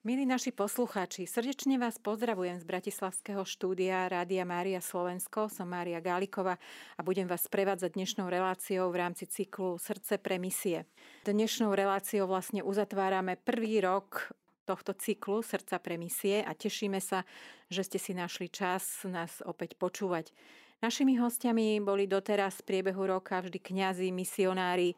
Milí 0.00 0.24
naši 0.24 0.48
poslucháči, 0.48 1.28
srdečne 1.28 1.76
vás 1.76 2.00
pozdravujem 2.00 2.56
z 2.56 2.64
Bratislavského 2.64 3.44
štúdia 3.44 4.08
Rádia 4.08 4.48
Mária 4.48 4.80
Slovensko. 4.80 5.52
Som 5.52 5.76
Mária 5.76 6.00
Gálikova 6.00 6.56
a 6.96 7.00
budem 7.04 7.28
vás 7.28 7.44
prevádzať 7.52 8.00
dnešnou 8.00 8.24
reláciou 8.32 8.88
v 8.88 8.96
rámci 8.96 9.28
cyklu 9.28 9.76
Srdce 9.76 10.16
pre 10.16 10.40
misie. 10.40 10.88
Dnešnou 11.28 11.76
reláciou 11.76 12.24
vlastne 12.32 12.64
uzatvárame 12.64 13.36
prvý 13.44 13.84
rok 13.84 14.32
tohto 14.64 14.96
cyklu 14.96 15.44
Srdca 15.44 15.76
pre 15.76 16.00
misie 16.00 16.40
a 16.48 16.56
tešíme 16.56 16.96
sa, 16.96 17.28
že 17.68 17.84
ste 17.84 18.00
si 18.00 18.16
našli 18.16 18.48
čas 18.48 19.04
nás 19.04 19.44
opäť 19.44 19.76
počúvať. 19.76 20.32
Našimi 20.80 21.20
hostiami 21.20 21.76
boli 21.84 22.08
doteraz 22.08 22.64
v 22.64 22.72
priebehu 22.72 23.04
roka 23.04 23.36
vždy 23.44 23.60
kňazi, 23.60 24.08
misionári, 24.16 24.96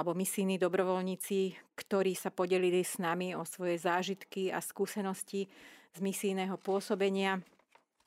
alebo 0.00 0.16
misijní 0.16 0.56
dobrovoľníci, 0.56 1.60
ktorí 1.76 2.16
sa 2.16 2.32
podelili 2.32 2.80
s 2.80 2.96
nami 2.96 3.36
o 3.36 3.44
svoje 3.44 3.76
zážitky 3.76 4.48
a 4.48 4.64
skúsenosti 4.64 5.44
z 5.92 5.98
misijného 6.00 6.56
pôsobenia. 6.56 7.44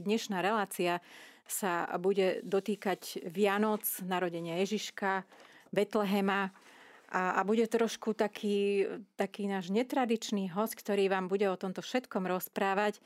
Dnešná 0.01 0.41
relácia 0.41 1.05
sa 1.45 1.85
bude 2.01 2.41
dotýkať 2.41 3.29
Vianoc, 3.29 3.85
narodenia 4.01 4.57
Ježiška, 4.65 5.21
Betlehema 5.69 6.49
a, 7.13 7.37
a 7.37 7.39
bude 7.45 7.69
trošku 7.69 8.17
taký, 8.17 8.89
taký 9.13 9.45
náš 9.45 9.69
netradičný 9.69 10.49
host, 10.49 10.73
ktorý 10.73 11.13
vám 11.13 11.29
bude 11.29 11.45
o 11.45 11.61
tomto 11.61 11.85
všetkom 11.85 12.25
rozprávať. 12.25 12.97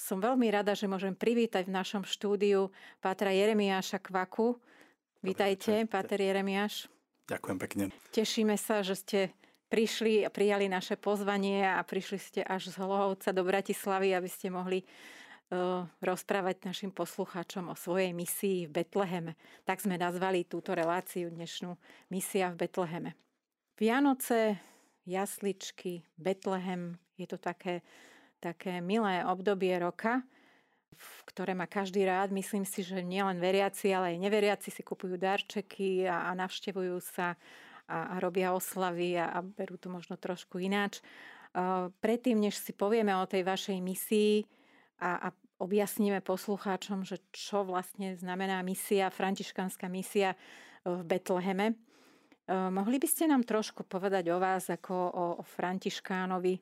Som 0.00 0.24
veľmi 0.24 0.48
rada, 0.48 0.72
že 0.72 0.88
môžem 0.88 1.12
privítať 1.12 1.68
v 1.68 1.76
našom 1.76 2.08
štúdiu 2.08 2.72
Pátra 3.04 3.36
Jeremiáša 3.36 4.00
Kvaku. 4.00 4.56
Vítajte, 5.20 5.84
Páter 5.84 6.24
Jeremiáš. 6.24 6.88
Ďakujem 7.28 7.58
pekne. 7.60 7.84
Tešíme 8.16 8.56
sa, 8.56 8.80
že 8.80 8.96
ste 8.96 9.18
prišli 9.68 10.24
a 10.24 10.32
prijali 10.32 10.64
naše 10.66 10.96
pozvanie 10.96 11.60
a 11.60 11.84
prišli 11.84 12.18
ste 12.18 12.40
až 12.40 12.72
z 12.72 12.80
Hlohovca 12.80 13.36
do 13.36 13.44
Bratislavy, 13.44 14.16
aby 14.16 14.30
ste 14.32 14.48
mohli 14.48 14.80
uh, 14.80 15.84
rozprávať 16.00 16.64
našim 16.64 16.88
poslucháčom 16.88 17.68
o 17.68 17.76
svojej 17.76 18.16
misii 18.16 18.64
v 18.64 18.80
Betleheme. 18.80 19.36
Tak 19.68 19.84
sme 19.84 20.00
nazvali 20.00 20.48
túto 20.48 20.72
reláciu 20.72 21.28
dnešnú 21.28 21.76
Misia 22.08 22.48
v 22.56 22.64
Betleheme. 22.64 23.12
Vianoce, 23.76 24.56
jasličky, 25.04 26.00
Betlehem, 26.16 26.96
je 27.20 27.28
to 27.28 27.36
také, 27.36 27.84
také 28.40 28.80
milé 28.80 29.20
obdobie 29.28 29.76
roka, 29.76 30.24
ktoré 31.28 31.54
má 31.54 31.68
každý 31.68 32.02
rád. 32.08 32.34
Myslím 32.34 32.66
si, 32.66 32.82
že 32.82 33.04
nielen 33.04 33.38
veriaci, 33.38 33.92
ale 33.94 34.16
aj 34.16 34.22
neveriaci 34.22 34.68
si 34.72 34.82
kupujú 34.82 35.14
darčeky 35.20 36.08
a, 36.08 36.28
a 36.28 36.30
navštevujú 36.34 36.96
sa 37.02 37.38
a, 37.88 38.14
a 38.14 38.20
robia 38.20 38.52
oslavy 38.52 39.16
a, 39.16 39.32
a 39.32 39.38
berú 39.40 39.80
to 39.80 39.88
možno 39.88 40.20
trošku 40.20 40.60
ináč. 40.60 41.00
Predtým, 42.04 42.36
než 42.36 42.60
si 42.60 42.76
povieme 42.76 43.16
o 43.16 43.24
tej 43.24 43.42
vašej 43.42 43.78
misii 43.80 44.44
a, 45.00 45.26
a 45.26 45.36
objasníme 45.58 46.22
poslucháčom, 46.22 47.02
že 47.02 47.18
čo 47.34 47.66
vlastne 47.66 48.14
znamená 48.14 48.62
misia, 48.62 49.10
františkánska 49.10 49.90
misia 49.90 50.38
v 50.86 51.02
Betleheme, 51.02 51.74
mohli 52.48 52.96
by 53.00 53.08
ste 53.08 53.28
nám 53.28 53.44
trošku 53.44 53.84
povedať 53.84 54.30
o 54.32 54.38
vás 54.38 54.70
ako 54.70 54.94
o, 54.94 55.24
o 55.40 55.44
františkánovi, 55.44 56.60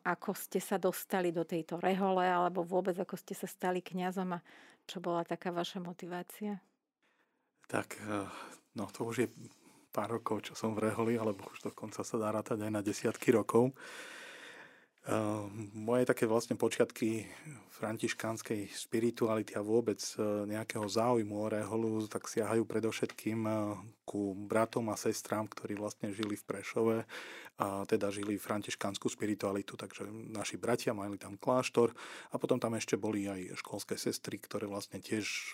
ako 0.00 0.32
ste 0.32 0.58
sa 0.62 0.80
dostali 0.80 1.30
do 1.30 1.44
tejto 1.44 1.76
rehole, 1.76 2.24
alebo 2.24 2.64
vôbec 2.64 2.96
ako 2.96 3.16
ste 3.20 3.36
sa 3.36 3.44
stali 3.44 3.84
kňazom 3.84 4.36
a 4.36 4.40
čo 4.88 4.98
bola 4.98 5.22
taká 5.22 5.52
vaša 5.52 5.78
motivácia? 5.84 6.58
Tak, 7.70 8.00
e, 8.02 8.26
no 8.74 8.90
to 8.90 9.06
už 9.06 9.16
je 9.22 9.28
pár 9.94 10.10
rokov, 10.10 10.50
čo 10.50 10.54
som 10.58 10.74
v 10.74 10.90
reholi, 10.90 11.14
alebo 11.20 11.46
už 11.50 11.70
dokonca 11.70 12.02
sa 12.02 12.16
dá 12.18 12.30
rátať 12.34 12.62
aj 12.62 12.72
na 12.72 12.82
desiatky 12.82 13.30
rokov. 13.34 13.74
Ehm, 15.08 15.72
moje 15.72 16.04
také 16.04 16.28
vlastne 16.28 16.60
počiatky 16.60 17.24
františkánskej 17.72 18.68
spirituality 18.68 19.56
a 19.56 19.64
vôbec 19.64 19.96
e, 19.96 20.44
nejakého 20.44 20.84
záujmu 20.84 21.40
o 21.40 21.48
reholu 21.48 22.04
tak 22.04 22.28
siahajú 22.28 22.68
predovšetkým 22.68 23.40
e, 23.48 23.52
ku 24.04 24.36
bratom 24.36 24.92
a 24.92 25.00
sestrám, 25.00 25.48
ktorí 25.48 25.80
vlastne 25.80 26.12
žili 26.12 26.36
v 26.36 26.44
Prešove 26.44 26.96
a 27.64 27.88
teda 27.88 28.12
žili 28.12 28.36
františkánsku 28.36 29.08
spiritualitu, 29.08 29.80
takže 29.80 30.04
naši 30.12 30.60
bratia 30.60 30.92
mali 30.92 31.16
tam 31.16 31.40
kláštor 31.40 31.96
a 32.28 32.36
potom 32.36 32.60
tam 32.60 32.76
ešte 32.76 33.00
boli 33.00 33.24
aj 33.24 33.56
školské 33.56 33.96
sestry, 33.96 34.36
ktoré 34.36 34.68
vlastne 34.68 35.00
tiež 35.00 35.24
e, 35.24 35.48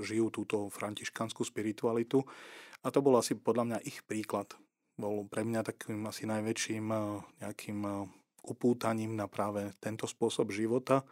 žijú 0.00 0.32
túto 0.32 0.72
františkánsku 0.72 1.44
spiritualitu 1.44 2.24
a 2.80 2.88
to 2.88 3.04
bol 3.04 3.20
asi 3.20 3.36
podľa 3.36 3.64
mňa 3.68 3.78
ich 3.84 4.00
príklad. 4.08 4.48
Bol 4.96 5.28
pre 5.28 5.44
mňa 5.44 5.60
takým 5.60 6.08
asi 6.08 6.24
najväčším 6.24 6.84
nejakým 7.44 7.78
upútaním 8.48 9.12
na 9.12 9.28
práve 9.28 9.72
tento 9.78 10.08
spôsob 10.08 10.50
života. 10.50 11.04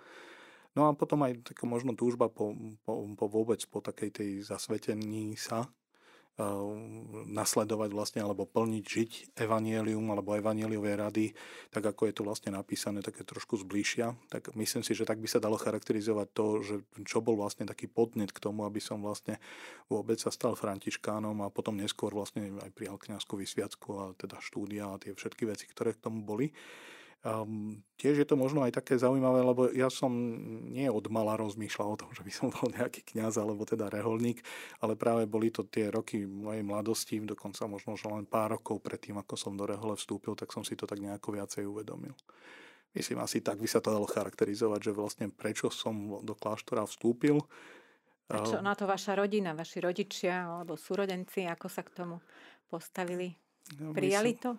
No 0.76 0.88
a 0.88 0.97
potom 0.97 1.24
aj 1.24 1.52
taká 1.52 1.64
možno 1.64 1.97
túžba 1.97 2.28
po, 2.28 2.52
po, 2.84 3.04
po 3.16 3.26
vôbec 3.28 3.60
po 3.69 3.80
takej 3.80 4.10
tej 4.12 4.30
zasvetení 4.44 5.36
sa, 5.36 5.69
nasledovať 7.32 7.91
vlastne 7.96 8.20
alebo 8.20 8.44
plniť, 8.44 8.84
žiť 8.84 9.10
evanielium 9.41 10.04
alebo 10.12 10.36
evanieliové 10.36 10.92
rady, 10.92 11.32
tak 11.72 11.80
ako 11.88 12.12
je 12.12 12.12
to 12.12 12.22
vlastne 12.28 12.52
napísané, 12.52 13.00
také 13.00 13.25
trošku 13.25 13.56
zbližšia. 13.64 14.12
Tak 14.28 14.52
myslím 14.52 14.84
si, 14.84 14.92
že 14.92 15.08
tak 15.08 15.16
by 15.16 15.28
sa 15.32 15.41
dalo 15.41 15.56
charakterizovať 15.56 16.28
to, 16.36 16.46
že 16.60 16.75
čo 17.08 17.25
bol 17.25 17.41
vlastne 17.41 17.64
taký 17.64 17.88
podnet 17.88 18.36
k 18.36 18.42
tomu, 18.42 18.69
aby 18.69 18.84
som 18.84 19.00
vlastne 19.00 19.41
vôbec 19.88 20.20
sa 20.20 20.28
stal 20.28 20.52
františkánom 20.52 21.41
a 21.41 21.48
potom 21.48 21.72
neskôr 21.72 22.12
vlastne 22.12 22.52
aj 22.60 22.70
prijal 22.76 23.00
kniazku 23.00 23.41
vysviacku 23.41 23.88
a 23.96 24.04
teda 24.20 24.36
štúdia 24.44 24.92
a 24.92 25.00
tie 25.00 25.16
všetky 25.16 25.48
veci, 25.48 25.64
ktoré 25.64 25.96
k 25.96 26.04
tomu 26.04 26.20
boli. 26.20 26.52
Um, 27.26 27.82
tiež 27.98 28.22
je 28.22 28.28
to 28.28 28.38
možno 28.38 28.62
aj 28.62 28.78
také 28.78 28.94
zaujímavé, 28.94 29.42
lebo 29.42 29.66
ja 29.75 29.91
som 29.91 30.14
nie 30.70 30.87
od 30.87 31.10
mala 31.10 31.34
rozmýšľal 31.34 31.98
o 31.98 32.00
tom, 32.06 32.10
že 32.14 32.22
by 32.22 32.31
som 32.31 32.54
bol 32.54 32.70
nejaký 32.70 33.03
kňaz 33.03 33.42
alebo 33.42 33.66
teda 33.66 33.91
reholník, 33.91 34.47
ale 34.78 34.94
práve 34.94 35.26
boli 35.26 35.50
to 35.50 35.66
tie 35.66 35.91
roky 35.91 36.22
mojej 36.22 36.62
mladosti, 36.62 37.19
dokonca 37.19 37.66
možno 37.66 37.98
že 37.98 38.06
len 38.06 38.31
pár 38.31 38.54
rokov 38.54 38.78
predtým, 38.78 39.19
ako 39.19 39.34
som 39.34 39.59
do 39.59 39.66
rehole 39.66 39.98
vstúpil, 39.98 40.38
tak 40.38 40.54
som 40.54 40.62
si 40.62 40.78
to 40.78 40.87
tak 40.87 41.03
nejako 41.03 41.34
viacej 41.34 41.66
uvedomil. 41.66 42.14
Myslím, 42.94 43.19
asi 43.19 43.43
tak 43.43 43.58
by 43.58 43.66
sa 43.66 43.82
to 43.82 43.91
dalo 43.91 44.06
charakterizovať, 44.06 44.81
že 44.87 44.93
vlastne 44.94 45.26
prečo 45.26 45.66
som 45.66 46.22
do 46.22 46.38
kláštora 46.38 46.87
vstúpil. 46.87 47.43
A 48.31 48.38
čo 48.47 48.62
na 48.62 48.78
to 48.78 48.87
vaša 48.87 49.19
rodina, 49.19 49.50
vaši 49.50 49.82
rodičia 49.82 50.47
alebo 50.47 50.78
súrodenci, 50.78 51.43
ako 51.50 51.66
sa 51.66 51.82
k 51.82 51.91
tomu 51.91 52.22
postavili? 52.70 53.34
No, 53.82 53.91
Prijali 53.91 54.38
to? 54.38 54.54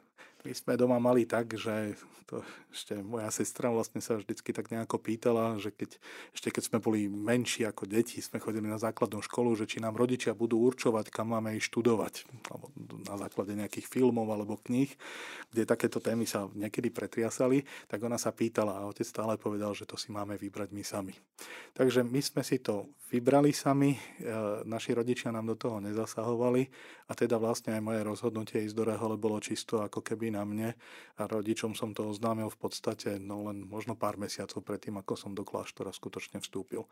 My 0.45 0.53
sme 0.53 0.73
doma 0.77 1.01
mali 1.01 1.25
tak, 1.25 1.57
že 1.57 1.97
to 2.27 2.43
ešte 2.75 2.99
moja 2.99 3.31
sestra 3.31 3.71
vlastne 3.71 4.03
sa 4.03 4.19
vždycky 4.19 4.51
tak 4.51 4.67
nejako 4.67 4.99
pýtala, 4.99 5.55
že 5.63 5.71
keď, 5.71 5.95
ešte 6.35 6.51
keď 6.51 6.63
sme 6.67 6.77
boli 6.83 7.07
menší 7.07 7.63
ako 7.63 7.87
deti, 7.87 8.19
sme 8.19 8.43
chodili 8.43 8.67
na 8.67 8.75
základnú 8.75 9.23
školu, 9.23 9.55
že 9.55 9.63
či 9.63 9.79
nám 9.79 9.95
rodičia 9.95 10.35
budú 10.35 10.59
určovať, 10.67 11.07
kam 11.07 11.31
máme 11.31 11.55
ísť 11.55 11.71
študovať. 11.71 12.13
Alebo 12.51 12.67
na 13.07 13.15
základe 13.15 13.55
nejakých 13.55 13.87
filmov 13.87 14.27
alebo 14.27 14.59
kníh, 14.59 14.91
kde 15.55 15.63
takéto 15.63 16.03
témy 16.03 16.27
sa 16.27 16.51
niekedy 16.51 16.91
pretriasali, 16.91 17.63
tak 17.87 18.03
ona 18.03 18.19
sa 18.19 18.35
pýtala 18.35 18.83
a 18.83 18.87
otec 18.91 19.07
stále 19.07 19.39
povedal, 19.39 19.71
že 19.71 19.87
to 19.87 19.95
si 19.95 20.11
máme 20.11 20.35
vybrať 20.35 20.69
my 20.75 20.83
sami. 20.83 21.15
Takže 21.79 22.03
my 22.03 22.19
sme 22.19 22.43
si 22.43 22.59
to 22.59 22.91
vybrali 23.07 23.55
sami, 23.55 23.95
e, 23.95 23.99
naši 24.67 24.91
rodičia 24.91 25.31
nám 25.31 25.47
do 25.47 25.55
toho 25.55 25.79
nezasahovali 25.79 26.67
a 27.07 27.15
teda 27.15 27.39
vlastne 27.39 27.79
aj 27.79 27.81
moje 27.81 28.01
rozhodnutie 28.03 28.67
ísť 28.67 28.75
do 28.75 28.83
rehole 28.83 29.15
bolo 29.15 29.39
čisto 29.39 29.79
ako 29.79 30.03
keby 30.03 30.26
na 30.29 30.43
mne 30.43 30.75
a 31.17 31.21
rodičom 31.25 31.73
som 31.73 31.91
to 31.91 32.09
oznámil 32.09 32.47
v 32.51 32.59
podstate 32.59 33.17
no 33.17 33.49
len 33.49 33.65
možno 33.65 33.97
pár 33.97 34.15
mesiacov 34.15 34.63
predtým, 34.63 34.99
ako 34.99 35.13
som 35.17 35.31
do 35.33 35.41
kláštora 35.41 35.89
skutočne 35.91 36.43
vstúpil. 36.43 36.85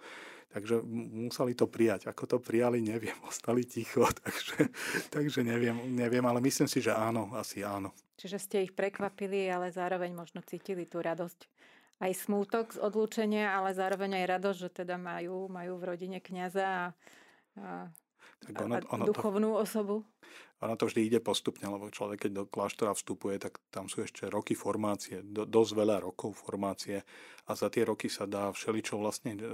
Takže 0.53 0.81
museli 1.27 1.53
to 1.53 1.67
prijať. 1.69 2.07
Ako 2.09 2.25
to 2.25 2.37
prijali, 2.39 2.79
neviem. 2.79 3.15
Ostali 3.29 3.67
ticho, 3.67 4.07
takže, 4.23 4.69
takže 5.13 5.41
neviem, 5.43 5.75
neviem, 5.93 6.25
ale 6.25 6.39
myslím 6.41 6.67
si, 6.67 6.79
že 6.79 6.95
áno, 6.95 7.31
asi 7.35 7.61
áno. 7.61 7.91
Čiže 8.15 8.37
ste 8.39 8.57
ich 8.63 8.71
prekvapili, 8.71 9.51
ale 9.51 9.75
zároveň 9.75 10.15
možno 10.15 10.39
cítili 10.43 10.87
tú 10.87 11.03
radosť 11.03 11.51
aj 11.99 12.11
smútok 12.11 12.75
z 12.75 12.79
odlúčenia, 12.83 13.55
ale 13.55 13.71
zároveň 13.71 14.23
aj 14.23 14.25
radosť, 14.39 14.59
že 14.59 14.69
teda 14.83 14.99
majú, 14.99 15.47
majú 15.47 15.79
v 15.79 15.87
rodine 15.95 16.19
kniaza 16.19 16.67
a, 16.67 16.85
a 17.55 17.87
tak 18.53 18.65
ono, 18.65 18.75
ono 18.91 19.03
duchovnú 19.09 19.49
to, 19.55 19.61
osobu? 19.63 19.95
Ono 20.61 20.75
to 20.77 20.85
vždy 20.85 21.01
ide 21.07 21.19
postupne, 21.23 21.65
lebo 21.65 21.89
človek, 21.89 22.27
keď 22.27 22.31
do 22.31 22.43
kláštora 22.45 22.93
vstupuje, 22.93 23.41
tak 23.41 23.57
tam 23.73 23.89
sú 23.89 24.05
ešte 24.05 24.29
roky 24.29 24.53
formácie, 24.53 25.25
do, 25.25 25.47
dosť 25.47 25.71
veľa 25.73 25.97
rokov 26.05 26.37
formácie 26.37 27.01
a 27.47 27.51
za 27.57 27.67
tie 27.73 27.87
roky 27.87 28.11
sa 28.11 28.29
dá 28.29 28.53
všeličo 28.53 29.01
vlastne 29.01 29.37
e, 29.37 29.45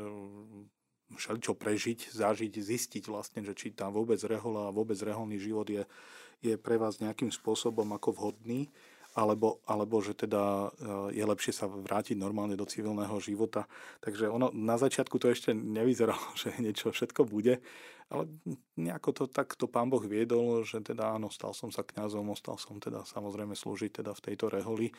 všeličo 1.16 1.54
prežiť, 1.56 2.16
zažiť, 2.16 2.54
zistiť 2.56 3.04
vlastne, 3.12 3.44
že 3.44 3.56
či 3.56 3.76
tam 3.76 3.92
vôbec 3.92 4.20
rehola 4.24 4.72
a 4.72 4.76
vôbec 4.76 4.96
reholný 5.00 5.40
život 5.40 5.68
je, 5.68 5.84
je 6.40 6.56
pre 6.56 6.80
vás 6.80 7.04
nejakým 7.04 7.32
spôsobom 7.32 7.88
ako 7.92 8.16
vhodný 8.16 8.72
alebo, 9.12 9.60
alebo 9.68 10.00
že 10.00 10.16
teda 10.16 10.72
eh, 10.72 11.20
je 11.20 11.24
lepšie 11.28 11.52
sa 11.52 11.68
vrátiť 11.68 12.16
normálne 12.16 12.56
do 12.56 12.64
civilného 12.64 13.20
života. 13.20 13.68
Takže 14.00 14.32
ono 14.32 14.56
na 14.56 14.80
začiatku 14.80 15.20
to 15.20 15.28
ešte 15.28 15.52
nevyzeralo, 15.52 16.32
že 16.40 16.56
niečo 16.64 16.96
všetko 16.96 17.28
bude, 17.28 17.60
ale 18.12 18.28
nejako 18.76 19.10
to 19.16 19.24
takto 19.32 19.72
pán 19.72 19.88
Boh 19.88 20.04
viedol, 20.04 20.68
že 20.68 20.84
teda 20.84 21.16
áno, 21.16 21.32
stal 21.32 21.56
som 21.56 21.72
sa 21.72 21.88
kňazom, 21.88 22.28
ostal 22.28 22.60
som 22.60 22.78
teda 22.78 23.08
samozrejme 23.08 23.56
slúžiť 23.56 24.04
teda 24.04 24.12
v 24.12 24.24
tejto 24.28 24.52
reholi 24.52 24.92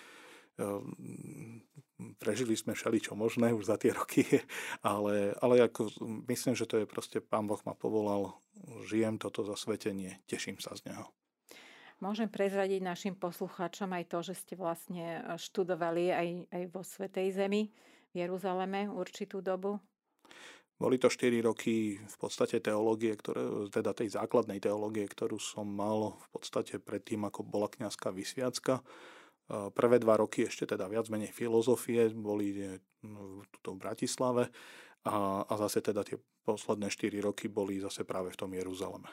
prežili 2.19 2.53
sme 2.59 2.77
všeličo 2.77 3.17
možné 3.17 3.55
už 3.57 3.73
za 3.73 3.77
tie 3.81 3.95
roky, 4.01 4.25
ale, 4.85 5.33
ale 5.41 5.65
ako, 5.65 5.89
myslím, 6.29 6.55
že 6.59 6.69
to 6.69 6.83
je 6.83 6.87
proste, 6.87 7.19
pán 7.23 7.47
Boh 7.49 7.61
ma 7.65 7.73
povolal, 7.73 8.37
žijem 8.85 9.17
toto 9.17 9.47
zasvetenie, 9.47 10.21
teším 10.29 10.59
sa 10.61 10.77
z 10.77 10.93
neho. 10.93 11.07
Môžem 12.03 12.27
prezradiť 12.27 12.83
našim 12.83 13.15
poslucháčom 13.15 13.87
aj 13.95 14.05
to, 14.11 14.19
že 14.27 14.35
ste 14.35 14.55
vlastne 14.59 15.23
študovali 15.39 16.11
aj, 16.11 16.29
aj 16.51 16.63
vo 16.75 16.83
Svetej 16.83 17.31
Zemi 17.31 17.71
v 18.11 18.27
Jeruzaleme 18.27 18.91
určitú 18.91 19.39
dobu? 19.39 19.79
Boli 20.83 20.99
to 20.99 21.07
4 21.07 21.31
roky 21.47 21.95
v 21.95 22.17
podstate 22.19 22.59
teológie, 22.59 23.15
ktoré, 23.15 23.71
teda 23.71 23.95
tej 23.95 24.19
základnej 24.19 24.59
teológie, 24.59 25.07
ktorú 25.07 25.39
som 25.39 25.63
mal 25.63 26.19
v 26.19 26.27
podstate 26.35 26.83
predtým, 26.83 27.23
ako 27.23 27.47
bola 27.47 27.71
kniazská 27.71 28.11
vysviacka. 28.11 28.83
Prvé 29.47 30.03
dva 30.03 30.19
roky 30.19 30.51
ešte 30.51 30.67
teda 30.67 30.91
viac 30.91 31.07
menej 31.07 31.31
filozofie 31.31 32.11
boli 32.11 32.59
tuto 33.55 33.79
v 33.79 33.79
Bratislave 33.79 34.51
a, 35.07 35.47
a 35.47 35.53
zase 35.63 35.87
teda 35.87 36.03
tie 36.03 36.19
posledné 36.43 36.91
4 36.91 37.15
roky 37.23 37.47
boli 37.47 37.79
zase 37.79 38.03
práve 38.03 38.35
v 38.35 38.41
tom 38.43 38.51
Jeruzaleme. 38.51 39.07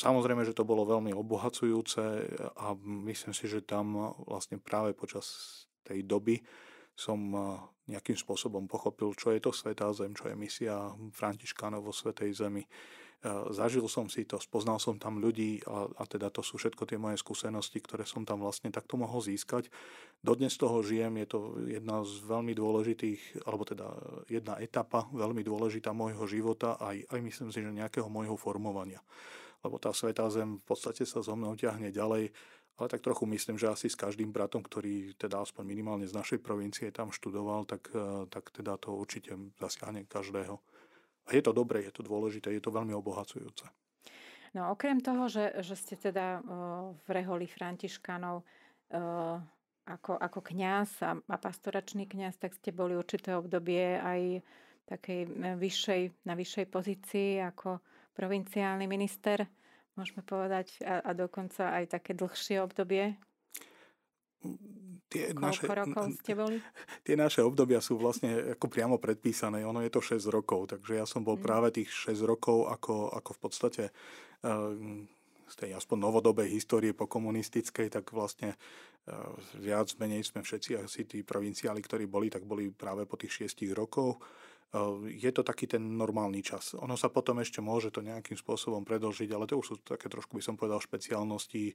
Samozrejme, 0.00 0.48
že 0.48 0.56
to 0.56 0.64
bolo 0.64 0.88
veľmi 0.88 1.12
obohacujúce 1.12 2.04
a 2.56 2.72
myslím 3.08 3.36
si, 3.36 3.48
že 3.48 3.64
tam 3.64 4.16
vlastne 4.24 4.56
práve 4.56 4.96
počas 4.96 5.28
tej 5.84 6.04
doby 6.08 6.40
som 6.94 7.18
nejakým 7.84 8.16
spôsobom 8.16 8.64
pochopil, 8.64 9.12
čo 9.12 9.34
je 9.34 9.42
to 9.42 9.52
Svetá 9.52 9.92
Zem, 9.92 10.16
čo 10.16 10.30
je 10.30 10.38
misia 10.38 10.94
Františkánov 11.12 11.84
vo 11.84 11.92
Svetej 11.92 12.32
Zemi. 12.32 12.64
Zažil 13.56 13.88
som 13.88 14.04
si 14.04 14.28
to, 14.28 14.36
spoznal 14.36 14.76
som 14.76 15.00
tam 15.00 15.16
ľudí 15.16 15.64
a, 15.64 15.88
a 15.96 16.04
teda 16.04 16.28
to 16.28 16.44
sú 16.44 16.60
všetko 16.60 16.84
tie 16.84 17.00
moje 17.00 17.16
skúsenosti, 17.16 17.80
ktoré 17.80 18.04
som 18.04 18.20
tam 18.20 18.44
vlastne 18.44 18.68
takto 18.68 19.00
mohol 19.00 19.24
získať. 19.24 19.72
Dodnes 20.20 20.52
toho 20.60 20.84
žijem, 20.84 21.24
je 21.24 21.28
to 21.32 21.38
jedna 21.64 22.04
z 22.04 22.20
veľmi 22.20 22.52
dôležitých, 22.52 23.48
alebo 23.48 23.64
teda 23.64 23.88
jedna 24.28 24.60
etapa 24.60 25.08
veľmi 25.08 25.40
dôležitá 25.40 25.96
môjho 25.96 26.28
života, 26.28 26.76
aj, 26.76 27.00
aj 27.08 27.20
myslím 27.24 27.48
si, 27.48 27.64
že 27.64 27.72
nejakého 27.72 28.12
môjho 28.12 28.36
formovania 28.36 29.00
lebo 29.64 29.80
tá 29.80 29.96
Svetá 29.96 30.28
Zem 30.28 30.60
v 30.60 30.64
podstate 30.68 31.08
sa 31.08 31.24
zo 31.24 31.32
mnou 31.32 31.56
ťahne 31.56 31.88
ďalej, 31.88 32.28
ale 32.74 32.88
tak 32.90 33.06
trochu 33.06 33.26
myslím, 33.26 33.54
že 33.54 33.70
asi 33.70 33.86
s 33.86 33.94
každým 33.94 34.34
bratom, 34.34 34.58
ktorý 34.58 35.14
teda 35.14 35.46
aspoň 35.46 35.62
minimálne 35.62 36.06
z 36.10 36.16
našej 36.16 36.42
provincie 36.42 36.90
tam 36.90 37.14
študoval, 37.14 37.70
tak, 37.70 37.86
eh, 37.94 38.26
tak 38.26 38.50
teda 38.50 38.74
to 38.76 38.98
určite 38.98 39.30
zasiahne 39.62 40.06
každého. 40.10 40.58
A 41.24 41.28
je 41.32 41.42
to 41.42 41.56
dobré, 41.56 41.86
je 41.86 41.94
to 41.94 42.02
dôležité, 42.04 42.52
je 42.52 42.60
to 42.60 42.74
veľmi 42.74 42.92
obohacujúce. 42.92 43.64
No 44.54 44.70
okrem 44.70 45.02
toho, 45.02 45.26
že, 45.26 45.50
že 45.66 45.74
ste 45.74 45.98
teda 45.98 46.38
uh, 46.38 46.94
v 46.94 47.08
reholi 47.10 47.50
Františkanov 47.50 48.44
uh, 48.44 49.42
ako, 49.84 50.14
ako 50.14 50.40
kňaz 50.40 50.90
a, 51.02 51.18
a 51.18 51.36
pastoračný 51.36 52.06
kňaz, 52.06 52.38
tak 52.38 52.54
ste 52.54 52.70
boli 52.70 52.94
určité 52.94 53.34
obdobie 53.34 53.98
aj 53.98 54.44
takej 54.84 55.20
vyššej, 55.58 56.02
na 56.28 56.36
vyššej 56.36 56.66
pozícii 56.68 57.40
ako 57.40 57.80
provinciálny 58.14 58.86
minister, 58.86 59.44
môžeme 59.94 60.22
povedať, 60.26 60.78
a, 60.82 61.02
a 61.02 61.10
dokonca 61.14 61.74
aj 61.74 61.98
také 61.98 62.12
dlhšie 62.14 62.62
obdobie? 62.62 63.18
Tie 65.08 65.30
Koľko 65.30 65.40
naše, 65.40 65.64
rokov 65.70 66.04
ste 66.20 66.32
boli? 66.34 66.56
Tie 67.06 67.14
naše 67.14 67.40
obdobia 67.46 67.78
sú 67.78 67.96
vlastne 67.96 68.58
ako 68.58 68.66
priamo 68.66 68.96
predpísané. 68.98 69.62
Ono 69.62 69.80
je 69.80 69.92
to 69.92 70.02
6 70.02 70.26
rokov, 70.26 70.74
takže 70.74 70.98
ja 70.98 71.06
som 71.06 71.22
bol 71.22 71.38
mm. 71.38 71.44
práve 71.44 71.68
tých 71.70 71.90
6 72.10 72.26
rokov 72.26 72.66
ako, 72.68 73.14
ako 73.14 73.30
v 73.30 73.40
podstate 73.40 73.84
uh, 74.42 74.74
z 75.46 75.54
tej 75.54 75.70
aspoň 75.78 75.98
novodobej 76.02 76.50
histórie 76.50 76.92
po 76.96 77.06
komunistickej, 77.06 77.94
tak 77.94 78.10
vlastne 78.10 78.58
uh, 79.06 79.32
viac 79.62 79.92
menej 80.02 80.26
sme 80.26 80.42
všetci 80.42 80.82
asi 80.82 81.06
tí 81.06 81.22
provinciáli, 81.22 81.78
ktorí 81.78 82.10
boli, 82.10 82.26
tak 82.26 82.42
boli 82.42 82.74
práve 82.74 83.06
po 83.06 83.14
tých 83.14 83.46
6 83.46 83.70
rokov. 83.70 84.18
Ehm, 84.72 85.06
je 85.10 85.30
to 85.30 85.44
taký 85.44 85.68
ten 85.68 85.82
normálny 85.82 86.40
čas. 86.40 86.74
Ono 86.74 86.96
sa 86.96 87.12
potom 87.12 87.38
ešte 87.38 87.60
môže 87.60 87.92
to 87.92 88.00
nejakým 88.00 88.34
spôsobom 88.34 88.82
predlžiť, 88.82 89.30
ale 89.30 89.44
to 89.46 89.60
už 89.60 89.66
sú 89.66 89.76
také 89.84 90.08
trošku 90.08 90.38
by 90.38 90.42
som 90.42 90.56
povedal 90.56 90.80
špeciálnosti 90.80 91.70
e, 91.70 91.74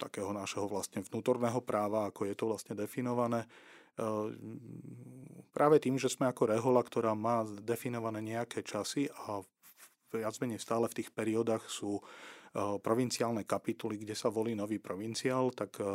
takého 0.00 0.32
nášho 0.34 0.66
vlastne 0.66 1.04
vnútorného 1.04 1.62
práva, 1.62 2.08
ako 2.08 2.26
je 2.26 2.34
to 2.34 2.44
vlastne 2.50 2.74
definované. 2.74 3.44
E, 3.44 3.48
práve 5.54 5.78
tým, 5.78 6.00
že 6.00 6.10
sme 6.10 6.26
ako 6.26 6.50
rehola, 6.50 6.82
ktorá 6.82 7.12
má 7.14 7.46
definované 7.62 8.24
nejaké 8.24 8.66
časy 8.66 9.06
a 9.28 9.44
viac 10.08 10.34
menej 10.40 10.58
stále 10.58 10.88
v 10.88 11.04
tých 11.04 11.12
periódach 11.12 11.68
sú 11.68 12.00
Eh, 12.00 12.37
provinciálne 12.80 13.44
kapituly, 13.44 14.00
kde 14.00 14.16
sa 14.16 14.32
volí 14.32 14.56
nový 14.56 14.80
provinciál, 14.80 15.52
tak 15.54 15.78
eh, 15.78 15.86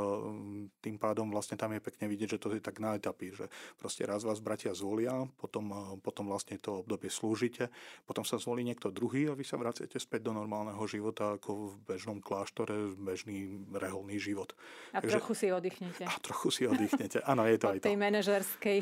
tým 0.80 0.98
pádom 0.98 1.30
vlastne 1.30 1.60
tam 1.60 1.74
je 1.76 1.82
pekne 1.82 2.06
vidieť, 2.08 2.38
že 2.38 2.42
to 2.42 2.48
je 2.56 2.64
tak 2.64 2.80
na 2.80 2.96
etapy, 2.96 3.34
že 3.36 3.50
proste 3.78 4.08
raz 4.08 4.24
vás 4.24 4.40
bratia 4.40 4.72
zvolia, 4.72 5.28
potom, 5.38 5.66
eh, 5.70 5.78
potom 6.00 6.30
vlastne 6.30 6.56
to 6.62 6.86
obdobie 6.86 7.10
slúžite, 7.12 7.70
potom 8.08 8.24
sa 8.24 8.40
zvolí 8.40 8.64
niekto 8.64 8.94
druhý 8.94 9.30
a 9.30 9.38
vy 9.38 9.44
sa 9.44 9.60
vraciate 9.60 10.00
späť 10.00 10.30
do 10.30 10.34
normálneho 10.34 10.82
života 10.88 11.36
ako 11.36 11.74
v 11.74 11.96
bežnom 11.96 12.20
kláštore, 12.24 12.96
bežný 12.96 13.66
reholný 13.74 14.18
život. 14.22 14.56
A 14.94 15.02
Takže, 15.02 15.20
trochu 15.20 15.34
si 15.36 15.48
oddychnete. 15.52 16.04
A 16.08 16.14
trochu 16.22 16.48
si 16.50 16.64
oddychnete. 16.70 17.20
Áno, 17.26 17.44
je 17.50 17.58
to 17.60 17.68
Od 17.68 17.74
aj 17.74 17.80
to. 17.82 17.86
tej 17.90 17.98
manažerskej 18.00 18.78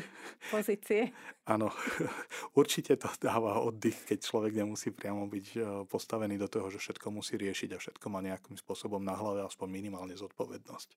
pozície. 0.52 1.00
Áno, 1.48 1.74
určite 2.60 2.94
to 2.94 3.10
dáva 3.18 3.58
oddych, 3.58 4.06
keď 4.06 4.18
človek 4.22 4.52
nemusí 4.54 4.94
priamo 4.94 5.26
byť 5.26 5.46
postavený 5.90 6.38
do 6.38 6.46
toho, 6.46 6.70
že 6.70 6.78
všetko 6.78 7.10
musí 7.10 7.34
riešiť 7.34 7.71
a 7.76 7.82
všetko 7.82 8.06
má 8.12 8.20
nejakým 8.20 8.56
spôsobom 8.56 9.00
na 9.00 9.16
hlave 9.16 9.44
aspoň 9.44 9.68
minimálne 9.68 10.14
zodpovednosť. 10.16 10.94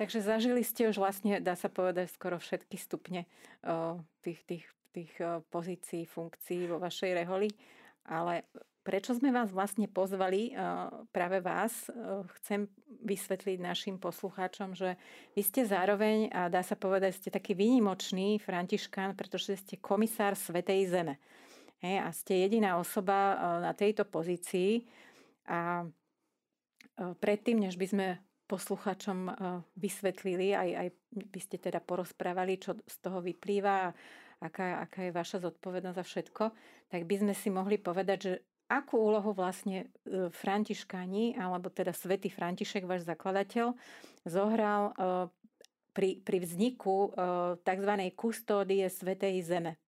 Takže 0.00 0.24
zažili 0.24 0.64
ste 0.64 0.88
už 0.88 0.96
vlastne, 0.96 1.44
dá 1.44 1.52
sa 1.52 1.68
povedať, 1.68 2.08
skoro 2.08 2.40
všetky 2.40 2.80
stupne 2.80 3.28
tých, 4.24 4.40
tých, 4.48 4.64
tých 4.96 5.12
pozícií, 5.52 6.08
funkcií 6.08 6.72
vo 6.72 6.80
vašej 6.80 7.20
reholi. 7.20 7.52
Ale 8.08 8.48
prečo 8.80 9.12
sme 9.12 9.28
vás 9.28 9.52
vlastne 9.52 9.84
pozvali, 9.84 10.56
práve 11.12 11.44
vás, 11.44 11.92
chcem 12.40 12.64
vysvetliť 13.04 13.60
našim 13.60 14.00
poslucháčom, 14.00 14.72
že 14.72 14.96
vy 15.36 15.42
ste 15.44 15.68
zároveň, 15.68 16.32
a 16.32 16.48
dá 16.48 16.64
sa 16.64 16.80
povedať, 16.80 17.20
ste 17.20 17.28
taký 17.28 17.52
výnimočný 17.52 18.40
františkán, 18.40 19.12
pretože 19.20 19.60
ste 19.60 19.76
komisár 19.76 20.32
Svetej 20.32 20.88
Zeme. 20.88 21.20
a 21.84 22.08
ste 22.16 22.40
jediná 22.40 22.80
osoba 22.80 23.36
na 23.60 23.76
tejto 23.76 24.08
pozícii, 24.08 24.88
a 25.50 25.82
e, 25.82 25.86
predtým, 27.18 27.58
než 27.58 27.74
by 27.74 27.86
sme 27.90 28.06
posluchačom 28.46 29.18
e, 29.26 29.32
vysvetlili, 29.74 30.54
aj, 30.54 30.70
aj 30.86 30.88
by 31.34 31.40
ste 31.42 31.56
teda 31.58 31.82
porozprávali, 31.82 32.62
čo 32.62 32.78
z 32.86 32.96
toho 33.02 33.18
vyplýva 33.18 33.90
a 33.90 33.94
aká, 34.40 34.86
aká 34.86 35.10
je 35.10 35.12
vaša 35.12 35.42
zodpovednosť 35.42 35.98
za 35.98 36.04
všetko, 36.06 36.44
tak 36.88 37.02
by 37.04 37.14
sme 37.18 37.34
si 37.34 37.50
mohli 37.50 37.76
povedať, 37.76 38.18
že 38.22 38.32
akú 38.70 39.02
úlohu 39.02 39.34
vlastne 39.34 39.90
e, 40.06 40.30
Františkáni, 40.30 41.34
alebo 41.34 41.66
teda 41.68 41.90
svätý 41.90 42.30
František, 42.30 42.86
váš 42.86 43.02
zakladateľ, 43.02 43.74
zohral 44.22 44.94
pri, 45.96 46.20
pri 46.20 46.38
vzniku 46.44 47.08
tzv. 47.64 47.92
kustódie 48.12 48.84
Svetej 48.84 49.40
Zeme. 49.40 49.80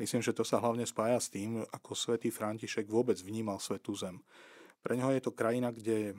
Myslím, 0.00 0.24
že 0.24 0.32
to 0.32 0.48
sa 0.48 0.64
hlavne 0.64 0.88
spája 0.88 1.20
s 1.20 1.28
tým, 1.28 1.60
ako 1.60 1.92
svätý 1.92 2.32
František 2.32 2.88
vôbec 2.88 3.20
vnímal 3.20 3.60
svetú 3.60 3.92
zem. 3.92 4.24
Pre 4.80 4.96
neho 4.96 5.12
je 5.12 5.20
to 5.20 5.36
krajina, 5.36 5.68
kde 5.68 6.16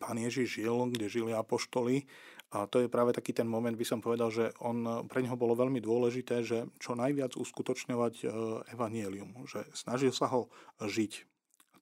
pán 0.00 0.16
Ježiš 0.16 0.56
žil, 0.56 0.88
kde 0.88 1.12
žili 1.12 1.36
apoštoli 1.36 2.08
a 2.52 2.64
to 2.68 2.80
je 2.84 2.88
práve 2.88 3.12
taký 3.12 3.36
ten 3.36 3.48
moment, 3.48 3.76
by 3.76 3.84
som 3.84 4.00
povedal, 4.00 4.32
že 4.32 4.56
on, 4.60 5.04
pre 5.08 5.20
neho 5.20 5.36
bolo 5.36 5.52
veľmi 5.52 5.84
dôležité, 5.84 6.44
že 6.44 6.68
čo 6.80 6.96
najviac 6.96 7.36
uskutočňovať 7.36 8.14
e, 8.20 8.26
evanielium, 8.72 9.48
že 9.48 9.68
snažil 9.76 10.12
sa 10.12 10.28
ho 10.32 10.48
žiť 10.80 11.31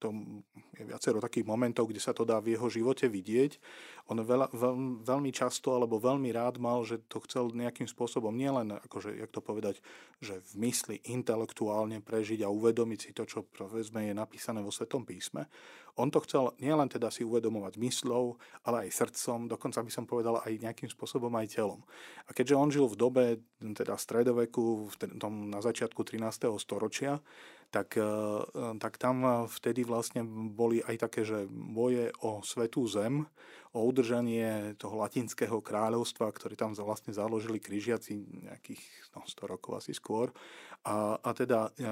to 0.00 0.08
je 0.74 0.88
viacero 0.88 1.20
takých 1.20 1.44
momentov, 1.44 1.92
kde 1.92 2.00
sa 2.00 2.16
to 2.16 2.24
dá 2.24 2.40
v 2.40 2.56
jeho 2.56 2.72
živote 2.72 3.04
vidieť. 3.04 3.60
On 4.08 4.16
veľa, 4.16 4.50
veľ, 4.50 5.04
veľmi 5.04 5.30
často 5.30 5.76
alebo 5.76 6.00
veľmi 6.00 6.32
rád 6.32 6.56
mal, 6.56 6.82
že 6.82 7.04
to 7.06 7.20
chcel 7.28 7.52
nejakým 7.52 7.86
spôsobom 7.86 8.32
nielen, 8.32 8.74
akože, 8.80 9.14
jak 9.20 9.30
to 9.30 9.44
povedať, 9.44 9.84
že 10.18 10.40
v 10.56 10.66
mysli 10.66 10.96
intelektuálne 11.12 12.00
prežiť 12.00 12.42
a 12.42 12.50
uvedomiť 12.50 12.98
si 12.98 13.10
to, 13.12 13.28
čo 13.28 13.44
povedzme 13.44 14.08
je 14.08 14.14
napísané 14.16 14.64
vo 14.64 14.72
Svetom 14.72 15.04
písme. 15.04 15.46
On 16.00 16.08
to 16.08 16.24
chcel 16.24 16.56
nielen 16.62 16.88
teda 16.88 17.12
si 17.12 17.26
uvedomovať 17.26 17.76
myslou, 17.76 18.40
ale 18.64 18.88
aj 18.88 19.04
srdcom, 19.04 19.52
dokonca 19.52 19.84
by 19.84 19.92
som 19.92 20.08
povedal 20.08 20.40
aj 20.40 20.62
nejakým 20.62 20.88
spôsobom 20.88 21.28
aj 21.36 21.60
telom. 21.60 21.84
A 22.24 22.32
keďže 22.32 22.56
on 22.56 22.72
žil 22.72 22.88
v 22.88 22.96
dobe 22.96 23.24
teda 23.60 24.00
stredoveku, 24.00 24.88
v 24.88 24.94
tom, 25.20 25.52
na 25.52 25.60
začiatku 25.60 26.00
13. 26.00 26.48
storočia, 26.56 27.20
tak, 27.70 27.94
e, 27.96 28.10
tak 28.82 28.98
tam 28.98 29.46
vtedy 29.46 29.86
vlastne 29.86 30.26
boli 30.50 30.82
aj 30.82 30.96
také, 31.06 31.22
že 31.22 31.46
boje 31.50 32.10
o 32.26 32.42
svetú 32.42 32.84
zem, 32.90 33.24
o 33.70 33.86
udržanie 33.86 34.74
toho 34.74 34.98
latinského 34.98 35.62
kráľovstva, 35.62 36.34
ktoré 36.34 36.58
tam 36.58 36.74
vlastne 36.74 37.14
založili 37.14 37.62
križiaci 37.62 38.42
nejakých 38.50 38.82
no, 39.14 39.22
100 39.22 39.46
rokov 39.46 39.78
asi 39.78 39.94
skôr. 39.94 40.34
A, 40.82 41.14
a 41.22 41.30
teda 41.30 41.70
e, 41.78 41.86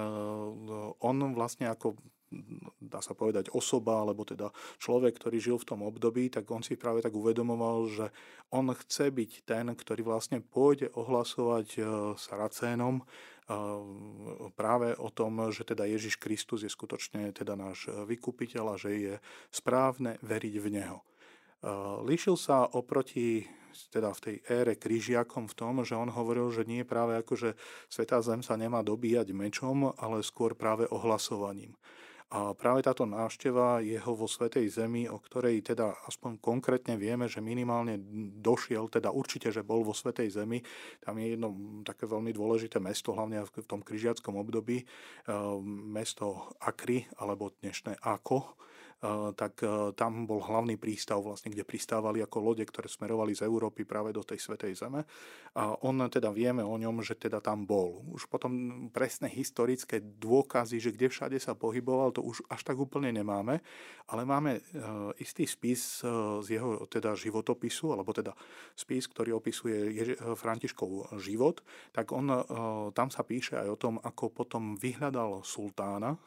on 0.99 1.17
vlastne 1.39 1.71
ako 1.71 1.95
dá 2.77 3.01
sa 3.01 3.17
povedať 3.17 3.49
osoba, 3.57 4.05
alebo 4.05 4.21
teda 4.21 4.53
človek, 4.77 5.17
ktorý 5.17 5.39
žil 5.41 5.57
v 5.57 5.69
tom 5.69 5.81
období, 5.81 6.29
tak 6.29 6.45
on 6.53 6.61
si 6.61 6.77
práve 6.77 7.01
tak 7.01 7.17
uvedomoval, 7.17 7.89
že 7.89 8.07
on 8.53 8.69
chce 8.69 9.09
byť 9.09 9.49
ten, 9.49 9.73
ktorý 9.73 10.05
vlastne 10.05 10.45
pôjde 10.45 10.93
ohlasovať 10.93 11.81
Saracénom 12.21 13.01
práve 14.53 14.93
o 15.01 15.09
tom, 15.09 15.49
že 15.49 15.65
teda 15.65 15.89
Ježiš 15.89 16.21
Kristus 16.21 16.63
je 16.63 16.71
skutočne 16.71 17.33
teda 17.33 17.57
náš 17.57 17.89
vykupiteľ 17.89 18.65
a 18.73 18.77
že 18.77 18.91
je 18.93 19.15
správne 19.49 20.21
veriť 20.21 20.55
v 20.61 20.67
Neho. 20.69 21.01
Líšil 22.05 22.37
sa 22.37 22.69
oproti 22.69 23.49
teda 23.89 24.11
v 24.11 24.21
tej 24.21 24.37
ére 24.49 24.75
kryžiakom 24.75 25.47
v 25.49 25.55
tom, 25.55 25.75
že 25.87 25.95
on 25.95 26.11
hovoril, 26.11 26.51
že 26.51 26.67
nie 26.67 26.83
práve 26.83 27.15
ako, 27.17 27.35
že 27.39 27.51
Svetá 27.87 28.19
Zem 28.21 28.43
sa 28.43 28.59
nemá 28.59 28.83
dobíjať 28.83 29.31
mečom, 29.31 29.95
ale 29.97 30.21
skôr 30.27 30.53
práve 30.59 30.85
ohlasovaním. 30.91 31.79
A 32.29 32.53
práve 32.53 32.85
táto 32.85 33.09
návšteva 33.09 33.81
jeho 33.81 34.13
vo 34.13 34.29
Svetej 34.29 34.69
Zemi, 34.69 35.09
o 35.09 35.17
ktorej 35.17 35.65
teda 35.65 35.97
aspoň 36.05 36.37
konkrétne 36.45 37.01
vieme, 37.01 37.25
že 37.25 37.41
minimálne 37.41 37.97
došiel, 38.37 38.93
teda 38.93 39.09
určite, 39.09 39.49
že 39.49 39.65
bol 39.65 39.81
vo 39.81 39.97
Svetej 39.97 40.37
Zemi, 40.37 40.61
tam 41.01 41.17
je 41.17 41.33
jedno 41.33 41.57
také 41.89 42.05
veľmi 42.05 42.29
dôležité 42.37 42.85
mesto, 42.85 43.17
hlavne 43.17 43.49
v 43.49 43.65
tom 43.65 43.81
križiackom 43.81 44.37
období, 44.37 44.85
mesto 45.89 46.53
Akry, 46.61 47.09
alebo 47.17 47.57
dnešné 47.65 47.97
Ako, 48.05 48.61
tak 49.39 49.63
eh, 49.63 49.95
tam 49.95 50.27
bol 50.27 50.43
hlavný 50.43 50.75
prístav, 50.75 51.23
vlastne, 51.23 51.55
kde 51.55 51.63
pristávali 51.63 52.19
ako 52.19 52.39
lode, 52.43 52.67
ktoré 52.67 52.91
smerovali 52.91 53.31
z 53.31 53.47
Európy 53.47 53.87
práve 53.87 54.11
do 54.11 54.27
tej 54.27 54.43
Svetej 54.43 54.75
Zeme. 54.75 55.07
A 55.55 55.79
on 55.87 56.03
teda 56.11 56.35
vieme 56.35 56.67
o 56.67 56.75
ňom, 56.75 56.99
že 57.07 57.15
teda 57.15 57.39
tam 57.39 57.63
bol. 57.63 58.03
Už 58.11 58.27
potom 58.27 58.87
presné 58.91 59.31
historické 59.31 60.03
dôkazy, 60.03 60.83
že 60.83 60.91
kde 60.91 61.15
všade 61.15 61.39
sa 61.39 61.55
pohyboval, 61.55 62.11
to 62.11 62.27
už 62.27 62.43
až 62.51 62.67
tak 62.67 62.75
úplne 62.75 63.15
nemáme, 63.15 63.63
ale 64.11 64.23
máme 64.27 64.59
eh, 64.59 64.63
istý 65.23 65.47
spis 65.47 66.03
z 66.43 66.49
jeho 66.49 66.83
teda 66.91 67.15
životopisu, 67.15 67.95
alebo 67.95 68.11
teda 68.11 68.35
spis, 68.75 69.07
ktorý 69.07 69.39
opisuje 69.39 70.05
Františkov 70.35 71.19
život, 71.23 71.63
tak 71.95 72.11
on, 72.11 72.31
tam 72.93 73.09
sa 73.11 73.23
píše 73.23 73.59
aj 73.59 73.69
o 73.69 73.81
tom, 73.81 73.95
ako 74.03 74.31
potom 74.31 74.75
vyhľadal 74.79 75.43
sultána, 75.43 76.19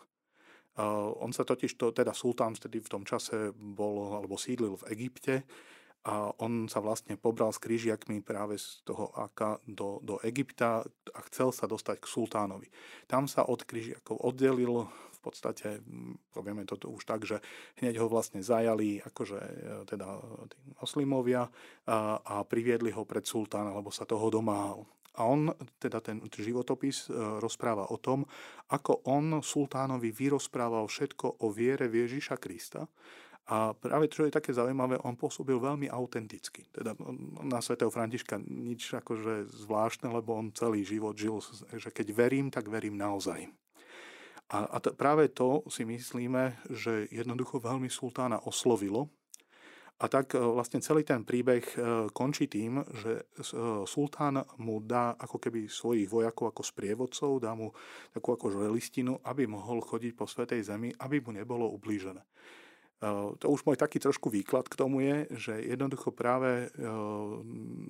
on 1.19 1.35
sa 1.35 1.43
totiž, 1.43 1.75
to, 1.75 1.91
teda 1.91 2.15
sultán 2.15 2.55
vtedy 2.55 2.79
v 2.79 2.91
tom 2.91 3.03
čase 3.03 3.51
bol 3.55 4.15
alebo 4.23 4.39
sídlil 4.39 4.79
v 4.79 4.87
Egypte 4.95 5.43
a 6.01 6.33
on 6.41 6.65
sa 6.65 6.81
vlastne 6.81 7.13
pobral 7.13 7.53
s 7.53 7.61
krížiakmi 7.61 8.25
práve 8.25 8.57
z 8.57 8.81
toho 8.81 9.13
Aka 9.13 9.61
do, 9.69 10.01
do 10.01 10.17
Egypta 10.25 10.81
a 11.13 11.19
chcel 11.29 11.53
sa 11.53 11.69
dostať 11.69 12.01
k 12.01 12.09
sultánovi. 12.09 12.67
Tam 13.05 13.29
sa 13.29 13.45
od 13.45 13.61
krížiakov 13.61 14.17
oddelil, 14.17 14.89
v 14.89 15.19
podstate, 15.21 15.85
povieme 16.33 16.65
to 16.65 16.81
už 16.89 17.05
tak, 17.05 17.21
že 17.29 17.37
hneď 17.77 18.01
ho 18.01 18.09
vlastne 18.09 18.41
zajali 18.41 19.05
akože 19.05 19.37
e, 19.37 19.53
teda 19.85 20.17
tí 20.49 20.57
moslimovia 20.81 21.45
a, 21.85 22.17
a 22.17 22.35
priviedli 22.41 22.89
ho 22.89 23.05
pred 23.05 23.21
sultána, 23.21 23.69
lebo 23.69 23.93
sa 23.93 24.09
toho 24.09 24.33
domáhal. 24.33 24.81
A 25.19 25.27
on, 25.27 25.51
teda 25.75 25.99
ten 25.99 26.23
životopis, 26.23 27.11
e, 27.11 27.15
rozpráva 27.39 27.91
o 27.91 27.97
tom, 27.99 28.23
ako 28.71 29.03
on 29.11 29.43
sultánovi 29.43 30.15
vyrozprával 30.15 30.87
všetko 30.87 31.43
o 31.43 31.51
viere 31.51 31.91
Ježiša 31.91 32.39
Krista. 32.39 32.87
A 33.51 33.75
práve 33.75 34.07
čo 34.07 34.23
je 34.23 34.31
také 34.31 34.55
zaujímavé, 34.55 35.01
on 35.03 35.19
pôsobil 35.19 35.59
veľmi 35.59 35.91
autenticky. 35.91 36.63
Teda 36.71 36.95
na 37.43 37.59
svätého 37.59 37.91
Františka 37.91 38.39
nič 38.39 38.95
akože 38.95 39.49
zvláštne, 39.67 40.07
lebo 40.07 40.37
on 40.37 40.55
celý 40.55 40.87
život 40.87 41.17
žil, 41.17 41.43
že 41.75 41.91
keď 41.91 42.07
verím, 42.15 42.47
tak 42.47 42.71
verím 42.71 42.95
naozaj. 42.95 43.51
A, 44.51 44.67
a 44.67 44.77
t- 44.79 44.95
práve 44.95 45.31
to 45.31 45.63
si 45.67 45.83
myslíme, 45.83 46.63
že 46.71 47.07
jednoducho 47.11 47.59
veľmi 47.59 47.91
sultána 47.91 48.39
oslovilo, 48.43 49.11
a 50.01 50.05
tak 50.09 50.33
e, 50.33 50.41
vlastne 50.41 50.81
celý 50.81 51.05
ten 51.05 51.21
príbeh 51.21 51.61
e, 51.61 51.75
končí 52.09 52.49
tým, 52.49 52.81
že 52.89 53.21
e, 53.21 53.23
sultán 53.85 54.41
mu 54.57 54.81
dá 54.81 55.13
ako 55.13 55.37
keby 55.37 55.69
svojich 55.69 56.09
vojakov 56.09 56.49
ako 56.49 56.65
sprievodcov, 56.65 57.37
dá 57.37 57.53
mu 57.53 57.69
takú 58.09 58.33
ako 58.33 58.65
listinu, 58.73 59.21
aby 59.21 59.45
mohol 59.45 59.85
chodiť 59.85 60.17
po 60.17 60.25
Svetej 60.25 60.65
Zemi, 60.65 60.89
aby 60.97 61.21
mu 61.21 61.37
nebolo 61.37 61.69
ublížené. 61.69 62.25
To 63.41 63.49
už 63.49 63.65
môj 63.65 63.81
taký 63.81 63.97
trošku 63.97 64.29
výklad 64.29 64.69
k 64.69 64.77
tomu 64.77 65.01
je, 65.01 65.25
že 65.33 65.57
jednoducho 65.57 66.13
práve 66.13 66.69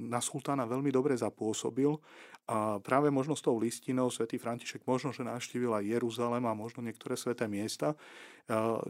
na 0.07 0.23
sultána 0.23 0.63
veľmi 0.63 0.87
dobre 0.87 1.19
zapôsobil 1.19 1.99
a 2.47 2.79
práve 2.79 3.11
možno 3.11 3.35
s 3.35 3.43
tou 3.43 3.59
listinou 3.59 4.07
svätý 4.07 4.39
František 4.39 4.87
možno, 4.87 5.11
že 5.11 5.27
navštívil 5.27 5.75
aj 5.75 5.99
Jeruzalem 5.99 6.47
a 6.47 6.55
možno 6.55 6.79
niektoré 6.79 7.19
sveté 7.19 7.43
miesta, 7.51 7.91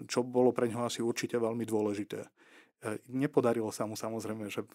čo 0.05 0.21
bolo 0.21 0.53
pre 0.53 0.69
ňoho 0.69 0.85
asi 0.85 1.01
určite 1.01 1.41
veľmi 1.41 1.65
dôležité. 1.65 2.21
E, 2.81 2.97
nepodarilo 3.13 3.69
sa 3.69 3.85
mu 3.85 3.93
samozrejme, 3.93 4.49
že 4.49 4.65
e, 4.65 4.67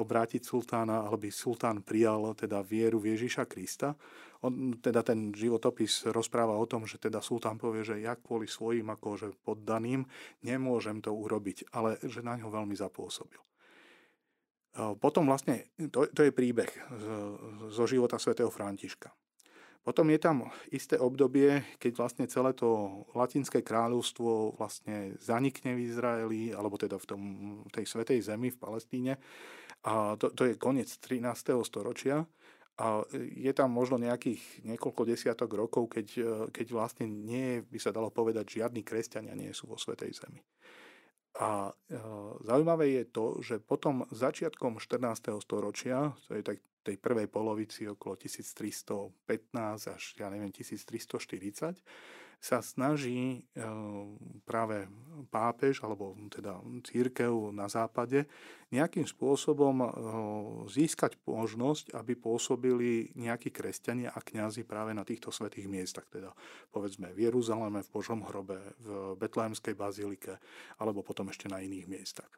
obrátiť 0.00 0.40
sultána, 0.40 1.04
alebo 1.04 1.28
sultán 1.28 1.84
prijal 1.84 2.32
teda 2.32 2.64
vieru 2.64 2.96
v 2.96 3.12
Ježiša 3.12 3.44
Krista. 3.44 3.92
On, 4.40 4.72
teda 4.80 5.04
ten 5.04 5.28
životopis 5.28 6.08
rozpráva 6.08 6.56
o 6.56 6.64
tom, 6.64 6.88
že 6.88 6.96
teda 6.96 7.20
sultán 7.20 7.60
povie, 7.60 7.84
že 7.84 8.00
ja 8.00 8.16
kvôli 8.16 8.48
svojim 8.48 8.88
akože 8.88 9.44
poddaným 9.44 10.08
nemôžem 10.40 11.04
to 11.04 11.12
urobiť, 11.12 11.68
ale 11.76 12.00
že 12.08 12.24
na 12.24 12.40
ňo 12.40 12.48
veľmi 12.48 12.72
zapôsobil. 12.72 13.40
E, 13.40 14.96
potom 14.96 15.28
vlastne, 15.28 15.68
to, 15.92 16.08
to 16.08 16.24
je 16.24 16.32
príbeh 16.32 16.72
zo 17.68 17.84
života 17.84 18.16
svätého 18.16 18.48
Františka. 18.48 19.12
Potom 19.84 20.08
je 20.08 20.16
tam 20.16 20.48
isté 20.72 20.96
obdobie, 20.96 21.60
keď 21.76 21.92
vlastne 22.00 22.24
celé 22.24 22.56
to 22.56 23.04
latinské 23.12 23.60
kráľovstvo 23.60 24.56
vlastne 24.56 25.12
zanikne 25.20 25.76
v 25.76 25.84
Izraeli, 25.84 26.42
alebo 26.56 26.80
teda 26.80 26.96
v, 26.96 27.06
tom, 27.06 27.22
tej 27.68 27.84
svetej 27.84 28.24
zemi 28.24 28.48
v 28.48 28.56
Palestíne. 28.56 29.20
A 29.84 30.16
to, 30.16 30.32
to 30.32 30.48
je 30.48 30.56
koniec 30.56 30.88
13. 30.88 31.60
storočia. 31.68 32.24
A 32.80 33.04
je 33.14 33.52
tam 33.54 33.70
možno 33.70 34.00
nejakých 34.00 34.66
niekoľko 34.66 35.06
desiatok 35.06 35.52
rokov, 35.52 35.94
keď, 35.94 36.06
keď 36.50 36.66
vlastne 36.74 37.06
nie, 37.06 37.62
by 37.62 37.78
sa 37.78 37.94
dalo 37.94 38.10
povedať, 38.10 38.58
žiadni 38.58 38.82
kresťania 38.82 39.36
nie 39.36 39.52
sú 39.54 39.70
vo 39.70 39.78
Svetej 39.78 40.10
Zemi. 40.10 40.42
A 41.34 41.70
e, 41.70 41.98
zaujímavé 42.46 42.94
je 42.94 43.04
to, 43.10 43.26
že 43.42 43.58
potom 43.58 44.06
začiatkom 44.14 44.78
14. 44.78 45.34
storočia, 45.42 46.14
to 46.30 46.38
je 46.38 46.42
tak 46.46 46.58
tej 46.84 47.00
prvej 47.00 47.26
polovici 47.32 47.88
okolo 47.88 48.20
1315 48.20 49.16
až 49.88 50.02
ja 50.20 50.28
neviem 50.28 50.52
1340 50.52 51.80
sa 52.42 52.62
snaží 52.62 53.42
e, 53.54 53.62
práve 54.46 54.86
pápež 55.30 55.82
alebo 55.82 56.14
teda 56.30 56.58
církev 56.84 57.54
na 57.54 57.70
západe 57.70 58.26
nejakým 58.70 59.06
spôsobom 59.06 59.76
e, 59.82 59.88
získať 60.70 61.18
možnosť, 61.26 61.94
aby 61.94 62.18
pôsobili 62.18 63.14
nejakí 63.14 63.50
kresťania 63.54 64.14
a 64.14 64.20
kňazi 64.22 64.66
práve 64.66 64.94
na 64.94 65.02
týchto 65.02 65.30
svetých 65.30 65.66
miestach, 65.66 66.06
teda 66.10 66.34
povedzme 66.70 67.12
v 67.14 67.30
Jeruzaleme, 67.30 67.82
v 67.82 67.92
Božom 67.92 68.22
hrobe, 68.26 68.58
v 68.82 69.18
Betlehemskej 69.18 69.74
bazilike 69.74 70.38
alebo 70.78 71.02
potom 71.02 71.30
ešte 71.30 71.50
na 71.50 71.62
iných 71.62 71.86
miestach. 71.86 72.30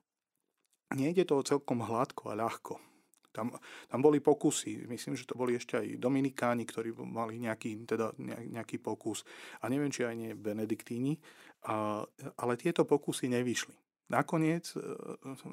Nejde 0.95 1.27
to 1.27 1.43
celkom 1.43 1.83
hladko 1.83 2.31
a 2.31 2.39
ľahko. 2.39 2.96
Tam, 3.37 3.53
tam 3.93 4.01
boli 4.01 4.25
pokusy, 4.25 4.89
myslím, 4.89 5.13
že 5.13 5.29
to 5.29 5.37
boli 5.37 5.61
ešte 5.61 5.77
aj 5.77 6.01
Dominikáni, 6.01 6.65
ktorí 6.65 6.97
mali 6.97 7.37
nejaký, 7.37 7.85
teda 7.85 8.17
nejaký 8.49 8.81
pokus 8.81 9.29
a 9.61 9.69
neviem, 9.69 9.93
či 9.93 10.09
aj 10.09 10.15
nie 10.17 10.33
Benediktíni, 10.33 11.21
a, 11.69 12.01
ale 12.41 12.57
tieto 12.57 12.89
pokusy 12.89 13.29
nevyšli. 13.29 13.77
Nakoniec 14.07 14.71
e, 14.71 14.79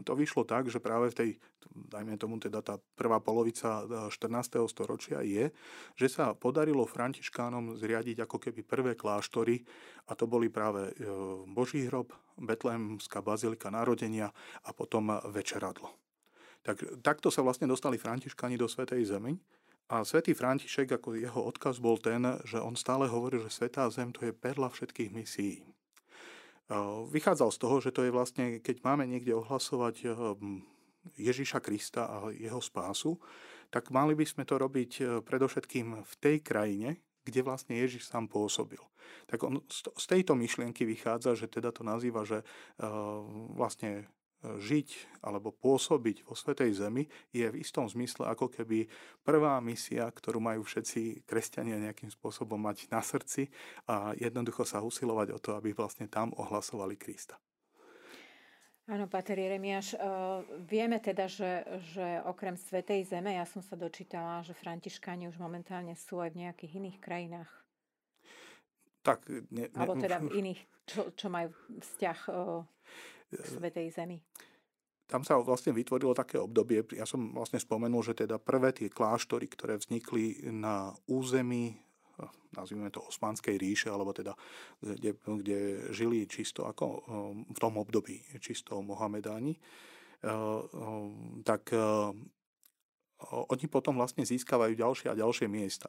to 0.06 0.14
vyšlo 0.14 0.46
tak, 0.46 0.70
že 0.70 0.78
práve 0.78 1.10
v 1.10 1.18
tej, 1.18 1.30
dajme 1.74 2.22
tomu 2.22 2.38
teda 2.38 2.62
tá 2.62 2.78
prvá 2.94 3.18
polovica 3.18 3.82
14. 4.14 4.14
E, 4.14 4.70
storočia 4.70 5.26
je, 5.26 5.50
že 5.98 6.08
sa 6.08 6.38
podarilo 6.38 6.86
františkánom 6.86 7.82
zriadiť 7.82 8.22
ako 8.22 8.38
keby 8.38 8.62
prvé 8.62 8.92
kláštory 8.94 9.66
a 10.06 10.14
to 10.14 10.30
boli 10.30 10.54
práve 10.54 10.94
e, 10.94 11.10
Boží 11.50 11.90
hrob, 11.90 12.14
Betlehemská 12.38 13.26
bazilika 13.26 13.74
narodenia 13.74 14.30
a 14.66 14.70
potom 14.74 15.10
Večeradlo. 15.34 16.03
Tak, 16.64 17.04
takto 17.04 17.28
sa 17.28 17.44
vlastne 17.44 17.68
dostali 17.68 18.00
františkáni 18.00 18.56
do 18.56 18.72
Svetej 18.72 19.04
Zemi. 19.04 19.36
A 19.92 20.08
svätý 20.08 20.32
František, 20.32 20.96
ako 20.96 21.20
jeho 21.20 21.42
odkaz 21.44 21.84
bol 21.84 22.00
ten, 22.00 22.24
že 22.48 22.56
on 22.58 22.80
stále 22.80 23.12
hovorí, 23.12 23.38
že 23.44 23.52
Svetá 23.52 23.92
Zem 23.92 24.16
to 24.16 24.24
je 24.24 24.32
perla 24.32 24.72
všetkých 24.72 25.12
misií. 25.12 25.60
Vychádzal 27.12 27.52
z 27.52 27.60
toho, 27.60 27.76
že 27.84 27.92
to 27.92 28.08
je 28.08 28.12
vlastne, 28.16 28.64
keď 28.64 28.80
máme 28.80 29.04
niekde 29.04 29.36
ohlasovať 29.36 30.08
Ježiša 31.20 31.60
Krista 31.60 32.08
a 32.08 32.32
jeho 32.32 32.64
spásu, 32.64 33.20
tak 33.68 33.92
mali 33.92 34.16
by 34.16 34.24
sme 34.24 34.44
to 34.46 34.56
robiť 34.62 34.92
e, 35.02 35.04
predovšetkým 35.26 36.06
v 36.06 36.14
tej 36.22 36.46
krajine, 36.46 37.02
kde 37.26 37.42
vlastne 37.42 37.74
Ježiš 37.74 38.06
sám 38.06 38.30
pôsobil. 38.30 38.80
Tak 39.26 39.42
on 39.42 39.66
z 39.74 40.06
tejto 40.06 40.38
myšlienky 40.38 40.86
vychádza, 40.86 41.34
že 41.34 41.50
teda 41.50 41.74
to 41.74 41.82
nazýva, 41.82 42.22
že 42.22 42.46
e, 42.46 42.46
vlastne 43.58 44.06
žiť 44.44 45.20
alebo 45.24 45.56
pôsobiť 45.56 46.28
vo 46.28 46.36
Svetej 46.36 46.76
Zemi 46.76 47.08
je 47.32 47.48
v 47.48 47.60
istom 47.64 47.88
zmysle 47.88 48.28
ako 48.28 48.52
keby 48.52 48.86
prvá 49.24 49.58
misia, 49.64 50.12
ktorú 50.12 50.44
majú 50.44 50.68
všetci 50.68 51.24
kresťania 51.24 51.80
nejakým 51.80 52.12
spôsobom 52.12 52.60
mať 52.60 52.92
na 52.92 53.00
srdci 53.00 53.48
a 53.88 54.12
jednoducho 54.20 54.68
sa 54.68 54.84
usilovať 54.84 55.32
o 55.32 55.40
to, 55.40 55.56
aby 55.56 55.72
vlastne 55.72 56.12
tam 56.12 56.36
ohlasovali 56.36 57.00
Krista. 57.00 57.40
Áno, 58.84 59.08
Pater 59.08 59.40
Jeremiáš, 59.40 59.96
uh, 59.96 60.44
vieme 60.68 61.00
teda, 61.00 61.32
že, 61.32 61.64
že 61.96 62.20
okrem 62.28 62.60
Svetej 62.60 63.08
Zeme, 63.08 63.40
ja 63.40 63.48
som 63.48 63.64
sa 63.64 63.80
dočítala, 63.80 64.44
že 64.44 64.52
františkáni 64.52 65.32
už 65.32 65.40
momentálne 65.40 65.96
sú 65.96 66.20
aj 66.20 66.36
v 66.36 66.44
nejakých 66.44 66.84
iných 66.84 66.98
krajinách. 67.00 67.48
Tak, 69.00 69.24
ne, 69.32 69.72
ne, 69.72 69.72
Alebo 69.72 69.96
teda 69.96 70.20
v 70.20 70.36
iných, 70.44 70.62
čo, 70.84 71.16
čo 71.16 71.32
majú 71.32 71.56
vzťah 71.80 72.20
uh, 72.28 72.68
Svetej 73.42 73.90
Zemi. 73.90 74.18
Tam 75.10 75.22
sa 75.28 75.36
vlastne 75.42 75.76
vytvorilo 75.76 76.16
také 76.16 76.40
obdobie, 76.40 76.86
ja 76.96 77.04
som 77.04 77.36
vlastne 77.36 77.60
spomenul, 77.60 78.02
že 78.02 78.16
teda 78.16 78.40
prvé 78.40 78.72
tie 78.72 78.88
kláštory, 78.88 79.52
ktoré 79.52 79.76
vznikli 79.76 80.48
na 80.50 80.96
území 81.12 81.76
nazvime 82.54 82.94
to 82.94 83.02
Osmanskej 83.02 83.58
ríše, 83.58 83.90
alebo 83.90 84.14
teda 84.14 84.38
kde, 84.82 85.18
kde 85.18 85.60
žili 85.90 86.30
čisto 86.30 86.70
ako 86.70 86.86
v 87.50 87.58
tom 87.58 87.74
období 87.82 88.22
čisto 88.38 88.78
Mohamedáni, 88.86 89.58
tak 91.42 91.74
oni 93.32 93.66
potom 93.72 93.96
vlastne 93.96 94.28
získavajú 94.28 94.76
ďalšie 94.76 95.08
a 95.12 95.20
ďalšie 95.20 95.48
miesta. 95.48 95.88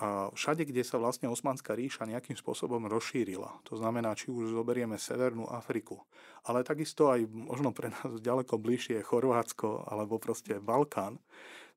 A 0.00 0.32
všade, 0.32 0.64
kde 0.64 0.80
sa 0.80 0.96
vlastne 0.96 1.28
Osmanská 1.28 1.76
ríša 1.76 2.08
nejakým 2.08 2.38
spôsobom 2.38 2.88
rozšírila, 2.88 3.60
to 3.68 3.76
znamená, 3.76 4.16
či 4.16 4.32
už 4.32 4.56
zoberieme 4.56 4.96
Severnú 4.96 5.44
Afriku, 5.50 6.00
ale 6.48 6.64
takisto 6.64 7.12
aj 7.12 7.28
možno 7.28 7.76
pre 7.76 7.92
nás 7.92 8.08
ďaleko 8.20 8.56
bližšie 8.56 9.04
Chorvátsko 9.04 9.84
alebo 9.92 10.16
proste 10.16 10.56
Balkán, 10.56 11.20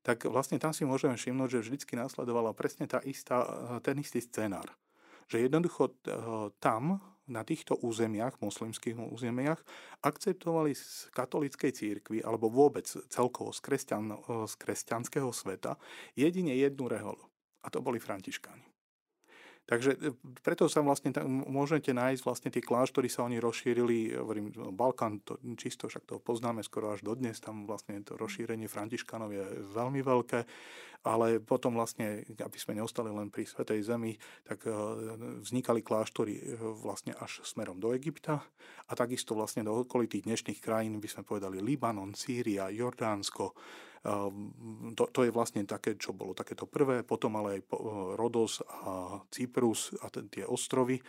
tak 0.04 0.28
vlastne 0.28 0.60
tam 0.60 0.76
si 0.76 0.84
môžeme 0.84 1.16
všimnúť, 1.16 1.48
že 1.48 1.64
vždycky 1.64 1.96
následovala 1.96 2.52
presne 2.52 2.84
tá 2.84 3.00
istá, 3.08 3.44
ten 3.80 3.96
istý 3.96 4.20
scenár. 4.20 4.68
Že 5.32 5.48
jednoducho 5.48 5.82
eh, 5.88 5.96
tam, 6.60 7.00
na 7.30 7.46
týchto 7.46 7.78
územiach, 7.80 8.42
moslimských 8.42 8.98
územiach, 8.98 9.62
akceptovali 10.04 10.76
z 10.76 11.08
katolíckej 11.14 11.72
církvy, 11.72 12.18
alebo 12.20 12.52
vôbec 12.52 12.84
celkovo 13.08 13.54
z, 13.54 13.60
kresťan, 13.64 14.12
z 14.44 14.54
kresťanského 14.60 15.30
sveta, 15.32 15.80
jedine 16.12 16.52
jednu 16.52 16.90
reholu. 16.90 17.24
A 17.64 17.72
to 17.72 17.80
boli 17.80 17.96
františkáni. 17.96 18.73
Takže 19.64 19.96
e, 19.96 20.12
preto 20.44 20.68
sa 20.68 20.84
vlastne 20.84 21.08
tam 21.08 21.44
môžete 21.48 21.96
nájsť 21.96 22.22
vlastne 22.24 22.52
tie 22.52 22.60
kláštory 22.60 23.08
sa 23.08 23.24
oni 23.24 23.40
rozšírili, 23.40 24.12
hovorím, 24.12 24.52
Balkán 24.76 25.24
to 25.24 25.40
čisto, 25.56 25.88
však 25.88 26.04
to 26.04 26.20
poznáme 26.20 26.60
skoro 26.60 26.92
až 26.92 27.00
dodnes, 27.00 27.40
tam 27.40 27.64
vlastne 27.64 27.96
to 28.04 28.20
rozšírenie 28.20 28.68
františkanov 28.68 29.32
je 29.32 29.44
veľmi 29.72 30.04
veľké, 30.04 30.40
ale 31.04 31.40
potom 31.40 31.76
vlastne, 31.76 32.24
aby 32.28 32.58
sme 32.60 32.80
neostali 32.80 33.12
len 33.12 33.28
pri 33.28 33.44
Svetej 33.44 33.80
Zemi, 33.88 34.16
tak 34.44 34.68
e, 34.68 34.72
vznikali 35.40 35.80
kláštory 35.80 36.34
e, 36.36 36.42
vlastne 36.60 37.16
až 37.16 37.40
smerom 37.44 37.80
do 37.80 37.96
Egypta 37.96 38.44
a 38.88 38.92
takisto 38.92 39.32
vlastne 39.32 39.64
do 39.64 39.72
okolitých 39.84 40.28
dnešných 40.28 40.60
krajín, 40.60 41.00
by 41.00 41.08
sme 41.08 41.22
povedali 41.24 41.64
Libanon, 41.64 42.12
Sýria, 42.12 42.68
Jordánsko, 42.68 43.56
to, 44.94 45.04
to 45.08 45.20
je 45.24 45.32
vlastne 45.32 45.64
také, 45.64 45.96
čo 45.96 46.12
bolo 46.12 46.36
takéto 46.36 46.68
prvé, 46.68 47.00
potom 47.00 47.40
ale 47.40 47.58
aj 47.58 47.60
eh, 47.64 47.68
Rodos 48.20 48.60
a 48.60 49.24
Cyprus 49.32 49.96
a 50.04 50.12
tie 50.12 50.44
ostrovy. 50.44 51.00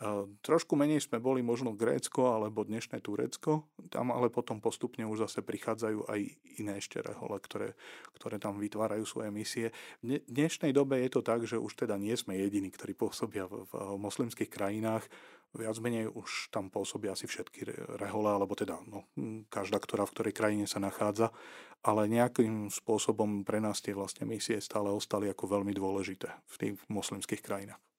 Ehm, 0.00 0.40
trošku 0.40 0.80
menej 0.80 1.04
sme 1.04 1.20
boli 1.20 1.44
možno 1.44 1.76
Grécko 1.76 2.32
alebo 2.32 2.64
dnešné 2.64 3.04
Turecko, 3.04 3.68
tam 3.92 4.16
ale 4.16 4.32
potom 4.32 4.56
postupne 4.56 5.04
už 5.04 5.28
zase 5.28 5.44
prichádzajú 5.44 6.08
aj 6.08 6.20
iné 6.56 6.80
ešte 6.80 7.04
rehole, 7.04 7.36
ktoré, 7.36 7.76
ktoré 8.16 8.40
tam 8.40 8.56
vytvárajú 8.56 9.04
svoje 9.04 9.28
misie. 9.28 9.66
V 10.00 10.24
dnešnej 10.24 10.72
dobe 10.72 11.04
je 11.04 11.12
to 11.12 11.20
tak, 11.20 11.44
že 11.44 11.60
už 11.60 11.84
teda 11.84 12.00
nie 12.00 12.16
sme 12.16 12.40
jediní, 12.40 12.72
ktorí 12.72 12.96
pôsobia 12.96 13.44
v, 13.44 13.68
v 13.68 14.00
moslimských 14.00 14.48
krajinách 14.48 15.04
viac 15.50 15.76
menej 15.82 16.08
už 16.08 16.48
tam 16.54 16.70
pôsobia 16.70 17.12
asi 17.12 17.26
všetky 17.26 17.66
rehole, 17.98 18.30
alebo 18.30 18.54
teda 18.54 18.78
no, 18.86 19.04
každá, 19.50 19.82
ktorá 19.82 20.06
v 20.06 20.14
ktorej 20.14 20.32
krajine 20.32 20.66
sa 20.70 20.78
nachádza, 20.78 21.34
ale 21.82 22.06
nejakým 22.06 22.70
spôsobom 22.70 23.42
pre 23.42 23.58
nás 23.58 23.82
tie 23.82 23.90
vlastne 23.90 24.30
misie 24.30 24.62
stále 24.62 24.94
ostali 24.94 25.26
ako 25.26 25.58
veľmi 25.58 25.74
dôležité 25.74 26.30
v 26.30 26.56
tých 26.56 26.74
moslimských 26.86 27.42
krajinách. 27.42 27.89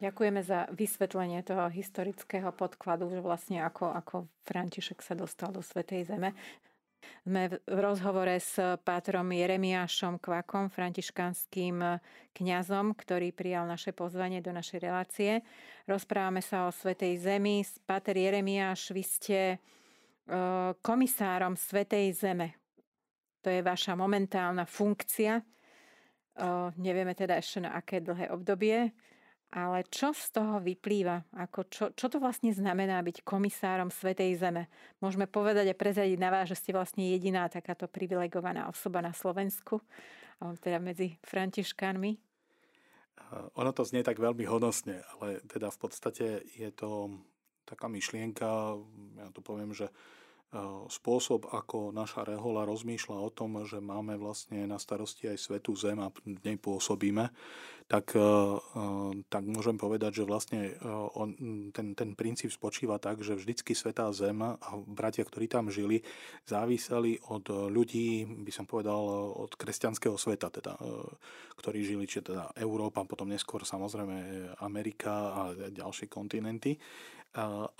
Ďakujeme 0.00 0.40
za 0.40 0.64
vysvetlenie 0.72 1.44
toho 1.44 1.68
historického 1.68 2.48
podkladu, 2.56 3.12
že 3.12 3.20
vlastne 3.20 3.60
ako, 3.60 3.92
ako 3.92 4.16
František 4.48 5.04
sa 5.04 5.12
dostal 5.12 5.52
do 5.52 5.60
Svetej 5.60 6.08
Zeme. 6.08 6.32
Sme 7.20 7.52
v 7.52 7.78
rozhovore 7.84 8.40
s 8.40 8.56
pátrom 8.80 9.28
Jeremiášom 9.28 10.16
Kvakom, 10.16 10.72
františkanským 10.72 12.00
kňazom, 12.32 12.96
ktorý 12.96 13.36
prijal 13.36 13.68
naše 13.68 13.92
pozvanie 13.92 14.40
do 14.40 14.56
našej 14.56 14.80
relácie. 14.80 15.44
Rozprávame 15.84 16.40
sa 16.40 16.64
o 16.64 16.72
Svetej 16.72 17.20
Zemi. 17.20 17.60
Páter 17.84 18.16
Jeremiáš, 18.16 18.96
vy 18.96 19.04
ste 19.04 19.38
e, 19.52 19.56
komisárom 20.80 21.60
Svetej 21.60 22.08
Zeme. 22.16 22.56
To 23.44 23.52
je 23.52 23.60
vaša 23.60 24.00
momentálna 24.00 24.64
funkcia. 24.64 25.40
E, 25.40 25.44
nevieme 26.80 27.12
teda 27.12 27.36
ešte 27.36 27.68
na 27.68 27.76
aké 27.76 28.00
dlhé 28.00 28.32
obdobie. 28.32 28.96
Ale 29.50 29.82
čo 29.90 30.14
z 30.14 30.30
toho 30.30 30.62
vyplýva? 30.62 31.26
Ako 31.34 31.66
čo, 31.66 31.84
čo 31.90 32.06
to 32.06 32.22
vlastne 32.22 32.54
znamená 32.54 33.02
byť 33.02 33.26
komisárom 33.26 33.90
Svetej 33.90 34.38
Zeme? 34.38 34.70
Môžeme 35.02 35.26
povedať 35.26 35.66
a 35.66 35.74
prezadiť 35.74 36.22
na 36.22 36.30
vás, 36.30 36.46
že 36.46 36.54
ste 36.54 36.70
vlastne 36.70 37.02
jediná 37.10 37.50
takáto 37.50 37.90
privilegovaná 37.90 38.70
osoba 38.70 39.02
na 39.02 39.10
Slovensku, 39.10 39.82
teda 40.62 40.78
medzi 40.78 41.18
františkánmi? 41.26 42.14
Ono 43.58 43.70
to 43.74 43.82
znie 43.82 44.06
tak 44.06 44.22
veľmi 44.22 44.46
honosne, 44.46 45.02
ale 45.18 45.42
teda 45.50 45.74
v 45.74 45.78
podstate 45.82 46.26
je 46.54 46.70
to 46.70 47.10
taká 47.66 47.90
myšlienka, 47.90 48.78
ja 49.18 49.26
tu 49.34 49.42
poviem, 49.42 49.74
že 49.74 49.90
spôsob, 50.90 51.46
ako 51.46 51.94
naša 51.94 52.26
rehola 52.26 52.66
rozmýšľa 52.66 53.16
o 53.22 53.30
tom, 53.30 53.62
že 53.62 53.78
máme 53.78 54.18
vlastne 54.18 54.66
na 54.66 54.82
starosti 54.82 55.30
aj 55.30 55.38
svetú 55.38 55.78
zem 55.78 56.02
a 56.02 56.10
v 56.10 56.42
nej 56.42 56.58
pôsobíme, 56.58 57.30
tak, 57.90 58.14
e, 58.14 58.22
e, 58.22 58.82
tak 59.26 59.42
môžem 59.50 59.74
povedať, 59.74 60.22
že 60.22 60.24
vlastne 60.26 60.70
e, 60.70 60.72
on, 61.18 61.34
ten, 61.74 61.98
ten 61.98 62.14
princíp 62.14 62.54
spočíva 62.54 63.02
tak, 63.02 63.18
že 63.18 63.34
vždycky 63.34 63.74
svetá 63.74 64.06
zem 64.14 64.38
a 64.42 64.70
bratia, 64.86 65.26
ktorí 65.26 65.50
tam 65.50 65.74
žili, 65.74 66.06
záviseli 66.46 67.18
od 67.26 67.50
ľudí, 67.50 68.30
by 68.46 68.52
som 68.54 68.70
povedal, 68.70 69.02
od 69.34 69.50
kresťanského 69.58 70.14
sveta, 70.14 70.54
teda, 70.54 70.78
ktorí 71.58 71.82
žili, 71.82 72.06
či 72.06 72.22
teda 72.22 72.54
Európa, 72.62 73.02
potom 73.02 73.26
neskôr 73.26 73.66
samozrejme 73.66 74.54
Amerika 74.62 75.12
a 75.34 75.40
ďalšie 75.74 76.06
kontinenty. 76.06 76.78
A, 77.30 77.70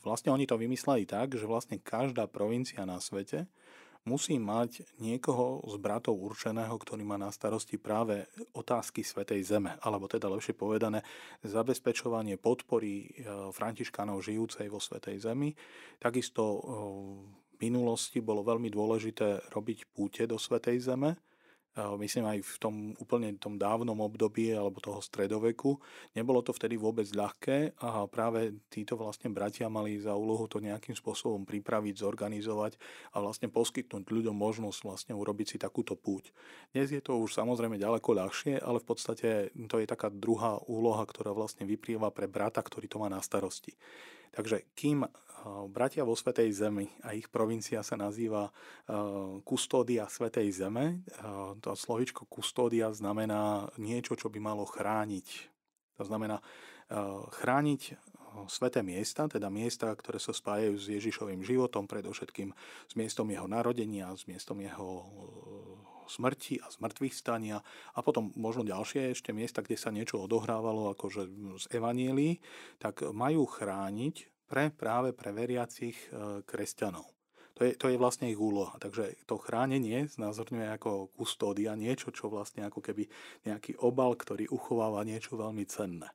vlastne 0.00 0.32
oni 0.32 0.48
to 0.48 0.56
vymysleli 0.56 1.04
tak, 1.04 1.36
že 1.36 1.44
vlastne 1.44 1.76
každá 1.76 2.24
provincia 2.24 2.80
na 2.88 2.96
svete 2.96 3.44
musí 4.06 4.38
mať 4.38 4.86
niekoho 5.02 5.60
z 5.66 5.76
bratov 5.82 6.16
určeného, 6.16 6.72
ktorý 6.78 7.02
má 7.02 7.18
na 7.18 7.28
starosti 7.28 7.76
práve 7.76 8.24
otázky 8.54 9.02
Svetej 9.02 9.42
Zeme, 9.42 9.74
alebo 9.82 10.06
teda 10.06 10.30
lepšie 10.30 10.54
povedané, 10.54 11.02
zabezpečovanie 11.42 12.38
podpory 12.38 13.02
e, 13.02 13.06
františkánov 13.50 14.22
žijúcej 14.22 14.70
vo 14.70 14.78
Svetej 14.78 15.26
Zemi. 15.26 15.52
Takisto 15.98 16.42
v 17.26 17.56
minulosti 17.58 18.22
bolo 18.22 18.46
veľmi 18.46 18.70
dôležité 18.70 19.50
robiť 19.50 19.90
púte 19.90 20.22
do 20.24 20.38
Svetej 20.38 20.86
Zeme, 20.86 21.18
myslím 21.76 22.24
aj 22.24 22.38
v 22.40 22.56
tom 22.56 22.74
úplne 22.96 23.36
tom 23.36 23.60
dávnom 23.60 24.00
období 24.00 24.48
alebo 24.56 24.80
toho 24.80 25.04
stredoveku. 25.04 25.76
Nebolo 26.16 26.40
to 26.40 26.56
vtedy 26.56 26.80
vôbec 26.80 27.04
ľahké 27.12 27.76
a 27.84 28.08
práve 28.08 28.56
títo 28.72 28.96
vlastne 28.96 29.28
bratia 29.28 29.68
mali 29.68 30.00
za 30.00 30.16
úlohu 30.16 30.48
to 30.48 30.64
nejakým 30.64 30.96
spôsobom 30.96 31.44
pripraviť, 31.44 32.00
zorganizovať 32.00 32.80
a 33.12 33.20
vlastne 33.20 33.52
poskytnúť 33.52 34.08
ľuďom 34.08 34.32
možnosť 34.32 34.78
vlastne 34.88 35.12
urobiť 35.12 35.46
si 35.52 35.56
takúto 35.60 36.00
púť. 36.00 36.32
Dnes 36.72 36.88
je 36.88 37.04
to 37.04 37.20
už 37.20 37.36
samozrejme 37.36 37.76
ďaleko 37.76 38.16
ľahšie, 38.16 38.56
ale 38.56 38.80
v 38.80 38.86
podstate 38.88 39.28
to 39.68 39.76
je 39.76 39.84
taká 39.84 40.08
druhá 40.08 40.56
úloha, 40.64 41.04
ktorá 41.04 41.36
vlastne 41.36 41.68
vyplýva 41.68 42.08
pre 42.08 42.24
brata, 42.24 42.64
ktorý 42.64 42.88
to 42.88 42.96
má 42.96 43.12
na 43.12 43.20
starosti. 43.20 43.76
Takže 44.32 44.68
kým 44.76 45.04
bratia 45.70 46.02
vo 46.02 46.18
Svetej 46.18 46.50
Zemi 46.52 46.90
a 47.06 47.14
ich 47.14 47.30
provincia 47.30 47.82
sa 47.86 47.94
nazýva 47.94 48.50
kustódia 49.46 50.10
Svetej 50.10 50.50
Zeme. 50.50 51.06
To 51.62 51.74
slovičko 51.74 52.26
kustódia 52.26 52.90
znamená 52.90 53.70
niečo, 53.78 54.18
čo 54.18 54.26
by 54.30 54.38
malo 54.42 54.66
chrániť. 54.66 55.28
To 55.96 56.04
znamená 56.04 56.42
chrániť 57.32 57.82
sveté 58.52 58.84
miesta, 58.84 59.24
teda 59.32 59.48
miesta, 59.48 59.88
ktoré 59.96 60.20
sa 60.20 60.36
spájajú 60.36 60.76
s 60.76 60.92
Ježišovým 60.92 61.40
životom, 61.40 61.88
predovšetkým 61.88 62.52
s 62.84 62.92
miestom 62.92 63.32
jeho 63.32 63.48
narodenia, 63.48 64.12
s 64.12 64.28
miestom 64.28 64.60
jeho 64.60 65.08
smrti 66.06 66.60
a 66.62 66.70
zmrtvých 66.70 67.16
stania 67.16 67.64
a 67.96 67.98
potom 68.04 68.30
možno 68.38 68.62
ďalšie 68.62 69.16
ešte 69.16 69.32
miesta, 69.34 69.64
kde 69.64 69.80
sa 69.80 69.90
niečo 69.90 70.22
odohrávalo 70.22 70.94
akože 70.94 71.26
z 71.58 71.64
evanielí, 71.74 72.38
tak 72.78 73.02
majú 73.08 73.48
chrániť 73.48 74.35
pre 74.46 74.70
práve 74.70 75.10
pre 75.12 75.34
veriacich 75.34 75.98
e, 76.08 76.42
kresťanov. 76.46 77.06
To 77.56 77.64
je, 77.64 77.72
to 77.72 77.88
je 77.88 77.96
vlastne 77.96 78.28
ich 78.28 78.36
úloha. 78.36 78.76
Takže 78.76 79.16
to 79.24 79.40
chránenie 79.40 80.12
znázorňuje 80.12 80.68
ako 80.76 81.08
kustódia 81.16 81.72
niečo, 81.72 82.12
čo 82.12 82.28
vlastne 82.28 82.68
ako 82.68 82.84
keby 82.84 83.08
nejaký 83.48 83.80
obal, 83.80 84.12
ktorý 84.12 84.52
uchováva 84.52 85.08
niečo 85.08 85.40
veľmi 85.40 85.64
cenné. 85.64 86.12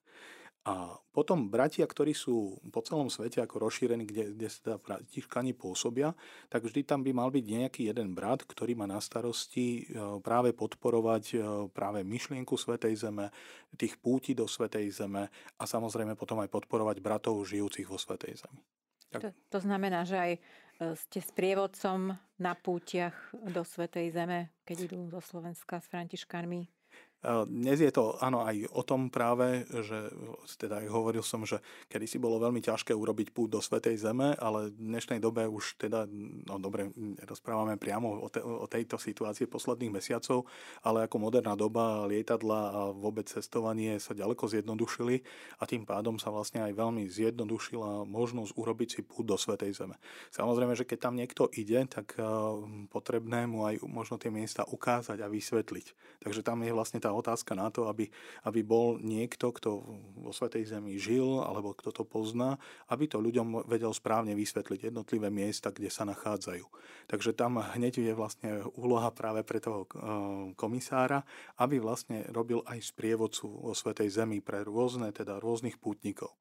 A 0.61 0.93
potom 1.09 1.49
bratia, 1.49 1.89
ktorí 1.89 2.13
sú 2.13 2.61
po 2.69 2.85
celom 2.85 3.09
svete 3.09 3.41
ako 3.41 3.65
rozšírení, 3.65 4.05
kde, 4.05 4.37
kde 4.37 4.45
sa 4.45 4.77
bratíškani 4.77 5.57
pôsobia, 5.57 6.13
tak 6.53 6.69
vždy 6.69 6.85
tam 6.85 7.01
by 7.01 7.09
mal 7.17 7.33
byť 7.33 7.45
nejaký 7.49 7.81
jeden 7.89 8.13
brat, 8.13 8.45
ktorý 8.45 8.77
má 8.77 8.85
na 8.85 9.01
starosti 9.01 9.89
e, 9.89 9.97
práve 10.21 10.53
podporovať 10.53 11.23
e, 11.33 11.35
práve 11.73 12.05
myšlienku 12.05 12.53
Svetej 12.53 12.93
Zeme, 12.93 13.33
tých 13.73 13.97
púti 13.97 14.37
do 14.37 14.45
Svetej 14.45 14.93
Zeme 14.93 15.33
a 15.57 15.63
samozrejme 15.65 16.13
potom 16.13 16.37
aj 16.45 16.53
podporovať 16.53 17.01
bratov 17.01 17.41
žijúcich 17.41 17.89
vo 17.89 17.97
Svetej 17.97 18.45
Zemi. 18.45 18.61
To, 19.11 19.33
to 19.49 19.59
znamená, 19.59 20.05
že 20.07 20.15
aj 20.15 20.31
E, 20.81 20.97
ste 20.97 21.21
sprievodcom 21.21 22.17
na 22.41 22.53
pútiach 22.57 23.13
do 23.37 23.61
Svetej 23.61 24.09
Zeme, 24.17 24.49
keď 24.65 24.89
idú 24.89 25.13
zo 25.13 25.21
Slovenska 25.21 25.77
s 25.77 25.85
františkánmi? 25.93 26.80
Dnes 27.21 27.77
je 27.77 27.93
to 27.93 28.17
áno 28.17 28.41
aj 28.41 28.65
o 28.73 28.81
tom 28.81 29.13
práve, 29.13 29.61
že 29.69 30.09
teda 30.57 30.81
hovoril 30.89 31.21
som, 31.21 31.45
že 31.45 31.61
kedy 31.85 32.09
si 32.09 32.17
bolo 32.17 32.41
veľmi 32.41 32.65
ťažké 32.65 32.97
urobiť 32.97 33.29
pút 33.29 33.53
do 33.53 33.61
Svetej 33.61 34.01
Zeme, 34.01 34.33
ale 34.41 34.73
v 34.73 34.89
dnešnej 34.89 35.21
dobe 35.21 35.45
už 35.45 35.77
teda, 35.77 36.09
no 36.49 36.57
dobre, 36.57 36.89
rozprávame 37.21 37.77
priamo 37.77 38.25
o, 38.25 38.29
te, 38.33 38.41
o 38.41 38.65
tejto 38.65 38.97
situácii 38.97 39.45
posledných 39.45 39.93
mesiacov, 39.93 40.49
ale 40.81 41.05
ako 41.05 41.21
moderná 41.21 41.53
doba 41.53 42.09
lietadla 42.09 42.61
a 42.73 42.79
vôbec 42.89 43.29
cestovanie 43.29 44.01
sa 44.01 44.17
ďaleko 44.17 44.49
zjednodušili 44.49 45.21
a 45.61 45.69
tým 45.69 45.85
pádom 45.85 46.17
sa 46.17 46.33
vlastne 46.33 46.65
aj 46.65 46.73
veľmi 46.73 47.05
zjednodušila 47.05 48.01
možnosť 48.09 48.57
urobiť 48.57 48.89
si 48.97 49.01
pút 49.05 49.29
do 49.29 49.37
Svetej 49.37 49.77
Zeme. 49.77 50.01
Samozrejme, 50.33 50.73
že 50.73 50.89
keď 50.89 50.97
tam 51.05 51.13
niekto 51.13 51.53
ide, 51.53 51.85
tak 51.85 52.17
potrebné 52.89 53.45
mu 53.45 53.69
aj 53.69 53.85
možno 53.85 54.17
tie 54.17 54.33
miesta 54.33 54.65
ukázať 54.65 55.21
a 55.21 55.29
vysvetliť. 55.29 56.17
Takže 56.25 56.41
tam 56.41 56.65
je 56.65 56.73
vlastne 56.73 56.97
tá 56.97 57.10
otázka 57.13 57.53
na 57.53 57.69
to, 57.69 57.87
aby, 57.91 58.09
aby 58.47 58.59
bol 58.65 58.97
niekto, 58.99 59.51
kto 59.51 59.69
vo 60.19 60.31
Svetej 60.31 60.71
Zemi 60.71 60.97
žil, 60.97 61.43
alebo 61.43 61.75
kto 61.75 61.91
to 61.91 62.03
pozná, 62.07 62.57
aby 62.89 63.07
to 63.07 63.19
ľuďom 63.19 63.67
vedel 63.67 63.91
správne 63.93 64.33
vysvetliť 64.33 64.91
jednotlivé 64.91 65.29
miesta, 65.29 65.69
kde 65.71 65.91
sa 65.91 66.07
nachádzajú. 66.07 66.65
Takže 67.11 67.35
tam 67.35 67.59
hneď 67.59 68.01
je 68.01 68.13
vlastne 68.15 68.63
úloha 68.75 69.11
práve 69.11 69.43
pre 69.43 69.59
toho 69.59 69.85
eh, 69.85 69.89
komisára, 70.55 71.23
aby 71.59 71.77
vlastne 71.77 72.25
robil 72.31 72.63
aj 72.65 72.79
sprievodcu 72.81 73.47
vo 73.47 73.71
Svetej 73.75 74.09
Zemi 74.11 74.39
pre 74.39 74.63
rôzne, 74.63 75.11
teda 75.11 75.37
rôznych 75.39 75.77
pútnikov. 75.77 76.33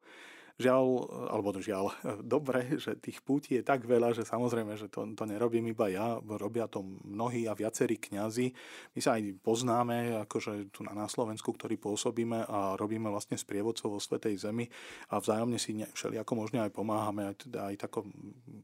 Žiaľ, 0.60 0.84
alebo 1.32 1.56
žiaľ, 1.56 1.96
dobre, 2.20 2.76
že 2.76 2.92
tých 3.00 3.24
pútí 3.24 3.56
je 3.56 3.64
tak 3.64 3.88
veľa, 3.88 4.12
že 4.12 4.28
samozrejme, 4.28 4.76
že 4.76 4.92
to, 4.92 5.08
to 5.16 5.24
nerobím 5.24 5.72
iba 5.72 5.88
ja, 5.88 6.20
robia 6.20 6.68
to 6.68 6.84
mnohí 6.84 7.48
a 7.48 7.56
viacerí 7.56 7.96
kňazi. 7.96 8.52
My 8.92 9.00
sa 9.00 9.16
aj 9.16 9.40
poznáme, 9.40 10.20
akože 10.28 10.68
tu 10.68 10.84
na, 10.84 11.08
Slovensku, 11.10 11.56
ktorí 11.56 11.80
pôsobíme 11.80 12.44
a 12.46 12.76
robíme 12.76 13.08
vlastne 13.08 13.40
sprievodcov 13.40 13.96
vo 13.96 14.00
Svetej 14.00 14.36
Zemi 14.36 14.68
a 15.10 15.18
vzájomne 15.18 15.56
si 15.56 15.74
všelijako 15.74 16.32
možne 16.36 16.62
aj 16.68 16.70
pomáhame. 16.76 17.32
Aj, 17.32 17.34
teda 17.34 17.72
aj 17.72 17.76
tako, 17.80 18.06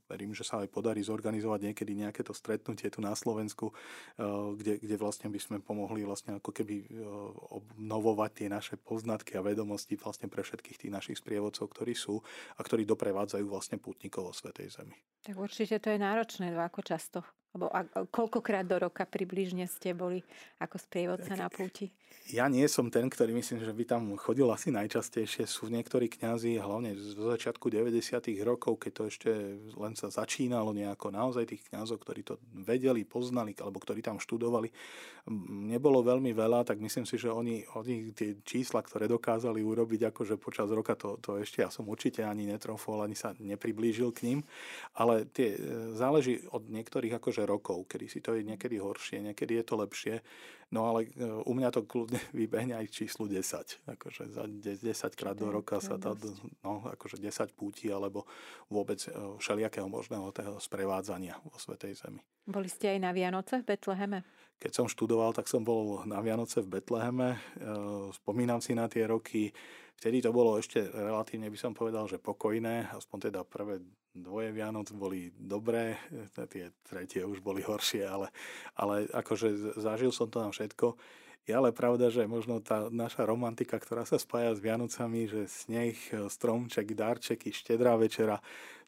verím, 0.07 0.37
že 0.37 0.47
sa 0.47 0.63
aj 0.63 0.71
podarí 0.71 1.03
zorganizovať 1.03 1.73
niekedy 1.73 1.93
nejaké 1.97 2.23
to 2.23 2.37
stretnutie 2.37 2.93
tu 2.93 3.01
na 3.03 3.17
Slovensku, 3.17 3.73
eh, 3.73 4.25
kde, 4.61 4.79
kde 4.79 4.97
vlastne 5.01 5.33
by 5.33 5.41
sme 5.41 5.57
pomohli 5.65 6.07
vlastne 6.07 6.39
ako 6.39 6.51
keby 6.53 6.77
eh, 6.83 6.87
obnovovať 7.57 8.31
tie 8.37 8.49
naše 8.53 8.75
poznatky 8.79 9.35
a 9.35 9.43
vedomosti 9.43 9.99
vlastne 9.99 10.31
pre 10.31 10.45
všetkých 10.47 10.87
tých 10.87 10.93
našich 10.93 11.19
sprievodcov, 11.19 11.73
ktorí 11.75 11.86
ktorí 11.87 11.95
sú 11.95 12.19
a 12.59 12.61
ktorí 12.67 12.83
doprevádzajú 12.83 13.47
vlastne 13.47 13.79
pútnikov 13.79 14.27
vo 14.27 14.35
Svetej 14.35 14.75
Zemi. 14.75 14.99
Tak 15.23 15.39
určite 15.39 15.79
to 15.79 15.95
je 15.95 16.03
náročné, 16.03 16.51
ako 16.51 16.83
často? 16.83 17.23
Alebo 17.57 17.73
a, 17.73 17.89
koľkokrát 18.13 18.69
do 18.69 18.77
roka 18.77 19.09
približne 19.09 19.65
ste 19.65 19.97
boli 19.97 20.21
ako 20.61 20.77
sprievodca 20.77 21.33
tak, 21.33 21.41
na 21.41 21.49
púti? 21.49 21.89
Ja 22.29 22.53
nie 22.53 22.69
som 22.69 22.93
ten, 22.93 23.09
ktorý 23.09 23.33
myslím, 23.33 23.65
že 23.65 23.73
by 23.73 23.85
tam 23.89 24.03
chodil 24.21 24.45
asi 24.53 24.69
najčastejšie. 24.75 25.49
Sú 25.49 25.73
niektorí 25.73 26.13
kňazi, 26.13 26.61
hlavne 26.61 26.93
z 27.01 27.17
začiatku 27.17 27.73
90. 27.73 27.97
rokov, 28.45 28.77
keď 28.83 28.93
to 28.93 29.03
ešte 29.09 29.31
len 29.79 29.97
sa 29.97 30.13
začínalo 30.13 30.77
nejako 30.77 31.15
naozaj 31.15 31.49
tých 31.49 31.65
kňazov, 31.73 32.03
ktorí 32.05 32.29
to 32.29 32.37
vedeli, 32.53 33.09
poznali, 33.09 33.57
alebo 33.57 33.81
ktorí 33.81 34.05
tam 34.05 34.21
študovali, 34.21 34.69
nebolo 35.71 36.07
veľmi 36.07 36.31
veľa, 36.31 36.63
tak 36.63 36.79
myslím 36.79 37.03
si, 37.03 37.19
že 37.19 37.31
oni, 37.31 37.67
oni 37.75 38.15
tie 38.15 38.39
čísla, 38.43 38.83
ktoré 38.83 39.11
dokázali 39.11 39.59
urobiť 39.59 40.11
akože 40.15 40.35
počas 40.39 40.71
roka, 40.71 40.99
to, 40.99 41.19
to 41.19 41.39
ešte 41.39 41.63
ja 41.63 41.71
som 41.71 41.87
určite 41.87 42.23
ani 42.23 42.47
netrofol, 42.47 43.03
ani 43.03 43.15
sa 43.15 43.35
nepriblížil 43.39 44.15
k 44.15 44.23
ním, 44.27 44.39
ale 44.95 45.27
tie, 45.31 45.59
e, 45.59 45.95
záleží 45.99 46.47
od 46.55 46.71
niektorých 46.71 47.19
akože 47.19 47.43
rokov, 47.47 47.87
kedy 47.87 48.07
si 48.11 48.19
to 48.21 48.35
je 48.35 48.43
niekedy 48.43 48.83
horšie, 48.83 49.23
niekedy 49.23 49.63
je 49.63 49.65
to 49.65 49.75
lepšie. 49.79 50.15
No 50.75 50.91
ale 50.91 51.07
e, 51.15 51.23
u 51.47 51.53
mňa 51.55 51.71
to 51.71 51.87
kľudne 51.87 52.19
vybehne 52.41 52.75
aj 52.75 52.91
číslu 52.91 53.31
10. 53.31 53.87
Akože 53.87 54.27
za 54.35 54.45
10 54.51 54.83
krát 55.15 55.39
do 55.39 55.47
roka 55.49 55.79
sa 55.79 55.95
tá, 55.95 56.13
no, 56.67 56.83
akože 56.91 57.23
10 57.23 57.55
púti 57.55 57.87
alebo 57.87 58.27
vôbec 58.67 58.99
e, 59.07 59.15
všelijakého 59.39 59.87
možného 59.87 60.35
toho 60.35 60.59
sprevádzania 60.59 61.39
vo 61.47 61.55
Svetej 61.55 61.95
Zemi. 61.95 62.21
Boli 62.47 62.67
ste 62.67 62.95
aj 62.95 62.99
na 62.99 63.11
Vianoce 63.15 63.63
v 63.63 63.75
Betleheme? 63.75 64.27
Keď 64.57 64.73
som 64.73 64.87
študoval, 64.89 65.37
tak 65.37 65.47
som 65.47 65.61
bol 65.61 66.05
na 66.09 66.19
Vianoce 66.25 66.65
v 66.65 66.81
Betleheme. 66.81 67.37
E, 67.37 67.39
spomínam 68.17 68.65
si 68.65 68.73
na 68.73 68.89
tie 68.89 69.05
roky, 69.05 69.53
Vtedy 69.97 70.21
to 70.21 70.29
bolo 70.29 70.61
ešte 70.61 70.93
relatívne, 70.93 71.49
by 71.49 71.57
som 71.57 71.73
povedal, 71.73 72.05
že 72.05 72.21
pokojné, 72.21 72.93
aspoň 72.93 73.33
teda 73.33 73.41
prvé 73.49 73.81
dvoje 74.13 74.53
Vianoc 74.53 74.93
boli 74.93 75.33
dobré, 75.33 75.97
tie 76.53 76.69
tretie 76.85 77.25
už 77.25 77.41
boli 77.41 77.65
horšie, 77.65 78.05
ale, 78.05 78.29
ale 78.77 79.09
akože 79.09 79.77
zažil 79.81 80.13
som 80.13 80.29
to 80.29 80.45
na 80.45 80.53
všetko. 80.53 81.01
Je 81.49 81.55
ale 81.55 81.73
pravda, 81.73 82.13
že 82.13 82.29
možno 82.29 82.61
tá 82.61 82.93
naša 82.93 83.25
romantika, 83.25 83.81
ktorá 83.81 84.05
sa 84.05 84.21
spája 84.21 84.53
s 84.53 84.61
Vianocami, 84.61 85.31
že 85.31 85.49
sneh, 85.49 85.97
stromček, 86.29 86.93
darčeky, 86.93 87.55
štedrá 87.55 87.97
večera, 87.97 88.43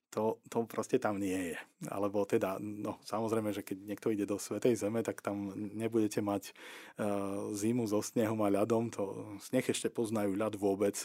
to, 0.08 0.40
to 0.48 0.64
proste 0.64 0.98
tam 1.04 1.20
nie 1.20 1.52
je. 1.52 1.58
Alebo 1.92 2.24
teda, 2.24 2.56
no 2.60 2.96
samozrejme, 3.04 3.52
že 3.52 3.62
keď 3.62 3.76
niekto 3.84 4.08
ide 4.08 4.24
do 4.24 4.40
Svetej 4.40 4.74
Zeme, 4.80 5.04
tak 5.04 5.20
tam 5.20 5.52
nebudete 5.54 6.24
mať 6.24 6.50
uh, 6.50 7.52
zimu 7.52 7.84
so 7.86 8.00
snehom 8.00 8.40
a 8.42 8.48
ľadom, 8.48 8.88
to 8.88 9.36
sneh 9.44 9.62
ešte 9.62 9.92
poznajú 9.92 10.34
ľad 10.34 10.56
vôbec, 10.56 10.96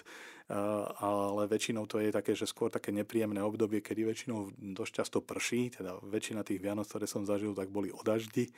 uh, 0.47 0.87
ale 1.03 1.51
väčšinou 1.51 1.83
to 1.85 1.99
je 1.99 2.15
také, 2.15 2.31
že 2.33 2.47
skôr 2.47 2.71
také 2.71 2.95
nepríjemné 2.95 3.43
obdobie, 3.43 3.83
kedy 3.83 4.07
väčšinou 4.07 4.55
dosť 4.73 4.91
často 5.03 5.19
prší, 5.19 5.75
teda 5.77 5.99
väčšina 6.01 6.41
tých 6.47 6.63
Vianoc, 6.63 6.87
ktoré 6.87 7.05
som 7.05 7.27
zažil, 7.27 7.51
tak 7.53 7.69
boli 7.69 7.91
o 7.91 7.99
daždi, 8.01 8.49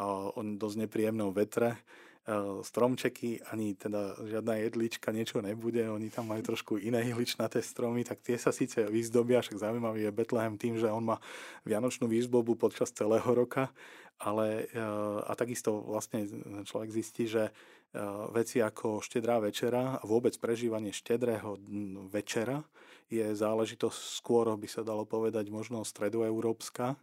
uh, 0.00 0.32
dosť 0.34 0.88
nepríjemnom 0.88 1.30
vetre, 1.36 1.76
stromčeky, 2.62 3.42
ani 3.50 3.74
teda 3.74 4.14
žiadna 4.22 4.54
jedlička, 4.62 5.10
niečo 5.10 5.42
nebude, 5.42 5.82
oni 5.90 6.06
tam 6.06 6.30
majú 6.30 6.54
trošku 6.54 6.78
iné 6.78 7.02
ihličnaté 7.10 7.58
stromy, 7.58 8.06
tak 8.06 8.22
tie 8.22 8.38
sa 8.38 8.54
síce 8.54 8.78
vyzdobia, 8.86 9.42
však 9.42 9.58
zaujímavý 9.58 10.06
je 10.06 10.14
Betlehem 10.14 10.54
tým, 10.54 10.78
že 10.78 10.86
on 10.86 11.02
má 11.02 11.18
vianočnú 11.66 12.06
výzdobu 12.06 12.54
počas 12.54 12.94
celého 12.94 13.26
roka, 13.26 13.74
ale 14.22 14.70
e, 14.70 14.78
a 15.26 15.32
takisto 15.34 15.82
vlastne 15.82 16.30
človek 16.62 16.94
zistí, 16.94 17.26
že 17.26 17.50
e, 17.50 17.52
veci 18.30 18.62
ako 18.62 19.02
štedrá 19.02 19.42
večera 19.42 19.98
a 19.98 20.02
vôbec 20.06 20.38
prežívanie 20.38 20.94
štedrého 20.94 21.58
večera 22.06 22.62
je 23.10 23.34
záležitosť 23.34 23.98
skôr, 24.22 24.46
by 24.54 24.68
sa 24.70 24.86
dalo 24.86 25.02
povedať, 25.02 25.50
možno 25.50 25.82
stredoeurópska, 25.82 26.94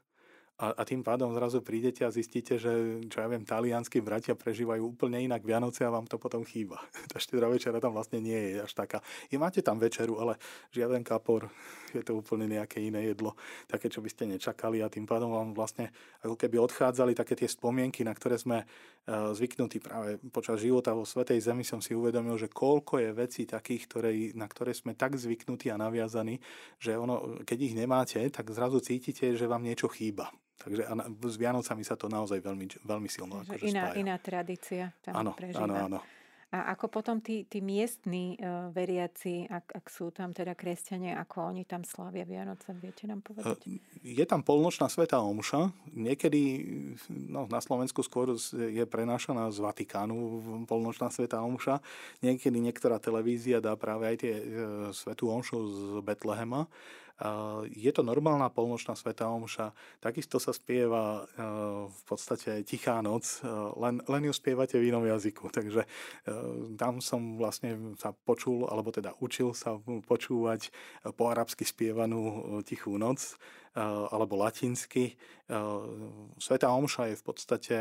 a, 0.59 0.75
a 0.75 0.83
tým 0.83 0.99
pádom 0.99 1.31
zrazu 1.31 1.63
prídete 1.63 2.03
a 2.03 2.11
zistíte, 2.11 2.59
že 2.59 2.99
čo 3.07 3.23
ja 3.23 3.31
viem, 3.31 3.47
talianskí 3.47 4.03
bratia 4.03 4.35
prežívajú 4.35 4.91
úplne 4.91 5.23
inak 5.23 5.39
Vianoce 5.39 5.87
a 5.87 5.93
vám 5.93 6.03
to 6.03 6.19
potom 6.19 6.43
chýba. 6.43 6.83
Tá 7.11 7.15
štedrá 7.15 7.47
večera 7.47 7.79
tam 7.79 7.95
vlastne 7.95 8.19
nie 8.19 8.35
je 8.35 8.67
až 8.67 8.75
taká. 8.75 8.99
Je, 9.31 9.39
máte 9.39 9.63
tam 9.63 9.79
večeru, 9.79 10.19
ale 10.19 10.35
žiaden 10.75 10.99
kapor, 11.07 11.47
je 11.95 12.03
to 12.03 12.19
úplne 12.19 12.51
nejaké 12.51 12.83
iné 12.83 13.07
jedlo, 13.07 13.39
také, 13.71 13.87
čo 13.87 14.03
by 14.03 14.11
ste 14.11 14.27
nečakali 14.27 14.83
a 14.83 14.91
tým 14.91 15.07
pádom 15.07 15.31
vám 15.31 15.55
vlastne 15.55 15.95
ako 16.27 16.35
keby 16.35 16.59
odchádzali 16.59 17.15
také 17.15 17.39
tie 17.39 17.47
spomienky, 17.47 18.03
na 18.03 18.11
ktoré 18.11 18.35
sme 18.35 18.67
uh, 18.67 19.31
zvyknutí 19.31 19.79
práve 19.79 20.19
počas 20.27 20.59
života 20.59 20.91
vo 20.91 21.07
Svetej 21.07 21.39
Zemi 21.39 21.63
som 21.63 21.79
si 21.79 21.95
uvedomil, 21.95 22.35
že 22.35 22.51
koľko 22.51 22.99
je 22.99 23.09
vecí 23.15 23.47
takých, 23.47 23.87
ktoré, 23.87 24.11
na 24.35 24.45
ktoré 24.45 24.75
sme 24.75 24.91
tak 24.91 25.15
zvyknutí 25.15 25.71
a 25.71 25.79
naviazaní, 25.79 26.35
že 26.83 26.99
ono, 26.99 27.41
keď 27.47 27.57
ich 27.63 27.73
nemáte, 27.79 28.19
tak 28.27 28.51
zrazu 28.51 28.83
cítite, 28.83 29.39
že 29.39 29.47
vám 29.47 29.63
niečo 29.63 29.87
chýba. 29.87 30.29
Takže 30.59 30.81
s 31.23 31.35
Vianocami 31.39 31.83
sa 31.87 31.95
to 31.95 32.11
naozaj 32.11 32.43
veľmi, 32.43 32.83
veľmi 32.83 33.07
silno 33.07 33.47
akože 33.47 33.63
iná, 33.63 33.89
spája. 33.89 33.95
iná 33.95 34.15
tradícia 34.19 34.83
tam 34.99 35.13
áno, 35.15 35.31
prežíva. 35.31 35.63
Áno, 35.65 35.75
áno. 35.87 35.99
A 36.49 36.73
ako 36.73 36.89
potom 36.89 37.21
tí, 37.21 37.45
tí 37.45 37.61
miestni 37.61 38.33
uh, 38.41 38.73
veriaci, 38.73 39.45
ak, 39.45 39.69
ak 39.69 39.85
sú 39.85 40.09
tam 40.09 40.33
teda 40.33 40.57
kresťania, 40.57 41.21
ako 41.21 41.53
oni 41.53 41.61
tam 41.61 41.85
slavia 41.85 42.25
Vianoce, 42.25 42.73
viete 42.73 43.05
nám 43.05 43.21
povedať? 43.21 43.77
Je 44.01 44.25
tam 44.25 44.41
polnočná 44.41 44.89
svetá 44.89 45.21
omša. 45.21 45.69
Niekedy 45.93 46.41
no, 47.29 47.45
na 47.45 47.61
Slovensku 47.61 48.01
skôr 48.01 48.33
je 48.49 48.81
prenášaná 48.89 49.53
z 49.53 49.61
Vatikánu 49.61 50.41
polnočná 50.65 51.13
svetá 51.13 51.37
omša. 51.45 51.85
Niekedy 52.25 52.57
niektorá 52.57 52.97
televízia 52.97 53.61
dá 53.61 53.77
práve 53.77 54.09
aj 54.09 54.15
tie 54.17 54.33
uh, 54.33 54.43
svetú 54.89 55.29
omšu 55.29 55.57
z 55.69 55.79
Betlehema. 56.01 56.65
Je 57.75 57.91
to 57.91 57.99
normálna 57.99 58.47
polnočná 58.47 58.95
sveta 58.95 59.27
omša, 59.27 59.75
takisto 59.99 60.39
sa 60.39 60.55
spieva 60.55 61.27
v 61.91 62.01
podstate 62.07 62.63
Tichá 62.63 63.03
noc, 63.03 63.43
len, 63.75 63.99
len 64.07 64.21
ju 64.23 64.33
spievate 64.33 64.79
v 64.79 64.87
inom 64.87 65.03
jazyku. 65.03 65.51
Takže 65.57 65.83
tam 66.79 67.03
som 67.03 67.35
vlastne 67.35 67.95
sa 67.99 68.15
počul, 68.15 68.71
alebo 68.71 68.95
teda 68.95 69.19
učil 69.19 69.51
sa 69.51 69.75
počúvať 69.83 70.71
po 71.19 71.27
arabsky 71.27 71.67
spievanú 71.67 72.63
Tichú 72.63 72.95
noc 72.95 73.35
alebo 74.09 74.39
latinsky. 74.39 75.13
Sveta 76.39 76.73
Omša 76.73 77.13
je 77.13 77.15
v 77.19 77.23
podstate 77.23 77.77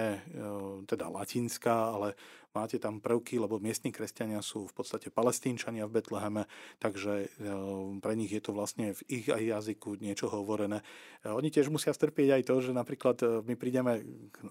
teda 0.85 1.07
latinská, 1.09 1.97
ale 1.97 2.19
máte 2.59 2.83
tam 2.83 2.99
prvky, 2.99 3.39
lebo 3.39 3.63
miestni 3.63 3.95
kresťania 3.95 4.43
sú 4.43 4.67
v 4.67 4.75
podstate 4.75 5.15
palestínčania 5.15 5.87
v 5.87 6.03
Betleheme, 6.03 6.51
takže 6.83 7.31
pre 8.03 8.19
nich 8.19 8.35
je 8.35 8.43
to 8.43 8.51
vlastne 8.51 8.99
v 8.99 9.01
ich 9.07 9.27
aj 9.31 9.39
jazyku 9.39 10.03
niečo 10.03 10.27
hovorené. 10.27 10.83
Oni 11.23 11.55
tiež 11.55 11.71
musia 11.71 11.95
strpieť 11.95 12.35
aj 12.35 12.43
to, 12.51 12.55
že 12.59 12.75
napríklad 12.75 13.47
my 13.47 13.55
prídeme 13.55 14.03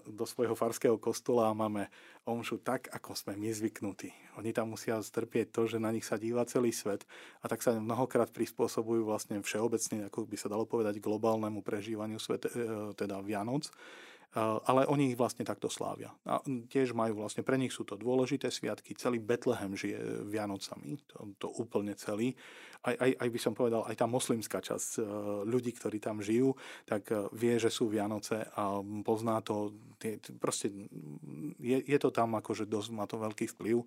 do 0.08 0.24
svojho 0.24 0.56
farského 0.56 0.96
kostola 0.96 1.52
a 1.52 1.56
máme 1.56 1.92
omšu 2.24 2.64
tak, 2.64 2.88
ako 2.88 3.12
sme 3.12 3.36
my 3.36 3.52
zvyknutí. 3.52 4.08
Oni 4.40 4.56
tam 4.56 4.72
musia 4.72 4.96
strpieť 4.96 5.52
to, 5.52 5.68
že 5.68 5.76
na 5.76 5.92
nich 5.92 6.08
sa 6.08 6.16
díva 6.16 6.48
celý 6.48 6.72
svet 6.72 7.04
a 7.44 7.52
tak 7.52 7.60
sa 7.60 7.76
mnohokrát 7.76 8.32
prispôsobujú 8.32 9.04
vlastne 9.04 9.44
všeobecne, 9.44 10.08
ako 10.08 10.24
by 10.24 10.36
sa 10.40 10.48
dalo 10.48 10.64
povedať, 10.64 10.96
globálnemu 11.04 11.60
prežívaniu 11.60 12.16
svete, 12.16 12.48
teda 12.96 13.20
Vianoc 13.20 13.68
ale 14.36 14.84
oni 14.84 15.12
ich 15.12 15.18
vlastne 15.18 15.40
takto 15.40 15.72
slávia. 15.72 16.12
A 16.28 16.44
tiež 16.44 16.92
majú 16.92 17.24
vlastne, 17.24 17.40
pre 17.40 17.56
nich 17.56 17.72
sú 17.72 17.88
to 17.88 17.96
dôležité 17.96 18.52
sviatky, 18.52 18.92
celý 18.92 19.16
Betlehem 19.24 19.72
žije 19.72 20.28
Vianocami, 20.28 21.00
to, 21.08 21.32
to 21.40 21.48
úplne 21.56 21.96
celý. 21.96 22.36
Aj, 22.84 22.94
aj, 22.94 23.10
aj 23.24 23.28
by 23.32 23.40
som 23.40 23.56
povedal, 23.56 23.88
aj 23.88 23.96
tá 23.96 24.06
moslimská 24.06 24.60
časť 24.60 25.00
e, 25.00 25.02
ľudí, 25.48 25.74
ktorí 25.74 25.98
tam 25.98 26.20
žijú, 26.20 26.54
tak 26.84 27.08
e, 27.08 27.26
vie, 27.34 27.56
že 27.56 27.72
sú 27.72 27.88
Vianoce 27.88 28.46
a 28.52 28.84
pozná 29.02 29.40
to, 29.40 29.72
proste 30.38 30.70
je, 31.58 31.78
je 31.82 31.98
to 31.98 32.12
tam 32.12 32.36
akože 32.38 32.68
dosť, 32.68 32.88
má 32.94 33.08
to 33.08 33.16
veľký 33.18 33.48
vplyv. 33.56 33.82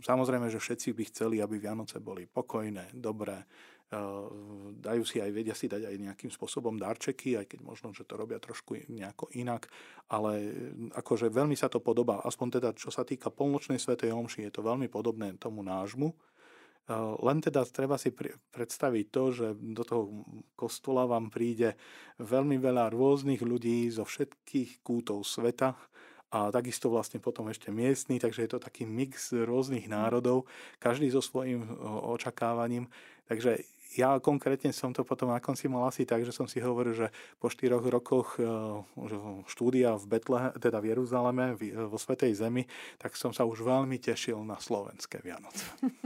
Samozrejme, 0.00 0.48
že 0.48 0.56
všetci 0.56 0.96
by 0.96 1.04
chceli, 1.12 1.36
aby 1.44 1.60
Vianoce 1.60 2.00
boli 2.00 2.24
pokojné, 2.24 2.96
dobré, 2.96 3.44
dajú 4.80 5.04
si 5.04 5.20
aj, 5.20 5.30
vedia 5.36 5.52
si 5.52 5.68
dať 5.68 5.84
aj 5.84 5.96
nejakým 6.00 6.32
spôsobom 6.32 6.80
darčeky, 6.80 7.36
aj 7.36 7.44
keď 7.52 7.60
možno, 7.60 7.92
že 7.92 8.08
to 8.08 8.16
robia 8.16 8.40
trošku 8.40 8.88
nejako 8.88 9.28
inak, 9.36 9.68
ale 10.08 10.48
akože 10.96 11.28
veľmi 11.28 11.52
sa 11.52 11.68
to 11.68 11.76
podobá, 11.76 12.24
aspoň 12.24 12.48
teda 12.56 12.68
čo 12.72 12.88
sa 12.88 13.04
týka 13.04 13.28
polnočnej 13.28 13.76
svetej 13.76 14.16
omši, 14.16 14.48
je 14.48 14.52
to 14.52 14.64
veľmi 14.64 14.88
podobné 14.88 15.36
tomu 15.36 15.60
nášmu, 15.60 16.08
len 17.22 17.38
teda 17.38 17.62
treba 17.68 17.94
si 17.94 18.10
predstaviť 18.50 19.06
to, 19.12 19.22
že 19.30 19.46
do 19.54 19.84
toho 19.86 20.02
kostola 20.58 21.06
vám 21.06 21.30
príde 21.30 21.78
veľmi 22.18 22.58
veľa 22.58 22.90
rôznych 22.90 23.38
ľudí 23.44 23.86
zo 23.92 24.02
všetkých 24.02 24.82
kútov 24.82 25.22
sveta 25.22 25.78
a 26.32 26.48
takisto 26.48 26.88
vlastne 26.88 27.20
potom 27.20 27.52
ešte 27.52 27.68
miestny, 27.68 28.16
takže 28.16 28.48
je 28.48 28.50
to 28.56 28.58
taký 28.58 28.88
mix 28.88 29.36
rôznych 29.36 29.84
národov, 29.84 30.48
každý 30.80 31.12
so 31.12 31.20
svojím 31.20 31.68
očakávaním. 32.08 32.88
Takže 33.28 33.62
ja 33.96 34.16
konkrétne 34.20 34.72
som 34.72 34.92
to 34.96 35.04
potom 35.04 35.28
na 35.28 35.40
konci 35.40 35.68
mal 35.68 35.84
asi 35.88 36.08
tak, 36.08 36.24
že 36.24 36.32
som 36.32 36.48
si 36.48 36.60
hovoril, 36.60 36.96
že 36.96 37.08
po 37.36 37.52
štyroch 37.52 37.84
rokoch 37.84 38.40
e, 38.40 38.44
štúdia 39.48 39.96
v 40.00 40.04
Betlehe, 40.16 40.48
teda 40.56 40.80
v 40.80 40.96
Jeruzaleme, 40.96 41.56
vo 41.88 41.98
Svetej 42.00 42.32
Zemi, 42.32 42.64
tak 42.96 43.16
som 43.16 43.36
sa 43.36 43.44
už 43.44 43.60
veľmi 43.60 44.00
tešil 44.00 44.40
na 44.44 44.56
slovenské 44.56 45.20
Vianoce. 45.20 45.64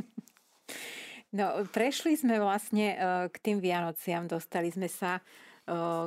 No, 1.36 1.52
prešli 1.68 2.16
sme 2.16 2.40
vlastne 2.40 2.96
e, 2.96 2.98
k 3.28 3.36
tým 3.42 3.58
Vianociam, 3.60 4.24
dostali 4.24 4.72
sme 4.72 4.88
sa 4.88 5.18
e, 5.18 5.22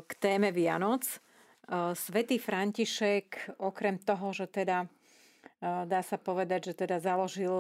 k 0.02 0.12
téme 0.18 0.50
Vianoc. 0.50 1.06
Svetý 1.94 2.42
František, 2.42 3.62
okrem 3.62 4.02
toho, 4.02 4.34
že 4.34 4.50
teda 4.50 4.90
dá 5.62 6.02
sa 6.02 6.18
povedať, 6.18 6.74
že 6.74 6.82
teda 6.82 6.98
založil 6.98 7.54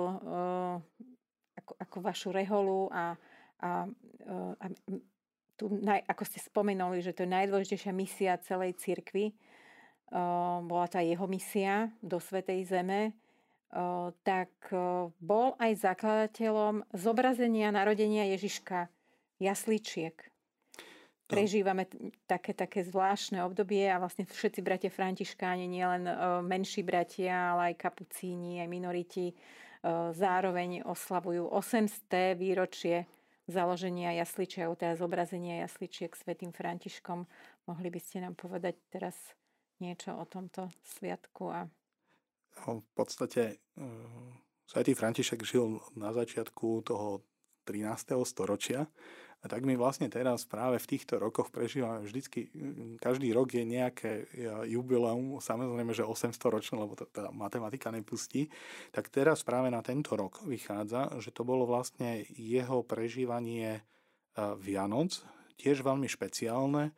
ako, 1.53 1.73
ako 1.77 1.97
vašu 2.01 2.29
reholu 2.33 2.89
a 2.89 3.13
a, 3.59 3.87
e, 4.23 4.33
a 4.59 4.65
tu, 5.59 5.67
ako 5.83 6.23
ste 6.23 6.39
spomenuli, 6.39 7.03
že 7.03 7.11
to 7.11 7.27
je 7.27 7.35
najdôležitejšia 7.35 7.91
misia 7.91 8.39
celej 8.39 8.79
cirkvi, 8.79 9.31
e, 9.31 9.33
bola 10.63 10.87
tá 10.87 11.03
jeho 11.03 11.27
misia 11.27 11.91
do 11.99 12.17
Svetej 12.23 12.71
Zeme, 12.71 13.01
e, 13.09 13.13
tak 14.23 14.51
bol 15.19 15.59
aj 15.59 15.83
zakladateľom 15.83 16.87
zobrazenia 16.95 17.75
narodenia 17.75 18.31
Ježiška 18.31 18.87
jasličiek. 19.43 20.15
Prežívame 21.29 21.85
také, 22.25 22.57
také 22.57 22.81
zvláštne 22.81 23.45
obdobie 23.45 23.85
a 23.85 24.01
vlastne 24.01 24.25
všetci 24.25 24.65
bratia 24.65 24.89
františkáni, 24.89 25.69
nielen 25.69 26.09
menší 26.41 26.81
bratia, 26.81 27.53
ale 27.53 27.69
aj 27.69 27.85
kapucíni, 27.85 28.57
aj 28.57 28.65
minoriti, 28.65 29.37
zároveň 30.17 30.81
oslavujú 30.89 31.53
800. 31.53 32.33
výročie 32.33 33.05
založenia 33.49 34.13
jasličiek, 34.13 34.69
teda 34.77 34.93
zobrazenia 34.95 35.65
jasličiek 35.65 36.13
svetým 36.13 36.53
Františkom. 36.53 37.25
Mohli 37.65 37.89
by 37.89 37.99
ste 37.99 38.21
nám 38.21 38.37
povedať 38.37 38.77
teraz 38.93 39.17
niečo 39.81 40.13
o 40.13 40.23
tomto 40.29 40.69
sviatku? 40.85 41.43
A... 41.49 41.65
No, 42.63 42.85
v 42.85 42.91
podstate 42.93 43.57
uh, 43.75 44.31
svätý 44.69 44.93
František 44.93 45.41
žil 45.41 45.81
na 45.97 46.13
začiatku 46.13 46.85
toho 46.85 47.25
13. 47.65 48.17
storočia 48.25 48.85
a 49.39 49.47
tak 49.47 49.63
my 49.63 49.79
vlastne 49.79 50.11
teraz 50.11 50.43
práve 50.43 50.83
v 50.83 50.89
týchto 50.95 51.15
rokoch 51.15 51.47
prežívame 51.47 52.03
vždycky, 52.03 52.51
každý 52.99 53.31
rok 53.31 53.55
je 53.55 53.63
nejaké 53.63 54.27
jubileum, 54.67 55.39
samozrejme, 55.39 55.95
že 55.95 56.03
800 56.03 56.35
ročné, 56.51 56.75
lebo 56.75 56.99
to 56.99 57.07
teda 57.07 57.31
matematika 57.31 57.87
nepustí, 57.87 58.51
tak 58.91 59.07
teraz 59.07 59.47
práve 59.47 59.71
na 59.71 59.79
tento 59.79 60.19
rok 60.19 60.43
vychádza, 60.43 61.23
že 61.23 61.31
to 61.31 61.47
bolo 61.47 61.63
vlastne 61.63 62.27
jeho 62.35 62.83
prežívanie 62.83 63.79
Vianoc, 64.35 65.23
tiež 65.55 65.83
veľmi 65.83 66.07
špeciálne. 66.11 66.91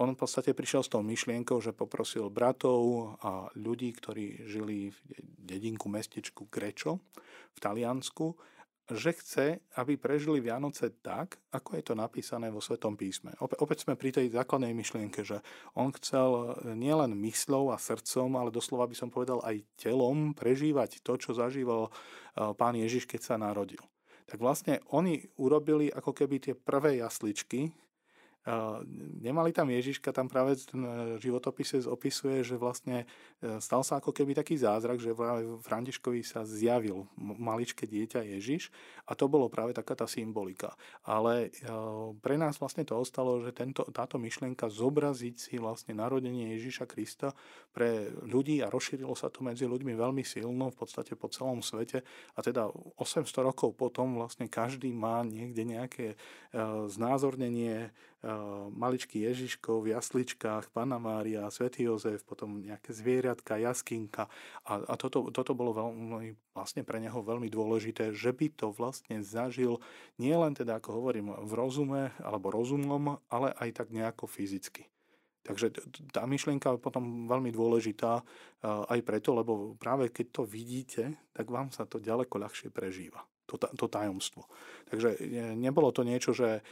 On 0.00 0.08
v 0.08 0.16
podstate 0.16 0.56
prišiel 0.56 0.80
s 0.84 0.92
tou 0.92 1.04
myšlienkou, 1.04 1.60
že 1.60 1.76
poprosil 1.76 2.32
bratov 2.32 3.12
a 3.20 3.52
ľudí, 3.52 3.92
ktorí 3.92 4.48
žili 4.48 4.88
v 4.88 4.98
dedinku, 5.36 5.92
mestečku 5.92 6.48
Grečo 6.48 7.04
v 7.52 7.58
Taliansku, 7.60 8.32
že 8.90 9.14
chce, 9.14 9.46
aby 9.78 9.94
prežili 9.94 10.42
Vianoce 10.42 10.90
tak, 10.90 11.38
ako 11.54 11.78
je 11.78 11.84
to 11.86 11.94
napísané 11.94 12.50
vo 12.50 12.58
Svetom 12.58 12.98
písme. 12.98 13.30
Opäť 13.38 13.86
sme 13.86 13.94
pri 13.94 14.10
tej 14.10 14.34
základnej 14.34 14.74
myšlienke, 14.74 15.22
že 15.22 15.38
on 15.78 15.94
chcel 15.94 16.58
nielen 16.74 17.14
mysľou 17.14 17.70
a 17.70 17.78
srdcom, 17.78 18.34
ale 18.34 18.50
doslova 18.50 18.90
by 18.90 18.96
som 18.98 19.08
povedal 19.08 19.38
aj 19.46 19.62
telom 19.78 20.34
prežívať 20.34 20.98
to, 21.06 21.14
čo 21.14 21.30
zažíval 21.36 21.88
eh, 21.88 22.50
pán 22.58 22.74
Ježiš, 22.74 23.06
keď 23.06 23.20
sa 23.22 23.34
narodil. 23.38 23.80
Tak 24.26 24.40
vlastne 24.40 24.80
oni 24.88 25.28
urobili 25.36 25.92
ako 25.92 26.16
keby 26.16 26.40
tie 26.40 26.54
prvé 26.56 27.04
jasličky, 27.04 27.68
Nemali 29.22 29.54
tam 29.54 29.70
Ježiška, 29.70 30.10
tam 30.10 30.26
práve 30.26 30.58
ten 30.58 30.82
e, 30.82 30.90
životopise 31.22 31.78
opisuje, 31.86 32.42
že 32.42 32.58
vlastne 32.58 33.06
e, 33.38 33.62
stal 33.62 33.86
sa 33.86 34.02
ako 34.02 34.10
keby 34.10 34.34
taký 34.34 34.58
zázrak, 34.58 34.98
že 34.98 35.14
Františkovi 35.62 36.26
sa 36.26 36.42
zjavil 36.42 37.06
maličké 37.22 37.86
dieťa 37.86 38.26
Ježiš 38.34 38.74
a 39.06 39.14
to 39.14 39.30
bolo 39.30 39.46
práve 39.46 39.70
taká 39.70 39.94
tá 39.94 40.10
symbolika. 40.10 40.74
Ale 41.06 41.54
e, 41.54 41.70
pre 42.18 42.34
nás 42.34 42.58
vlastne 42.58 42.82
to 42.82 42.98
ostalo, 42.98 43.38
že 43.38 43.54
tento, 43.54 43.86
táto 43.94 44.18
myšlienka 44.18 44.66
zobraziť 44.66 45.34
si 45.38 45.54
vlastne 45.62 45.94
narodenie 45.94 46.58
Ježiša 46.58 46.90
Krista 46.90 47.30
pre 47.70 48.10
ľudí 48.26 48.58
a 48.58 48.74
rozšírilo 48.74 49.14
sa 49.14 49.30
to 49.30 49.46
medzi 49.46 49.70
ľuďmi 49.70 49.94
veľmi 49.94 50.26
silno 50.26 50.74
v 50.74 50.76
podstate 50.82 51.14
po 51.14 51.30
celom 51.30 51.62
svete 51.62 52.02
a 52.34 52.42
teda 52.42 52.66
800 52.98 53.22
rokov 53.38 53.78
potom 53.78 54.18
vlastne 54.18 54.50
každý 54.50 54.90
má 54.90 55.22
niekde 55.22 55.62
nejaké 55.62 56.06
znázornenie 56.90 57.94
maličký 58.70 59.26
Ježiško 59.26 59.82
v 59.82 59.98
jasličkách, 59.98 60.70
Pana 60.70 61.02
Mária, 61.02 61.50
Svetý 61.50 61.90
Jozef, 61.90 62.22
potom 62.22 62.62
nejaké 62.62 62.94
zvieratka, 62.94 63.58
jaskinka. 63.58 64.30
A, 64.62 64.72
a 64.78 64.94
toto, 64.94 65.26
toto 65.34 65.58
bolo 65.58 65.74
veľmi, 65.74 66.38
vlastne 66.54 66.86
pre 66.86 67.02
neho 67.02 67.18
veľmi 67.18 67.50
dôležité, 67.50 68.14
že 68.14 68.30
by 68.30 68.46
to 68.54 68.70
vlastne 68.70 69.18
zažil 69.26 69.82
nie 70.22 70.32
len 70.32 70.54
teda, 70.54 70.78
ako 70.78 71.02
hovorím, 71.02 71.34
v 71.34 71.52
rozume 71.58 72.02
alebo 72.22 72.54
rozumom, 72.54 73.18
ale 73.26 73.50
aj 73.58 73.82
tak 73.82 73.88
nejako 73.90 74.30
fyzicky. 74.30 74.86
Takže 75.42 75.74
tá 76.14 76.22
myšlienka 76.22 76.70
je 76.70 76.78
potom 76.78 77.26
veľmi 77.26 77.50
dôležitá 77.50 78.22
aj 78.62 79.00
preto, 79.02 79.34
lebo 79.34 79.74
práve 79.74 80.06
keď 80.14 80.26
to 80.30 80.42
vidíte, 80.46 81.18
tak 81.34 81.50
vám 81.50 81.74
sa 81.74 81.82
to 81.82 81.98
ďaleko 81.98 82.38
ľahšie 82.38 82.70
prežíva 82.70 83.26
to, 83.56 83.66
to 83.74 83.86
tajomstvo. 83.88 84.44
Takže 84.92 85.16
nebolo 85.56 85.88
to 85.88 86.04
niečo, 86.04 86.36
že 86.36 86.60
e, 86.60 86.62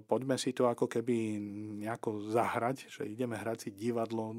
poďme 0.00 0.40
si 0.40 0.56
to 0.56 0.72
ako 0.72 0.88
keby 0.88 1.36
nejako 1.84 2.32
zahrať, 2.32 2.88
že 2.88 3.02
ideme 3.04 3.36
hrať 3.36 3.68
si 3.68 3.70
divadlo 3.76 4.32
e, 4.32 4.36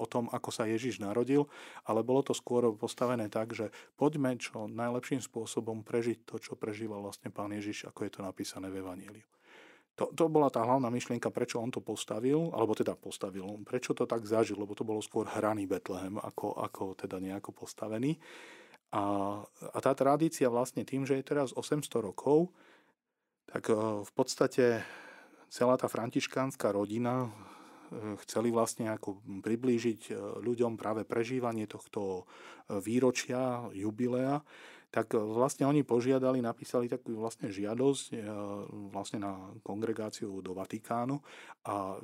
o 0.00 0.06
tom, 0.08 0.32
ako 0.32 0.48
sa 0.48 0.64
Ježiš 0.64 1.04
narodil, 1.04 1.44
ale 1.84 2.00
bolo 2.00 2.24
to 2.24 2.32
skôr 2.32 2.72
postavené 2.72 3.28
tak, 3.28 3.52
že 3.52 3.68
poďme 4.00 4.40
čo 4.40 4.64
najlepším 4.64 5.20
spôsobom 5.20 5.84
prežiť 5.84 6.24
to, 6.24 6.40
čo 6.40 6.56
prežíval 6.56 7.04
vlastne 7.04 7.28
pán 7.28 7.52
Ježiš, 7.52 7.84
ako 7.84 8.08
je 8.08 8.12
to 8.16 8.20
napísané 8.24 8.72
v 8.72 8.80
Evaníliu. 8.80 9.28
To, 9.98 10.14
to 10.14 10.30
bola 10.30 10.46
tá 10.46 10.62
hlavná 10.62 10.86
myšlienka, 10.94 11.26
prečo 11.34 11.58
on 11.58 11.74
to 11.74 11.82
postavil, 11.82 12.54
alebo 12.54 12.70
teda 12.70 12.94
postavil, 12.94 13.42
prečo 13.66 13.98
to 13.98 14.06
tak 14.06 14.22
zažil, 14.22 14.54
lebo 14.62 14.70
to 14.78 14.86
bolo 14.86 15.02
skôr 15.02 15.26
hraný 15.26 15.66
Betlehem, 15.66 16.22
ako, 16.22 16.54
ako 16.54 16.94
teda 16.94 17.18
nejako 17.18 17.50
postavený. 17.50 18.14
A, 18.88 19.02
a 19.44 19.78
tá 19.84 19.92
tradícia 19.92 20.48
vlastne 20.48 20.84
tým, 20.84 21.04
že 21.04 21.20
je 21.20 21.28
teraz 21.28 21.52
800 21.52 21.84
rokov, 22.00 22.48
tak 23.48 23.68
v 24.04 24.12
podstate 24.12 24.84
celá 25.48 25.76
tá 25.80 25.88
františkánska 25.88 26.72
rodina 26.72 27.32
chceli 28.24 28.52
vlastne 28.52 28.92
ako 28.92 29.24
priblížiť 29.40 30.00
e, 30.08 30.14
ľuďom 30.44 30.76
práve 30.76 31.08
prežívanie 31.08 31.64
tohto 31.64 32.24
e, 32.68 32.84
výročia, 32.84 33.64
jubilea, 33.72 34.44
tak 34.88 35.14
e, 35.14 35.20
vlastne 35.20 35.68
oni 35.68 35.84
požiadali, 35.84 36.40
napísali 36.40 36.88
takú 36.88 37.16
vlastne 37.16 37.52
žiadosť 37.52 38.06
vlastne 38.92 39.18
na 39.20 39.32
kongregáciu 39.62 40.40
do 40.40 40.52
Vatikánu 40.56 41.20
a 41.68 41.98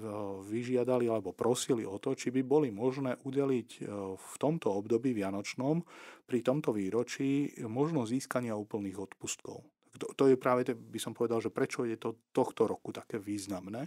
vyžiadali 0.45 1.09
alebo 1.09 1.33
prosili 1.33 1.89
o 1.89 1.97
to, 1.97 2.13
či 2.13 2.29
by 2.29 2.45
boli 2.45 2.69
možné 2.69 3.17
udeliť 3.25 3.69
v 4.17 4.35
tomto 4.37 4.69
období 4.73 5.17
vianočnom 5.17 5.81
pri 6.25 6.39
tomto 6.45 6.73
výročí 6.77 7.57
možnosť 7.65 8.09
získania 8.11 8.55
úplných 8.57 9.01
odpustkov. 9.01 9.65
To, 9.95 10.07
to 10.15 10.25
je 10.27 10.37
práve, 10.37 10.67
by 10.67 10.99
som 10.99 11.15
povedal, 11.15 11.39
že 11.39 11.55
prečo 11.55 11.87
je 11.87 11.95
to 11.95 12.19
tohto 12.35 12.67
roku 12.67 12.91
také 12.91 13.23
významné. 13.23 13.87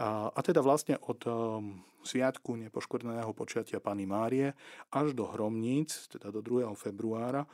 A, 0.00 0.32
a 0.32 0.40
teda 0.42 0.64
vlastne 0.64 0.98
od 1.06 1.20
um, 1.28 1.82
sviatku 2.02 2.56
nepoškodeného 2.56 3.30
počiatia 3.36 3.78
Pany 3.78 4.08
Márie 4.08 4.56
až 4.90 5.12
do 5.12 5.28
Hromníc, 5.28 6.08
teda 6.10 6.32
do 6.32 6.40
2. 6.40 6.66
februára, 6.74 7.44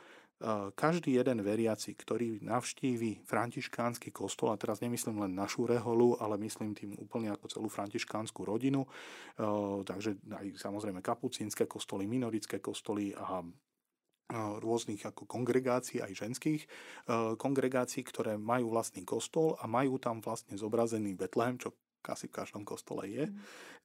každý 0.77 1.17
jeden 1.17 1.41
veriaci, 1.41 1.97
ktorý 1.97 2.45
navštívi 2.45 3.25
františkánsky 3.25 4.13
kostol, 4.13 4.53
a 4.53 4.59
teraz 4.61 4.85
nemyslím 4.85 5.25
len 5.25 5.33
našu 5.33 5.65
reholu, 5.65 6.13
ale 6.21 6.37
myslím 6.45 6.77
tým 6.77 6.93
úplne 7.01 7.33
ako 7.33 7.45
celú 7.49 7.67
františkánsku 7.73 8.45
rodinu, 8.45 8.85
takže 9.81 10.21
aj 10.29 10.61
samozrejme 10.61 11.01
kapucínske 11.01 11.65
kostoly, 11.65 12.05
minorické 12.05 12.61
kostoly 12.61 13.17
a 13.17 13.41
rôznych 14.61 15.07
ako 15.07 15.23
kongregácií, 15.23 16.03
aj 16.03 16.27
ženských 16.27 16.61
kongregácií, 17.39 18.03
ktoré 18.03 18.35
majú 18.35 18.75
vlastný 18.75 19.07
kostol 19.07 19.55
a 19.57 19.65
majú 19.65 19.97
tam 19.97 20.19
vlastne 20.19 20.59
zobrazený 20.59 21.15
Betlehem, 21.15 21.57
čo 21.57 21.73
asi 22.07 22.31
v 22.31 22.37
každom 22.39 22.63
kostole 22.63 23.03
je, 23.11 23.27
mm. 23.27 23.35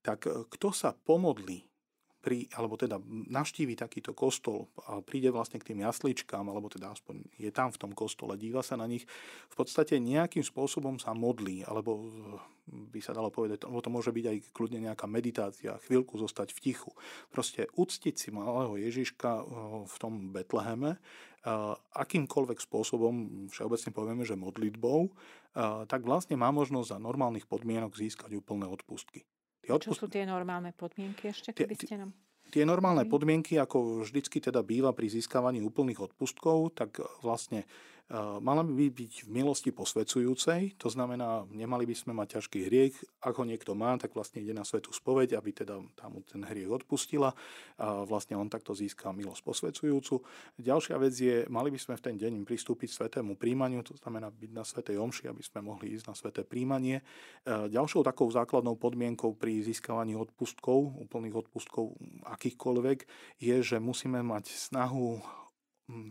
tak 0.03 0.31
e, 0.31 0.47
kto 0.47 0.71
sa 0.71 0.95
pomodlí 0.95 1.72
pri, 2.23 2.47
alebo 2.55 2.79
teda 2.79 3.03
navštívi 3.11 3.75
takýto 3.75 4.15
kostol 4.15 4.71
a 4.87 5.03
príde 5.03 5.35
vlastne 5.35 5.59
k 5.59 5.75
tým 5.75 5.83
jasličkám, 5.83 6.47
alebo 6.47 6.71
teda 6.71 6.95
aspoň 6.95 7.27
je 7.35 7.51
tam 7.51 7.75
v 7.75 7.81
tom 7.83 7.93
kostole, 7.93 8.39
díva 8.39 8.63
sa 8.63 8.79
na 8.79 8.87
nich, 8.87 9.03
v 9.51 9.55
podstate 9.59 9.99
nejakým 9.99 10.47
spôsobom 10.47 11.03
sa 11.03 11.13
modlí, 11.19 11.67
alebo 11.67 12.07
by 12.71 13.01
sa 13.03 13.11
dalo 13.11 13.35
povedať, 13.35 13.67
alebo 13.67 13.83
to 13.83 13.91
môže 13.91 14.15
byť 14.15 14.25
aj 14.31 14.37
kľudne 14.55 14.81
nejaká 14.87 15.11
meditácia, 15.11 15.83
chvíľku 15.83 16.15
zostať 16.15 16.55
v 16.55 16.63
tichu. 16.63 16.95
Proste 17.35 17.67
uctiť 17.75 18.15
si 18.15 18.29
malého 18.31 18.79
Ježiška 18.79 19.31
eh, 19.43 19.45
v 19.83 19.97
tom 19.99 20.31
Betleheme, 20.31 20.97
eh, 20.97 21.75
akýmkoľvek 21.75 22.59
spôsobom, 22.63 23.49
všeobecne 23.51 23.91
povieme, 23.91 24.23
že 24.23 24.39
modlitbou, 24.39 25.11
eh, 25.11 25.11
tak 25.91 26.07
vlastne 26.07 26.39
má 26.39 26.55
možnosť 26.55 26.95
za 26.95 26.99
normálnych 27.03 27.51
podmienok 27.51 27.99
získať 27.99 28.31
úplné 28.39 28.71
odpustky. 28.71 29.27
Odpust... 29.71 29.99
Čo 29.99 30.07
sú 30.07 30.07
tie 30.11 30.27
normálne 30.27 30.75
podmienky 30.75 31.31
ešte, 31.31 31.55
keby 31.55 31.75
ste 31.79 31.95
nám... 32.03 32.11
Tie 32.53 32.69
normálne 32.69 33.09
podmienky, 33.09 33.57
ako 33.57 34.05
vždycky 34.05 34.43
teda 34.43 34.61
býva 34.61 34.93
pri 34.93 35.09
získavaní 35.09 35.65
úplných 35.65 36.13
odpustkov, 36.13 36.77
tak 36.77 37.01
vlastne 37.25 37.65
Mala 38.45 38.61
by 38.61 38.93
byť 38.93 39.25
v 39.25 39.29
milosti 39.33 39.73
posvedzujúcej, 39.73 40.77
to 40.77 40.93
znamená, 40.93 41.49
nemali 41.49 41.89
by 41.89 41.97
sme 41.97 42.13
mať 42.13 42.37
ťažký 42.37 42.61
hriech. 42.69 42.95
Ak 43.25 43.41
ho 43.41 43.45
niekto 43.49 43.73
má, 43.73 43.97
tak 43.97 44.13
vlastne 44.13 44.45
ide 44.45 44.53
na 44.53 44.69
svetú 44.69 44.93
spoveď, 44.93 45.41
aby 45.41 45.51
teda 45.57 45.81
tam 45.97 46.21
ten 46.21 46.45
hriech 46.45 46.69
odpustila 46.69 47.33
a 47.81 48.05
vlastne 48.05 48.37
on 48.37 48.53
takto 48.53 48.77
získa 48.77 49.17
milosť 49.17 49.41
posvedzujúcu. 49.41 50.21
Ďalšia 50.61 50.97
vec 51.01 51.15
je, 51.17 51.49
mali 51.49 51.73
by 51.73 51.81
sme 51.81 51.97
v 51.97 52.05
ten 52.05 52.21
deň 52.21 52.45
pristúpiť 52.45 52.93
svetému 52.93 53.41
príjmaniu, 53.41 53.81
to 53.81 53.97
znamená 53.97 54.29
byť 54.29 54.51
na 54.53 54.65
svetej 54.69 55.01
omši, 55.01 55.33
aby 55.33 55.41
sme 55.41 55.65
mohli 55.65 55.97
ísť 55.97 56.05
na 56.05 56.13
sveté 56.13 56.45
príjmanie. 56.45 57.01
Ďalšou 57.49 58.05
takou 58.05 58.29
základnou 58.29 58.77
podmienkou 58.77 59.33
pri 59.33 59.65
získavaní 59.65 60.21
odpustkov, 60.21 61.01
úplných 61.01 61.49
odpustkov 61.49 61.97
akýchkoľvek, 62.29 63.09
je, 63.41 63.57
že 63.65 63.81
musíme 63.81 64.21
mať 64.21 64.53
snahu 64.53 65.17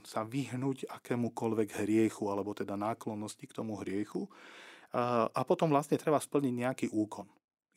sa 0.05 0.27
vyhnúť 0.27 0.88
akémukoľvek 0.88 1.84
hriechu, 1.84 2.29
alebo 2.29 2.51
teda 2.53 2.77
náklonnosti 2.77 3.47
k 3.47 3.55
tomu 3.55 3.79
hriechu. 3.81 4.27
A 4.95 5.41
potom 5.47 5.71
vlastne 5.71 5.95
treba 5.95 6.19
splniť 6.19 6.53
nejaký 6.53 6.88
úkon 6.91 7.27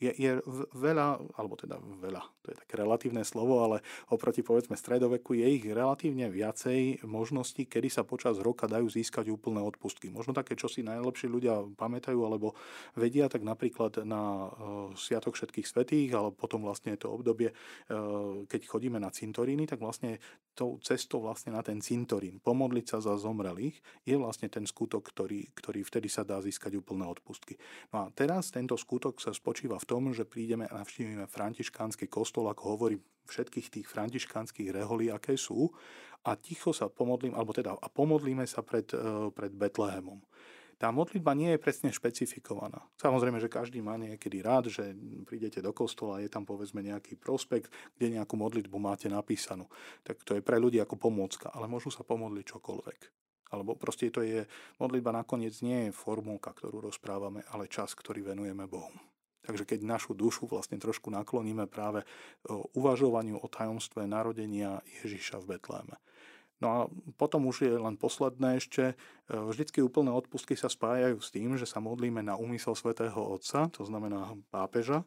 je, 0.01 0.11
je 0.11 0.31
veľa, 0.75 1.23
alebo 1.39 1.55
teda 1.55 1.79
veľa, 1.79 2.23
to 2.43 2.51
je 2.51 2.57
také 2.59 2.73
relatívne 2.75 3.23
slovo, 3.23 3.63
ale 3.63 3.79
oproti 4.11 4.43
povedzme 4.43 4.75
stredoveku 4.75 5.33
je 5.39 5.47
ich 5.47 5.63
relatívne 5.65 6.27
viacej 6.27 7.07
možností, 7.07 7.63
kedy 7.65 7.87
sa 7.87 8.03
počas 8.03 8.37
roka 8.43 8.67
dajú 8.67 8.91
získať 8.91 9.31
úplné 9.31 9.63
odpustky. 9.63 10.11
Možno 10.11 10.35
také, 10.35 10.59
čo 10.59 10.67
si 10.67 10.83
najlepší 10.83 11.31
ľudia 11.31 11.63
pamätajú 11.79 12.19
alebo 12.19 12.53
vedia, 12.93 13.31
tak 13.31 13.47
napríklad 13.47 14.03
na 14.03 14.51
uh, 14.51 14.91
Sviatok 14.99 15.39
všetkých 15.39 15.67
svetých, 15.67 16.09
alebo 16.11 16.35
potom 16.35 16.67
vlastne 16.67 16.93
je 16.95 17.07
to 17.07 17.15
obdobie, 17.15 17.55
uh, 17.55 18.43
keď 18.51 18.61
chodíme 18.67 18.99
na 18.99 19.09
cintoríny, 19.09 19.63
tak 19.63 19.79
vlastne 19.79 20.19
tou 20.55 20.79
cestou 20.83 21.23
vlastne 21.23 21.55
na 21.55 21.63
ten 21.63 21.79
cintorín, 21.79 22.43
pomodliť 22.43 22.85
sa 22.85 22.97
za 22.99 23.15
zomrelých, 23.15 23.79
je 24.03 24.15
vlastne 24.19 24.51
ten 24.51 24.67
skutok, 24.67 25.07
ktorý, 25.07 25.51
ktorý 25.55 25.87
vtedy 25.87 26.07
sa 26.11 26.27
dá 26.27 26.39
získať 26.43 26.75
úplné 26.79 27.07
odpustky. 27.07 27.55
No 27.95 28.07
a 28.07 28.11
teraz 28.11 28.51
tento 28.51 28.75
skutok 28.75 29.19
sa 29.23 29.31
spočíva 29.35 29.79
v 29.79 29.84
v 29.85 29.89
tom, 29.93 30.09
že 30.09 30.25
prídeme 30.25 30.65
a 30.65 30.81
navštívime 30.81 31.29
františkánsky 31.29 32.09
kostol, 32.09 32.49
ako 32.49 32.63
hovorí 32.73 32.97
všetkých 33.29 33.67
tých 33.69 33.85
františkánskych 33.85 34.73
reholí, 34.73 35.13
aké 35.13 35.37
sú, 35.37 35.69
a 36.25 36.33
ticho 36.33 36.73
sa 36.73 36.89
pomodlím, 36.89 37.37
alebo 37.37 37.53
teda 37.53 37.77
a 37.77 37.85
pomodlíme 37.85 38.49
sa 38.49 38.65
pred, 38.65 38.89
e, 38.97 39.29
pred 39.29 39.53
Betlehemom. 39.53 40.17
Tá 40.75 40.91
modlitba 40.91 41.31
nie 41.31 41.55
je 41.55 41.61
presne 41.61 41.87
špecifikovaná. 41.87 42.83
Samozrejme, 42.99 43.39
že 43.39 43.47
každý 43.47 43.79
má 43.79 43.95
niekedy 43.95 44.43
rád, 44.43 44.67
že 44.67 44.91
prídete 45.23 45.63
do 45.63 45.71
kostola 45.71 46.19
a 46.19 46.23
je 46.25 46.27
tam 46.27 46.43
povedzme 46.43 46.83
nejaký 46.83 47.15
prospekt, 47.15 47.71
kde 47.95 48.19
nejakú 48.19 48.35
modlitbu 48.35 48.75
máte 48.75 49.07
napísanú. 49.07 49.71
Tak 50.03 50.27
to 50.27 50.35
je 50.35 50.43
pre 50.43 50.59
ľudí 50.59 50.81
ako 50.83 50.99
pomôcka, 50.99 51.47
ale 51.55 51.71
môžu 51.71 51.95
sa 51.95 52.03
pomodliť 52.03 52.59
čokoľvek. 52.59 52.99
Alebo 53.55 53.79
proste 53.79 54.11
to 54.11 54.19
je, 54.19 54.43
modlitba 54.75 55.15
nakoniec 55.15 55.55
nie 55.63 55.87
je 55.87 55.95
formulka, 55.95 56.51
ktorú 56.51 56.91
rozprávame, 56.91 57.47
ale 57.55 57.71
čas, 57.71 57.95
ktorý 57.95 58.35
venujeme 58.35 58.67
Bohu. 58.67 58.91
Takže 59.45 59.63
keď 59.63 59.85
našu 59.85 60.17
dušu 60.17 60.49
vlastne 60.49 60.81
trošku 60.81 61.13
nakloníme 61.13 61.69
práve 61.69 62.01
uvažovaniu 62.73 63.37
o 63.39 63.47
tajomstve 63.47 64.09
narodenia 64.09 64.81
Ježiša 65.05 65.39
v 65.45 65.55
Betléme. 65.57 65.95
No 66.63 66.67
a 66.71 66.79
potom 67.19 67.51
už 67.51 67.67
je 67.67 67.75
len 67.75 67.99
posledné 67.99 68.63
ešte, 68.63 68.83
e, 68.91 68.95
vždycky 69.27 69.83
úplné 69.83 70.15
odpustky 70.15 70.55
sa 70.55 70.71
spájajú 70.71 71.19
s 71.19 71.27
tým, 71.27 71.59
že 71.59 71.67
sa 71.67 71.83
modlíme 71.83 72.23
na 72.23 72.39
úmysel 72.39 72.79
svätého 72.79 73.19
Otca, 73.19 73.67
to 73.75 73.83
znamená 73.83 74.31
pápeža, 74.55 75.03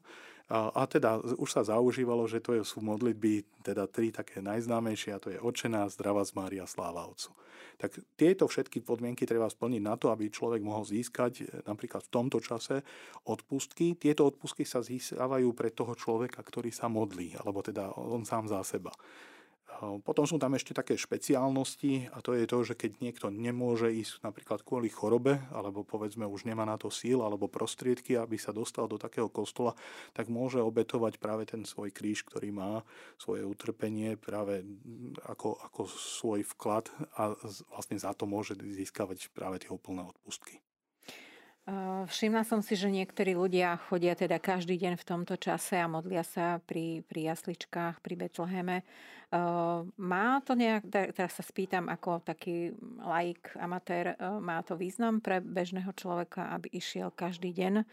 a, 0.48 0.72
a 0.72 0.82
teda 0.88 1.20
už 1.36 1.50
sa 1.52 1.60
zaužívalo, 1.60 2.24
že 2.24 2.40
to 2.40 2.56
sú 2.64 2.80
modlitby, 2.80 3.44
teda 3.60 3.84
tri 3.84 4.08
také 4.08 4.40
najznámejšie, 4.40 5.10
a 5.12 5.20
to 5.20 5.28
je 5.28 5.36
Očená, 5.36 5.84
Zdravá 5.92 6.24
z 6.24 6.32
Mária, 6.32 6.64
Sláva 6.64 7.04
Otcu. 7.04 7.36
Tak 7.78 7.94
tieto 8.18 8.48
všetky 8.48 8.82
podmienky 8.82 9.22
treba 9.22 9.46
splniť 9.46 9.82
na 9.84 9.94
to, 9.94 10.10
aby 10.10 10.32
človek 10.32 10.64
mohol 10.64 10.82
získať 10.82 11.32
e, 11.38 11.62
napríklad 11.62 12.02
v 12.02 12.10
tomto 12.10 12.42
čase 12.42 12.82
odpustky. 13.28 13.94
Tieto 13.94 14.26
odpustky 14.26 14.66
sa 14.66 14.82
získavajú 14.82 15.52
pre 15.54 15.70
toho 15.70 15.94
človeka, 15.94 16.42
ktorý 16.42 16.74
sa 16.74 16.90
modlí, 16.90 17.38
alebo 17.38 17.62
teda 17.62 17.94
on 17.94 18.26
sám 18.26 18.50
za 18.50 18.64
seba. 18.66 18.90
Potom 19.78 20.26
sú 20.26 20.42
tam 20.42 20.58
ešte 20.58 20.74
také 20.74 20.98
špeciálnosti 20.98 22.10
a 22.10 22.18
to 22.18 22.34
je 22.34 22.50
to, 22.50 22.58
že 22.66 22.74
keď 22.74 22.98
niekto 22.98 23.26
nemôže 23.30 23.94
ísť 23.94 24.26
napríklad 24.26 24.66
kvôli 24.66 24.90
chorobe, 24.90 25.38
alebo 25.54 25.86
povedzme 25.86 26.26
už 26.26 26.50
nemá 26.50 26.66
na 26.66 26.74
to 26.74 26.90
síl 26.90 27.22
alebo 27.22 27.46
prostriedky, 27.46 28.18
aby 28.18 28.34
sa 28.34 28.50
dostal 28.50 28.90
do 28.90 28.98
takého 28.98 29.30
kostola, 29.30 29.78
tak 30.18 30.26
môže 30.26 30.58
obetovať 30.58 31.22
práve 31.22 31.46
ten 31.46 31.62
svoj 31.62 31.94
kríž, 31.94 32.26
ktorý 32.26 32.50
má, 32.50 32.82
svoje 33.22 33.46
utrpenie 33.46 34.18
práve 34.18 34.66
ako, 35.22 35.54
ako 35.62 35.86
svoj 35.86 36.42
vklad 36.58 36.90
a 37.14 37.38
vlastne 37.70 38.02
za 38.02 38.10
to 38.18 38.26
môže 38.26 38.58
získavať 38.58 39.30
práve 39.30 39.62
tie 39.62 39.70
úplné 39.70 40.02
odpustky. 40.02 40.58
Všimla 42.08 42.48
som 42.48 42.64
si, 42.64 42.72
že 42.80 42.88
niektorí 42.88 43.36
ľudia 43.36 43.76
chodia 43.76 44.16
teda 44.16 44.40
každý 44.40 44.80
deň 44.80 44.96
v 44.96 45.04
tomto 45.04 45.36
čase 45.36 45.76
a 45.76 45.84
modlia 45.84 46.24
sa 46.24 46.64
pri, 46.64 47.04
pri 47.04 47.28
jasličkách, 47.28 48.00
pri 48.00 48.14
Betleheme. 48.16 48.88
Má 50.00 50.40
to 50.48 50.56
nejak, 50.56 50.88
teraz 50.88 51.36
sa 51.36 51.44
spýtam 51.44 51.92
ako 51.92 52.24
taký 52.24 52.72
laik, 53.04 53.52
amatér, 53.60 54.16
má 54.40 54.64
to 54.64 54.80
význam 54.80 55.20
pre 55.20 55.44
bežného 55.44 55.92
človeka, 55.92 56.48
aby 56.56 56.72
išiel 56.72 57.12
každý 57.12 57.52
deň 57.52 57.84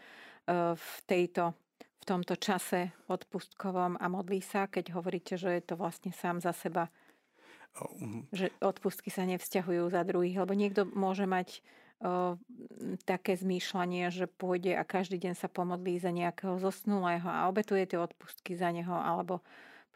v 0.76 0.92
tejto 1.04 1.52
v 1.96 2.14
tomto 2.14 2.38
čase 2.38 2.94
odpustkovom 3.10 3.98
a 3.98 4.06
modlí 4.06 4.38
sa, 4.38 4.70
keď 4.70 4.94
hovoríte, 4.94 5.34
že 5.34 5.58
je 5.58 5.62
to 5.66 5.74
vlastne 5.74 6.14
sám 6.14 6.38
za 6.38 6.54
seba, 6.54 6.86
že 8.30 8.54
odpustky 8.62 9.10
sa 9.10 9.26
nevzťahujú 9.26 9.90
za 9.90 10.06
druhých, 10.06 10.38
lebo 10.38 10.54
niekto 10.54 10.86
môže 10.86 11.26
mať 11.26 11.66
také 13.08 13.32
zmýšľanie, 13.40 14.12
že 14.12 14.28
pôjde 14.28 14.76
a 14.76 14.84
každý 14.84 15.16
deň 15.16 15.34
sa 15.34 15.48
pomodlí 15.48 15.96
za 15.96 16.12
nejakého 16.12 16.60
zosnulého 16.60 17.24
a 17.24 17.48
obetuje 17.48 17.88
tie 17.88 17.96
odpustky 17.96 18.52
za 18.52 18.68
neho, 18.68 18.92
alebo 18.92 19.40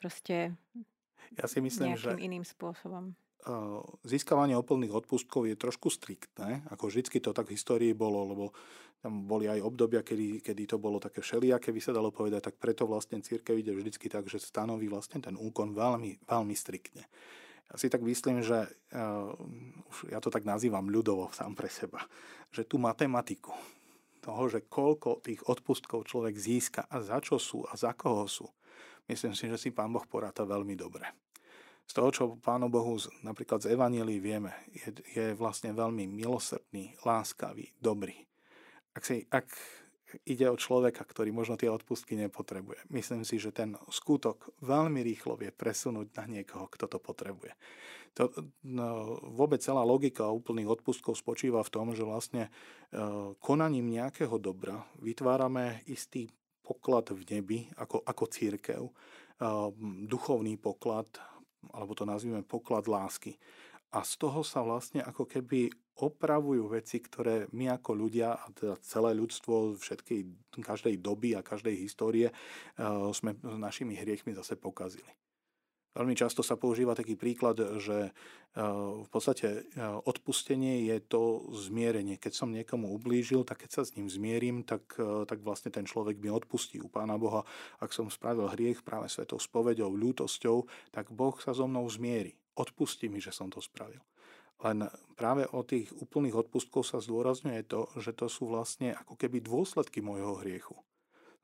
proste 0.00 0.56
ja 1.36 1.44
si 1.44 1.60
myslím, 1.60 1.94
nejakým 1.94 2.20
že... 2.20 2.24
iným 2.24 2.44
spôsobom 2.44 3.12
získavanie 4.04 4.52
úplných 4.52 4.92
odpustkov 4.92 5.48
je 5.48 5.56
trošku 5.56 5.88
striktné, 5.88 6.60
ako 6.68 6.92
vždycky 6.92 7.24
to 7.24 7.32
tak 7.32 7.48
v 7.48 7.56
histórii 7.56 7.96
bolo, 7.96 8.28
lebo 8.28 8.44
tam 9.00 9.24
boli 9.24 9.48
aj 9.48 9.64
obdobia, 9.64 10.04
kedy, 10.04 10.44
kedy 10.44 10.68
to 10.68 10.76
bolo 10.76 11.00
také 11.00 11.24
všelijaké, 11.24 11.72
by 11.72 11.80
sa 11.80 11.96
dalo 11.96 12.12
povedať, 12.12 12.52
tak 12.52 12.60
preto 12.60 12.84
vlastne 12.84 13.24
církev 13.24 13.56
ide 13.56 13.72
vždycky 13.72 14.12
tak, 14.12 14.28
že 14.28 14.36
stanoví 14.36 14.92
vlastne 14.92 15.24
ten 15.24 15.40
úkon 15.40 15.72
veľmi, 15.72 16.28
veľmi 16.28 16.52
striktne. 16.52 17.08
Ja 17.70 17.76
si 17.78 17.86
tak 17.86 18.02
myslím, 18.02 18.42
že 18.42 18.66
uh, 18.66 19.30
ja 20.10 20.18
to 20.18 20.28
tak 20.28 20.42
nazývam 20.42 20.90
ľudovo 20.90 21.30
sám 21.30 21.54
pre 21.54 21.70
seba, 21.70 22.02
že 22.50 22.66
tú 22.66 22.82
matematiku 22.82 23.54
toho, 24.20 24.42
že 24.50 24.66
koľko 24.66 25.22
tých 25.22 25.40
odpustkov 25.46 26.04
človek 26.04 26.34
získa 26.36 26.84
a 26.90 27.00
za 27.00 27.22
čo 27.22 27.38
sú 27.38 27.64
a 27.64 27.78
za 27.78 27.94
koho 27.94 28.26
sú, 28.26 28.46
myslím 29.06 29.32
si, 29.32 29.46
že 29.46 29.56
si 29.56 29.68
pán 29.70 29.94
Boh 29.94 30.04
poráta 30.04 30.42
veľmi 30.42 30.74
dobre 30.74 31.08
z 31.90 31.92
toho, 31.98 32.10
čo 32.14 32.24
Pánu 32.38 32.70
Bohu 32.70 32.94
napríklad 33.26 33.66
z 33.66 33.74
Evanílii 33.74 34.22
vieme, 34.22 34.54
je, 34.70 34.94
je 35.10 35.26
vlastne 35.34 35.74
veľmi 35.74 36.06
milosrdný, 36.06 36.94
láskavý, 37.02 37.66
dobrý. 37.82 38.14
Ak, 38.94 39.02
si, 39.02 39.26
ak 39.26 39.50
ide 40.26 40.46
o 40.50 40.58
človeka, 40.58 41.02
ktorý 41.06 41.30
možno 41.30 41.54
tie 41.54 41.70
odpustky 41.70 42.18
nepotrebuje, 42.18 42.86
myslím 42.90 43.22
si, 43.22 43.38
že 43.38 43.54
ten 43.54 43.78
skutok 43.88 44.50
veľmi 44.62 45.00
rýchlo 45.02 45.38
vie 45.38 45.50
presunúť 45.54 46.14
na 46.18 46.24
niekoho, 46.26 46.66
kto 46.70 46.90
to 46.90 46.98
potrebuje. 46.98 47.54
To, 48.18 48.26
no, 48.66 49.22
vôbec 49.30 49.62
celá 49.62 49.86
logika 49.86 50.26
úplných 50.26 50.66
odpustkov 50.66 51.14
spočíva 51.14 51.62
v 51.62 51.72
tom, 51.72 51.94
že 51.94 52.02
vlastne 52.02 52.50
e, 52.50 52.50
konaním 53.38 53.86
nejakého 53.86 54.34
dobra 54.42 54.82
vytvárame 54.98 55.86
istý 55.86 56.26
poklad 56.66 57.14
v 57.14 57.22
nebi 57.30 57.58
ako, 57.78 58.02
ako 58.02 58.24
církev, 58.26 58.82
e, 58.82 58.92
duchovný 60.10 60.58
poklad, 60.58 61.06
alebo 61.70 61.94
to 61.94 62.02
nazvime 62.02 62.42
poklad 62.42 62.90
lásky. 62.90 63.38
A 63.90 64.06
z 64.06 64.12
toho 64.22 64.46
sa 64.46 64.62
vlastne 64.62 65.02
ako 65.02 65.26
keby 65.26 65.70
opravujú 66.00 66.70
veci, 66.70 67.02
ktoré 67.02 67.50
my 67.50 67.74
ako 67.76 67.90
ľudia, 67.92 68.38
a 68.38 68.46
teda 68.54 68.78
celé 68.80 69.12
ľudstvo 69.18 69.76
všetkej, 69.76 70.20
každej 70.62 71.02
doby 71.02 71.34
a 71.34 71.42
každej 71.42 71.76
histórie 71.76 72.30
uh, 72.30 73.10
sme 73.10 73.34
našimi 73.42 73.98
hriechmi 73.98 74.32
zase 74.32 74.54
pokazili. 74.54 75.10
Veľmi 75.90 76.14
často 76.14 76.46
sa 76.46 76.54
používa 76.54 76.94
taký 76.94 77.18
príklad, 77.18 77.58
že 77.82 78.14
v 78.54 79.08
podstate 79.10 79.66
odpustenie 80.06 80.86
je 80.86 81.02
to 81.02 81.50
zmierenie. 81.50 82.14
Keď 82.14 82.30
som 82.30 82.54
niekomu 82.54 82.94
ublížil, 82.94 83.42
tak 83.42 83.66
keď 83.66 83.70
sa 83.74 83.82
s 83.82 83.98
ním 83.98 84.06
zmierim, 84.06 84.62
tak, 84.62 84.86
tak 85.26 85.42
vlastne 85.42 85.74
ten 85.74 85.90
človek 85.90 86.22
mi 86.22 86.30
odpustí 86.30 86.78
u 86.78 86.86
Pána 86.86 87.18
Boha. 87.18 87.42
Ak 87.82 87.90
som 87.90 88.06
spravil 88.06 88.46
hriech 88.54 88.86
práve 88.86 89.10
svetou 89.10 89.42
spovedou, 89.42 89.90
ľútosťou, 89.90 90.62
tak 90.94 91.10
Boh 91.10 91.34
sa 91.42 91.50
so 91.50 91.66
mnou 91.66 91.90
zmieri. 91.90 92.38
Odpustí 92.58 93.06
mi, 93.06 93.22
že 93.22 93.30
som 93.30 93.52
to 93.52 93.62
spravil. 93.62 94.02
Len 94.60 94.84
práve 95.16 95.48
o 95.48 95.64
tých 95.64 95.88
úplných 95.96 96.36
odpustkov 96.36 96.84
sa 96.84 97.00
zdôrazňuje 97.00 97.64
to, 97.64 97.88
že 97.96 98.12
to 98.12 98.28
sú 98.28 98.52
vlastne 98.52 98.92
ako 98.92 99.16
keby 99.16 99.40
dôsledky 99.40 100.04
môjho 100.04 100.36
hriechu. 100.44 100.76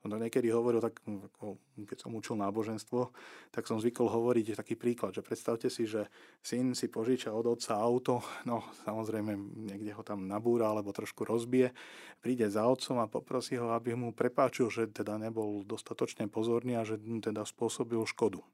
On 0.05 0.13
to 0.13 0.21
niekedy 0.21 0.53
hovoril, 0.53 0.77
tak, 0.77 1.01
ako, 1.03 1.57
keď 1.83 1.97
som 1.97 2.13
učil 2.13 2.37
náboženstvo, 2.37 3.09
tak 3.49 3.65
som 3.65 3.81
zvykol 3.81 4.05
hovoriť 4.05 4.53
taký 4.53 4.77
príklad, 4.77 5.17
že 5.17 5.25
predstavte 5.25 5.73
si, 5.73 5.89
že 5.89 6.05
syn 6.45 6.77
si 6.77 6.85
požiča 6.85 7.33
od 7.33 7.57
otca 7.57 7.81
auto, 7.81 8.21
no 8.45 8.61
samozrejme 8.85 9.33
niekde 9.67 9.97
ho 9.97 10.05
tam 10.05 10.29
nabúra 10.29 10.69
alebo 10.69 10.93
trošku 10.93 11.25
rozbije, 11.25 11.73
príde 12.21 12.45
za 12.45 12.69
otcom 12.69 13.01
a 13.01 13.09
poprosí 13.09 13.57
ho, 13.57 13.73
aby 13.73 13.97
mu 13.97 14.13
prepáčil, 14.13 14.69
že 14.69 14.85
teda 14.85 15.17
nebol 15.17 15.65
dostatočne 15.65 16.29
pozorný 16.29 16.77
a 16.77 16.85
že 16.85 17.01
teda 17.01 17.41
spôsobil 17.43 17.99
škodu. 18.05 18.45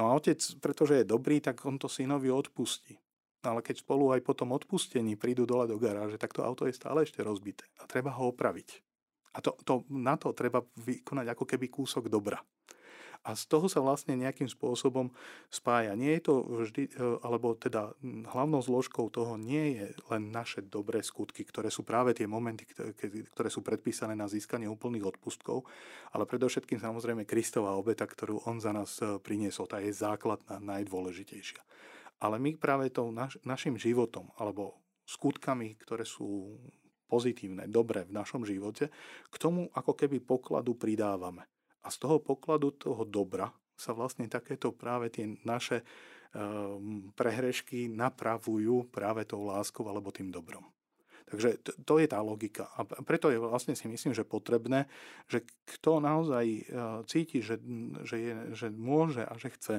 No 0.00 0.08
a 0.08 0.16
otec, 0.16 0.40
pretože 0.64 1.04
je 1.04 1.04
dobrý, 1.04 1.44
tak 1.44 1.60
on 1.68 1.76
to 1.76 1.84
synovi 1.84 2.32
odpustí. 2.32 2.96
No 3.44 3.56
ale 3.56 3.60
keď 3.60 3.84
spolu 3.84 4.16
aj 4.16 4.24
po 4.24 4.32
tom 4.32 4.56
odpustení 4.56 5.20
prídu 5.20 5.44
dole 5.44 5.68
do 5.68 5.76
garáže, 5.76 6.16
tak 6.16 6.32
to 6.32 6.40
auto 6.40 6.64
je 6.64 6.72
stále 6.72 7.04
ešte 7.04 7.20
rozbité 7.20 7.68
a 7.76 7.84
treba 7.84 8.08
ho 8.16 8.32
opraviť. 8.32 8.80
A 9.36 9.44
to, 9.44 9.60
to, 9.60 9.84
na 9.92 10.16
to 10.16 10.32
treba 10.32 10.64
vykonať 10.80 11.36
ako 11.36 11.44
keby 11.44 11.68
kúsok 11.68 12.08
dobra. 12.08 12.40
A 13.20 13.36
z 13.36 13.52
toho 13.52 13.68
sa 13.68 13.84
vlastne 13.84 14.16
nejakým 14.16 14.48
spôsobom 14.48 15.12
spája. 15.52 15.92
Nie 15.92 16.16
je 16.16 16.22
to 16.24 16.34
vždy, 16.40 16.88
e, 16.88 16.92
alebo 17.20 17.52
teda 17.52 17.92
hlavnou 18.32 18.64
zložkou 18.64 19.12
toho 19.12 19.36
nie 19.36 19.76
je 19.76 19.86
len 20.08 20.32
naše 20.32 20.64
dobré 20.64 21.04
skutky, 21.04 21.44
ktoré 21.44 21.68
sú 21.68 21.84
práve 21.84 22.16
tie 22.16 22.24
momenty, 22.24 22.64
ktoré 23.36 23.52
sú 23.52 23.60
predpísané 23.60 24.16
na 24.16 24.24
získanie 24.24 24.64
úplných 24.72 25.04
odpustkov, 25.04 25.68
ale 26.16 26.24
predovšetkým 26.24 26.80
samozrejme 26.80 27.28
Kristová 27.28 27.76
obeta, 27.76 28.08
ktorú 28.08 28.48
on 28.48 28.56
za 28.56 28.72
nás 28.72 28.96
e, 29.04 29.20
priniesol. 29.20 29.68
Tá 29.68 29.84
je 29.84 29.92
základná, 29.92 30.56
najdôležitejšia. 30.56 31.60
Ale 32.24 32.40
my 32.40 32.56
práve 32.56 32.88
tou 32.88 33.12
naš, 33.12 33.36
našim 33.44 33.76
životom 33.76 34.32
alebo 34.40 34.80
skutkami, 35.04 35.76
ktoré 35.76 36.08
sú 36.08 36.56
pozitívne, 37.10 37.66
dobré 37.66 38.06
v 38.06 38.14
našom 38.14 38.46
živote, 38.46 38.88
k 39.28 39.36
tomu 39.36 39.66
ako 39.74 39.92
keby 39.98 40.22
pokladu 40.22 40.78
pridávame. 40.78 41.44
A 41.84 41.88
z 41.88 41.96
toho 41.96 42.20
pokladu 42.20 42.70
toho 42.76 43.04
dobra 43.08 43.50
sa 43.76 43.96
vlastne 43.96 44.28
takéto 44.28 44.76
práve 44.76 45.08
tie 45.08 45.40
naše 45.48 45.80
um, 46.36 47.08
prehrešky 47.16 47.88
napravujú 47.88 48.92
práve 48.92 49.24
tou 49.24 49.40
láskou 49.48 49.88
alebo 49.88 50.12
tým 50.12 50.28
dobrom. 50.28 50.68
Takže 51.30 51.62
to, 51.62 51.70
to 51.86 51.94
je 52.02 52.08
tá 52.10 52.18
logika. 52.20 52.68
A 52.74 52.84
preto 52.84 53.30
je 53.30 53.38
vlastne 53.38 53.72
si 53.78 53.86
myslím, 53.86 54.12
že 54.12 54.26
potrebné, 54.26 54.90
že 55.30 55.46
kto 55.78 56.02
naozaj 56.02 56.44
uh, 56.44 56.60
cíti, 57.06 57.40
že, 57.40 57.56
že, 58.04 58.16
je, 58.18 58.34
že 58.52 58.66
môže 58.68 59.24
a 59.24 59.32
že 59.40 59.48
chce, 59.54 59.76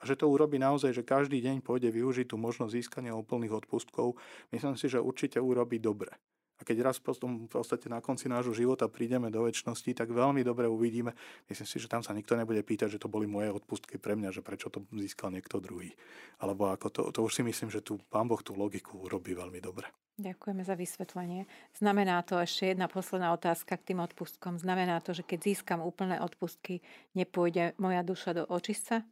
a 0.00 0.02
že 0.08 0.16
to 0.16 0.32
urobí 0.32 0.56
naozaj, 0.56 0.96
že 0.96 1.04
každý 1.04 1.44
deň 1.44 1.60
pôjde 1.60 1.92
využiť 1.92 2.32
tú 2.32 2.40
možnosť 2.40 2.72
získania 2.72 3.12
úplných 3.12 3.52
odpustkov, 3.52 4.16
myslím 4.48 4.74
si, 4.80 4.88
že 4.88 4.96
určite 4.96 5.36
urobí 5.36 5.76
dobre. 5.76 6.16
A 6.60 6.62
keď 6.62 6.92
raz 6.92 7.00
potom 7.00 7.48
v 7.48 7.50
podstate 7.50 7.88
na 7.88 8.04
konci 8.04 8.28
nášho 8.28 8.52
života 8.52 8.84
prídeme 8.84 9.32
do 9.32 9.48
väčšnosti, 9.48 9.96
tak 9.96 10.12
veľmi 10.12 10.44
dobre 10.44 10.68
uvidíme. 10.68 11.16
Myslím 11.48 11.64
si, 11.64 11.80
že 11.80 11.88
tam 11.88 12.04
sa 12.04 12.12
nikto 12.12 12.36
nebude 12.36 12.60
pýtať, 12.60 13.00
že 13.00 13.00
to 13.00 13.08
boli 13.08 13.24
moje 13.24 13.48
odpustky 13.48 13.96
pre 13.96 14.12
mňa, 14.12 14.28
že 14.36 14.44
prečo 14.44 14.68
to 14.68 14.84
získal 14.92 15.32
niekto 15.32 15.56
druhý. 15.56 15.96
Alebo 16.36 16.68
ako 16.68 16.86
to, 16.92 17.02
to 17.16 17.20
už 17.24 17.40
si 17.40 17.42
myslím, 17.42 17.72
že 17.72 17.80
tu 17.80 17.96
pán 18.12 18.28
Boh 18.28 18.44
tú 18.44 18.52
logiku 18.52 19.00
urobí 19.08 19.32
veľmi 19.32 19.56
dobre. 19.64 19.88
Ďakujeme 20.20 20.60
za 20.60 20.76
vysvetlenie. 20.76 21.48
Znamená 21.80 22.20
to 22.28 22.36
ešte 22.36 22.76
jedna 22.76 22.92
posledná 22.92 23.32
otázka 23.32 23.80
k 23.80 23.96
tým 23.96 24.04
odpustkom. 24.04 24.60
Znamená 24.60 25.00
to, 25.00 25.16
že 25.16 25.24
keď 25.24 25.48
získam 25.48 25.80
úplné 25.80 26.20
odpustky, 26.20 26.84
nepôjde 27.16 27.72
moja 27.80 28.04
duša 28.04 28.36
do 28.36 28.44
očistca? 28.44 29.08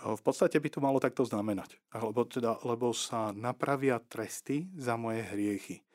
V 0.00 0.22
podstate 0.24 0.58
by 0.58 0.68
to 0.72 0.82
malo 0.82 0.98
takto 0.98 1.22
znamenať, 1.22 1.78
lebo, 1.94 2.26
teda, 2.26 2.58
lebo 2.66 2.90
sa 2.90 3.30
napravia 3.30 4.02
tresty 4.02 4.66
za 4.74 4.98
moje 4.98 5.22
hriechy. 5.22 5.86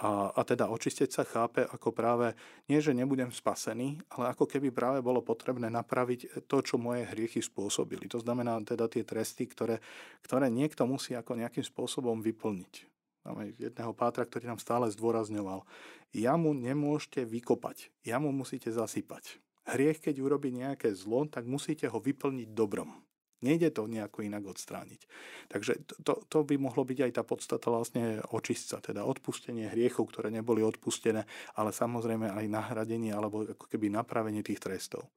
A, 0.00 0.32
a 0.32 0.40
teda 0.48 0.72
očisteť 0.72 1.12
sa 1.12 1.28
chápe 1.28 1.60
ako 1.60 1.92
práve, 1.92 2.32
nie 2.72 2.80
že 2.80 2.96
nebudem 2.96 3.28
spasený, 3.28 4.00
ale 4.16 4.32
ako 4.32 4.48
keby 4.48 4.72
práve 4.72 5.04
bolo 5.04 5.20
potrebné 5.20 5.68
napraviť 5.68 6.48
to, 6.48 6.64
čo 6.64 6.80
moje 6.80 7.04
hriechy 7.04 7.44
spôsobili. 7.44 8.08
To 8.08 8.16
znamená 8.16 8.56
teda 8.64 8.88
tie 8.88 9.04
tresty, 9.04 9.44
ktoré, 9.44 9.76
ktoré 10.24 10.48
niekto 10.48 10.88
musí 10.88 11.12
ako 11.12 11.36
nejakým 11.36 11.60
spôsobom 11.60 12.24
vyplniť. 12.24 12.88
Máme 13.28 13.52
jedného 13.60 13.92
pátra, 13.92 14.24
ktorý 14.24 14.48
nám 14.48 14.64
stále 14.64 14.88
zdôrazňoval. 14.88 15.68
Jamu 16.16 16.56
nemôžete 16.56 17.28
vykopať, 17.28 17.92
jamu 18.00 18.32
musíte 18.32 18.72
zasypať. 18.72 19.36
Hriech, 19.68 20.00
keď 20.00 20.24
urobí 20.24 20.48
nejaké 20.48 20.96
zlo, 20.96 21.28
tak 21.28 21.44
musíte 21.44 21.84
ho 21.92 22.00
vyplniť 22.00 22.56
dobrom. 22.56 23.04
Nejde 23.40 23.72
to 23.72 23.88
nejako 23.88 24.20
inak 24.20 24.44
odstrániť. 24.44 25.00
Takže 25.48 25.72
to, 26.04 26.20
to 26.28 26.38
by 26.44 26.60
mohlo 26.60 26.84
byť 26.84 26.98
aj 27.08 27.12
tá 27.16 27.22
podstata 27.24 27.72
vlastne 27.72 28.20
očistca, 28.36 28.84
teda 28.84 29.08
odpustenie 29.08 29.72
hriechov, 29.72 30.12
ktoré 30.12 30.28
neboli 30.28 30.60
odpustené, 30.60 31.24
ale 31.56 31.70
samozrejme 31.72 32.28
aj 32.28 32.44
nahradenie 32.52 33.16
alebo 33.16 33.48
ako 33.48 33.64
keby 33.72 33.88
napravenie 33.88 34.44
tých 34.44 34.60
trestov. 34.60 35.08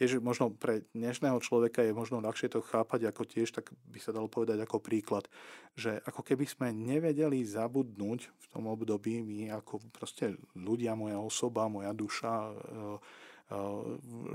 Tiež 0.00 0.16
možno 0.24 0.48
pre 0.48 0.88
dnešného 0.96 1.36
človeka 1.44 1.84
je 1.84 1.92
možno 1.92 2.24
ľahšie 2.24 2.48
to 2.48 2.64
chápať 2.64 3.12
ako 3.12 3.28
tiež, 3.28 3.52
tak 3.52 3.68
by 3.84 4.00
sa 4.00 4.16
dalo 4.16 4.32
povedať 4.32 4.64
ako 4.64 4.80
príklad, 4.80 5.28
že 5.76 6.00
ako 6.08 6.24
keby 6.24 6.48
sme 6.48 6.72
nevedeli 6.72 7.44
zabudnúť 7.44 8.20
v 8.32 8.46
tom 8.48 8.64
období, 8.64 9.20
my 9.20 9.52
ako 9.60 9.84
proste 9.92 10.40
ľudia, 10.56 10.96
moja 10.96 11.20
osoba, 11.20 11.68
moja 11.68 11.92
duša, 11.92 12.32
e, 12.32 12.52
e, 12.56 13.56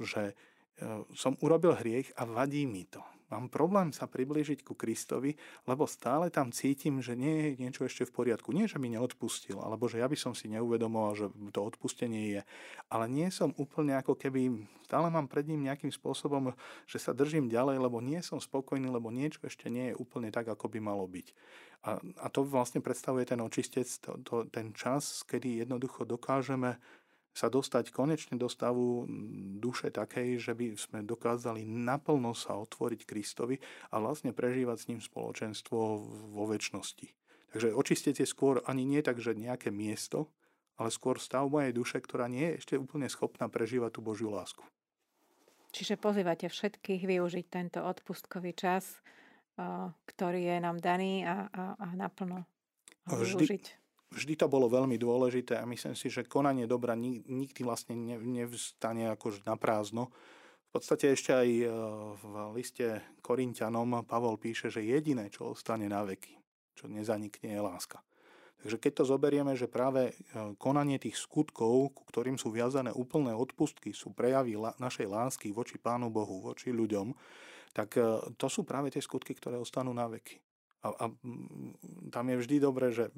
že 0.05 0.37
som 1.15 1.39
urobil 1.39 1.75
hriech 1.79 2.11
a 2.19 2.27
vadí 2.27 2.67
mi 2.67 2.83
to. 2.87 3.03
Mám 3.33 3.49
problém 3.49 3.89
sa 3.89 4.05
priblížiť 4.05 4.61
ku 4.61 4.77
Kristovi, 4.77 5.33
lebo 5.65 5.89
stále 5.89 6.29
tam 6.29 6.53
cítim, 6.53 7.01
že 7.01 7.17
nie 7.17 7.57
je 7.57 7.67
niečo 7.67 7.81
ešte 7.89 8.05
v 8.05 8.13
poriadku. 8.13 8.53
Nie, 8.53 8.69
že 8.69 8.77
mi 8.77 8.93
neodpustil, 8.93 9.57
alebo 9.57 9.89
že 9.89 9.97
ja 9.97 10.05
by 10.05 10.13
som 10.13 10.37
si 10.37 10.45
neuvedomoval, 10.53 11.13
že 11.17 11.25
to 11.49 11.65
odpustenie 11.65 12.37
je. 12.37 12.41
Ale 12.93 13.09
nie 13.09 13.33
som 13.33 13.49
úplne 13.57 13.97
ako 13.97 14.13
keby, 14.13 14.69
stále 14.85 15.09
mám 15.09 15.25
pred 15.25 15.49
ním 15.49 15.65
nejakým 15.65 15.89
spôsobom, 15.89 16.53
že 16.85 17.01
sa 17.01 17.17
držím 17.17 17.49
ďalej, 17.49 17.81
lebo 17.81 17.97
nie 17.97 18.21
som 18.21 18.37
spokojný, 18.37 18.85
lebo 18.93 19.09
niečo 19.09 19.41
ešte 19.41 19.73
nie 19.73 19.89
je 19.89 19.97
úplne 19.97 20.29
tak, 20.29 20.45
ako 20.45 20.69
by 20.69 20.77
malo 20.77 21.09
byť. 21.09 21.27
A, 21.89 21.97
a 21.97 22.27
to 22.29 22.45
vlastne 22.45 22.85
predstavuje 22.85 23.25
ten 23.25 23.41
očistec, 23.41 23.89
to, 24.05 24.21
to, 24.21 24.45
ten 24.53 24.69
čas, 24.77 25.25
kedy 25.25 25.65
jednoducho 25.65 26.05
dokážeme 26.05 26.77
sa 27.35 27.51
dostať 27.51 27.91
konečne 27.91 28.39
do 28.39 28.47
stavu 28.47 29.03
duše 29.59 29.91
takej, 29.91 30.39
že 30.39 30.55
by 30.55 30.79
sme 30.79 30.99
dokázali 31.03 31.67
naplno 31.67 32.31
sa 32.31 32.55
otvoriť 32.55 33.03
Kristovi 33.03 33.59
a 33.91 33.99
vlastne 33.99 34.31
prežívať 34.31 34.77
s 34.79 34.87
ním 34.87 35.01
spoločenstvo 35.03 35.77
vo 36.31 36.43
väčšnosti. 36.47 37.11
Takže 37.51 37.75
očistec 37.75 38.15
je 38.23 38.27
skôr 38.27 38.63
ani 38.63 38.87
nie 38.87 39.03
tak, 39.03 39.19
že 39.19 39.35
nejaké 39.35 39.67
miesto, 39.67 40.31
ale 40.79 40.91
skôr 40.91 41.19
stav 41.19 41.51
mojej 41.51 41.75
duše, 41.75 41.99
ktorá 41.99 42.31
nie 42.31 42.55
je 42.55 42.63
ešte 42.63 42.75
úplne 42.79 43.11
schopná 43.11 43.51
prežívať 43.51 43.99
tú 43.99 44.01
Božiu 44.03 44.31
lásku. 44.31 44.63
Čiže 45.75 45.99
pozývate 45.99 46.47
všetkých 46.47 47.03
využiť 47.03 47.45
tento 47.51 47.83
odpustkový 47.83 48.55
čas, 48.55 49.03
ktorý 50.07 50.55
je 50.55 50.57
nám 50.63 50.79
daný 50.79 51.27
a, 51.27 51.51
a, 51.51 51.63
a 51.75 51.87
naplno 51.99 52.47
využiť 53.11 53.39
vždy 53.43 53.84
to 54.15 54.47
bolo 54.47 54.71
veľmi 54.71 54.95
dôležité 54.95 55.59
a 55.59 55.67
myslím 55.67 55.95
si, 55.97 56.07
že 56.07 56.23
konanie 56.23 56.63
dobra 56.63 56.95
nikdy 56.95 57.61
vlastne 57.67 57.95
nevstane 58.15 59.11
akož 59.11 59.43
na 59.43 59.59
prázdno. 59.59 60.07
V 60.71 60.83
podstate 60.83 61.11
ešte 61.11 61.31
aj 61.31 61.49
e, 61.51 61.67
v 62.19 62.23
liste 62.55 63.03
Korintianom 63.23 64.03
Pavol 64.03 64.35
píše, 64.35 64.67
že 64.67 64.83
jediné, 64.83 65.31
čo 65.31 65.55
ostane 65.55 65.87
na 65.87 66.03
veky, 66.03 66.35
čo 66.75 66.91
nezanikne, 66.91 67.47
je 67.47 67.61
láska. 67.63 68.03
Takže 68.59 68.81
keď 68.81 68.91
to 68.97 69.03
zoberieme, 69.07 69.53
že 69.55 69.71
práve 69.71 70.11
e, 70.11 70.13
konanie 70.59 70.99
tých 70.99 71.15
skutkov, 71.15 71.95
ku 71.95 72.03
ktorým 72.11 72.35
sú 72.35 72.51
viazané 72.51 72.91
úplné 72.91 73.31
odpustky, 73.31 73.95
sú 73.95 74.11
prejavy 74.11 74.59
našej 74.79 75.07
lásky 75.07 75.55
voči 75.55 75.79
Pánu 75.79 76.11
Bohu, 76.11 76.43
voči 76.43 76.75
ľuďom, 76.75 77.15
tak 77.71 77.99
e, 77.99 78.35
to 78.35 78.47
sú 78.47 78.67
práve 78.67 78.91
tie 78.91 79.03
skutky, 79.03 79.35
ktoré 79.35 79.59
ostanú 79.59 79.95
na 79.95 80.07
veky. 80.11 80.44
A, 80.85 80.87
a 80.93 81.05
tam 82.13 82.25
je 82.29 82.37
vždy 82.37 82.55
dobré, 82.61 82.93
že 82.93 83.09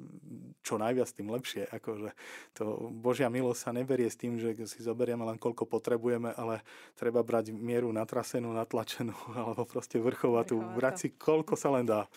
čo 0.64 0.80
najviac, 0.80 1.08
tým 1.12 1.28
lepšie. 1.28 1.68
Akože 1.68 2.16
to 2.56 2.88
Božia 2.88 3.28
milosť 3.28 3.60
sa 3.60 3.70
neberie 3.76 4.08
s 4.08 4.16
tým, 4.16 4.40
že 4.40 4.56
si 4.64 4.80
zoberieme 4.80 5.20
len 5.28 5.36
koľko 5.36 5.68
potrebujeme, 5.68 6.32
ale 6.32 6.64
treba 6.96 7.20
brať 7.20 7.52
mieru 7.52 7.92
natrasenú, 7.92 8.56
natlačenú, 8.56 9.12
alebo 9.38 9.68
proste 9.68 10.00
vrchovatú. 10.00 10.56
Brať 10.80 10.94
si 10.96 11.08
koľko 11.12 11.54
sa 11.60 11.68
len 11.76 11.84
dá. 11.84 12.08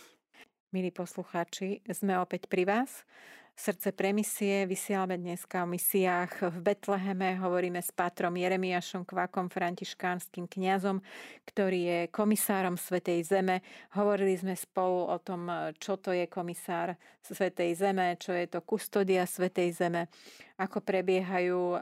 Milí 0.71 0.87
poslucháči, 0.87 1.83
sme 1.91 2.15
opäť 2.15 2.47
pri 2.47 2.63
vás. 2.63 3.03
Srdce 3.51 3.91
pre 3.91 4.15
misie 4.15 4.65
vysielame 4.65 5.19
dneska 5.19 5.61
o 5.63 5.67
misiách 5.67 6.49
v 6.49 6.57
Betleheme. 6.63 7.37
Hovoríme 7.37 7.83
s 7.83 7.91
pátrom 7.91 8.33
Jeremiašom 8.33 9.03
Kvakom, 9.03 9.51
františkánskym 9.51 10.47
kňazom, 10.47 11.03
ktorý 11.45 11.79
je 11.85 11.99
komisárom 12.09 12.79
Svetej 12.79 13.27
Zeme. 13.27 13.59
Hovorili 13.93 14.39
sme 14.39 14.55
spolu 14.55 15.11
o 15.11 15.17
tom, 15.19 15.51
čo 15.77 15.99
to 15.99 16.15
je 16.15 16.25
komisár 16.31 16.95
Svetej 17.21 17.75
Zeme, 17.77 18.15
čo 18.17 18.31
je 18.33 18.47
to 18.47 18.63
kustodia 18.63 19.27
Svetej 19.27 19.75
Zeme, 19.75 20.07
ako 20.55 20.79
prebiehajú 20.81 21.61
eh, 21.75 21.81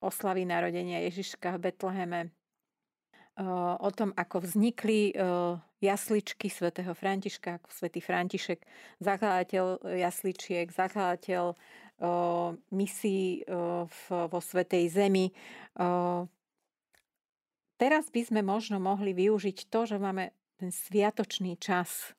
oslavy 0.00 0.48
narodenia 0.48 1.04
Ježiška 1.06 1.56
v 1.56 1.70
Betleheme, 1.70 2.20
o 3.80 3.90
tom, 3.92 4.16
ako 4.16 4.48
vznikli 4.48 5.12
jasličky 5.86 6.50
svätého 6.50 6.90
Františka, 6.92 7.62
ako 7.62 7.68
svätý 7.70 8.02
František, 8.02 8.60
zakladateľ 8.98 9.86
jasličiek, 9.94 10.66
zakladateľ 10.68 11.54
misií 12.74 13.46
vo 14.10 14.40
Svetej 14.42 14.92
Zemi. 14.92 15.32
Teraz 17.76 18.04
by 18.12 18.22
sme 18.24 18.40
možno 18.44 18.76
mohli 18.76 19.16
využiť 19.16 19.72
to, 19.72 19.88
že 19.88 19.96
máme 19.96 20.34
ten 20.60 20.68
sviatočný 20.68 21.56
čas, 21.56 22.12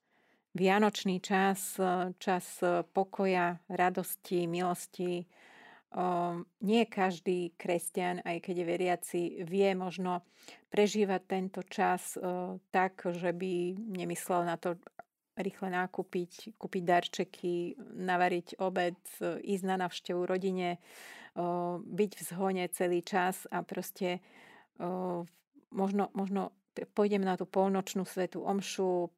vianočný 0.58 1.22
čas, 1.22 1.78
čas 2.18 2.46
pokoja, 2.94 3.62
radosti, 3.70 4.50
milosti, 4.50 5.30
nie 6.62 6.84
každý 6.92 7.56
kresťan, 7.56 8.20
aj 8.28 8.44
keď 8.44 8.56
je 8.60 8.66
veriaci, 8.66 9.22
vie 9.48 9.72
možno 9.72 10.28
prežívať 10.68 11.22
tento 11.24 11.62
čas 11.64 12.20
tak, 12.76 13.08
že 13.08 13.32
by 13.32 13.78
nemyslel 13.78 14.44
na 14.44 14.60
to 14.60 14.76
rýchle 15.38 15.70
nákupiť, 15.70 16.58
kúpiť 16.58 16.84
darčeky, 16.84 17.78
navariť 17.94 18.58
obed, 18.60 18.98
ísť 19.24 19.64
na 19.64 19.76
navštevu 19.86 20.26
rodine, 20.26 20.82
byť 21.82 22.12
v 22.18 22.22
zhone 22.26 22.66
celý 22.74 23.06
čas 23.06 23.46
a 23.54 23.62
proste 23.62 24.20
možno, 25.72 26.10
možno 26.18 26.52
pôjdem 26.98 27.22
na 27.22 27.38
tú 27.38 27.46
polnočnú 27.46 28.04
svetú 28.04 28.44
omšu, 28.44 29.14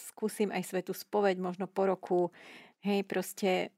skúsim 0.00 0.48
aj 0.48 0.64
svetú 0.74 0.96
spoveď 0.96 1.36
možno 1.38 1.68
po 1.68 1.86
roku, 1.86 2.20
hej, 2.80 3.04
proste 3.04 3.70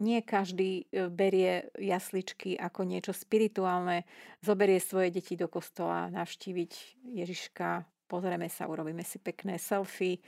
nie 0.00 0.24
každý 0.24 0.88
e, 0.88 1.06
berie 1.12 1.68
jasličky 1.76 2.56
ako 2.56 2.88
niečo 2.88 3.12
spirituálne, 3.12 4.08
zoberie 4.40 4.80
svoje 4.80 5.12
deti 5.12 5.36
do 5.36 5.46
kostola, 5.46 6.08
navštíviť 6.10 7.04
Ježiška, 7.04 7.84
pozrieme 8.08 8.48
sa, 8.48 8.66
urobíme 8.66 9.04
si 9.04 9.20
pekné 9.20 9.60
selfie, 9.60 10.18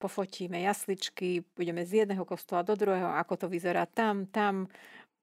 pofotíme 0.00 0.64
jasličky, 0.64 1.44
budeme 1.52 1.84
z 1.84 2.04
jedného 2.04 2.24
kostola 2.24 2.64
do 2.64 2.72
druhého, 2.72 3.12
ako 3.20 3.44
to 3.44 3.46
vyzerá 3.52 3.84
tam, 3.84 4.24
tam, 4.26 4.66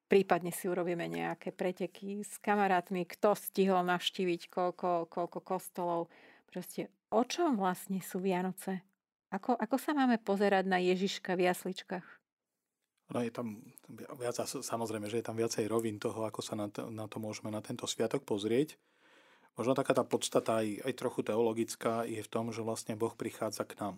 prípadne 0.08 0.54
si 0.54 0.72
urobíme 0.72 1.10
nejaké 1.10 1.52
preteky 1.52 2.24
s 2.24 2.40
kamarátmi, 2.40 3.04
kto 3.04 3.36
stihol 3.36 3.84
navštíviť 3.84 4.48
koľko, 4.48 5.12
koľko 5.12 5.40
kostolov. 5.44 6.08
Proste 6.48 6.88
o 7.12 7.26
čom 7.28 7.60
vlastne 7.60 8.00
sú 8.00 8.24
Vianoce? 8.24 8.86
Ako, 9.28 9.60
ako 9.60 9.76
sa 9.76 9.92
máme 9.92 10.16
pozerať 10.24 10.64
na 10.64 10.80
Ježiška 10.80 11.36
v 11.36 11.52
jasličkách? 11.52 12.17
No 13.08 13.24
je 13.24 13.32
tam 13.32 13.64
viac, 14.20 14.36
samozrejme, 14.44 15.08
že 15.08 15.24
je 15.24 15.28
tam 15.28 15.40
viacej 15.40 15.72
rovín 15.72 15.96
toho, 15.96 16.28
ako 16.28 16.44
sa 16.44 16.60
na 16.60 16.68
to, 16.68 16.92
na 16.92 17.08
to 17.08 17.24
môžeme 17.24 17.48
na 17.48 17.64
tento 17.64 17.88
sviatok 17.88 18.28
pozrieť. 18.28 18.76
Možno 19.56 19.74
taká 19.74 19.96
tá 19.96 20.04
podstata 20.04 20.60
aj, 20.60 20.86
aj 20.86 20.94
trochu 20.94 21.24
teologická 21.24 22.04
je 22.04 22.20
v 22.20 22.30
tom, 22.30 22.52
že 22.52 22.62
vlastne 22.62 23.00
Boh 23.00 23.16
prichádza 23.16 23.64
k 23.64 23.80
nám. 23.80 23.96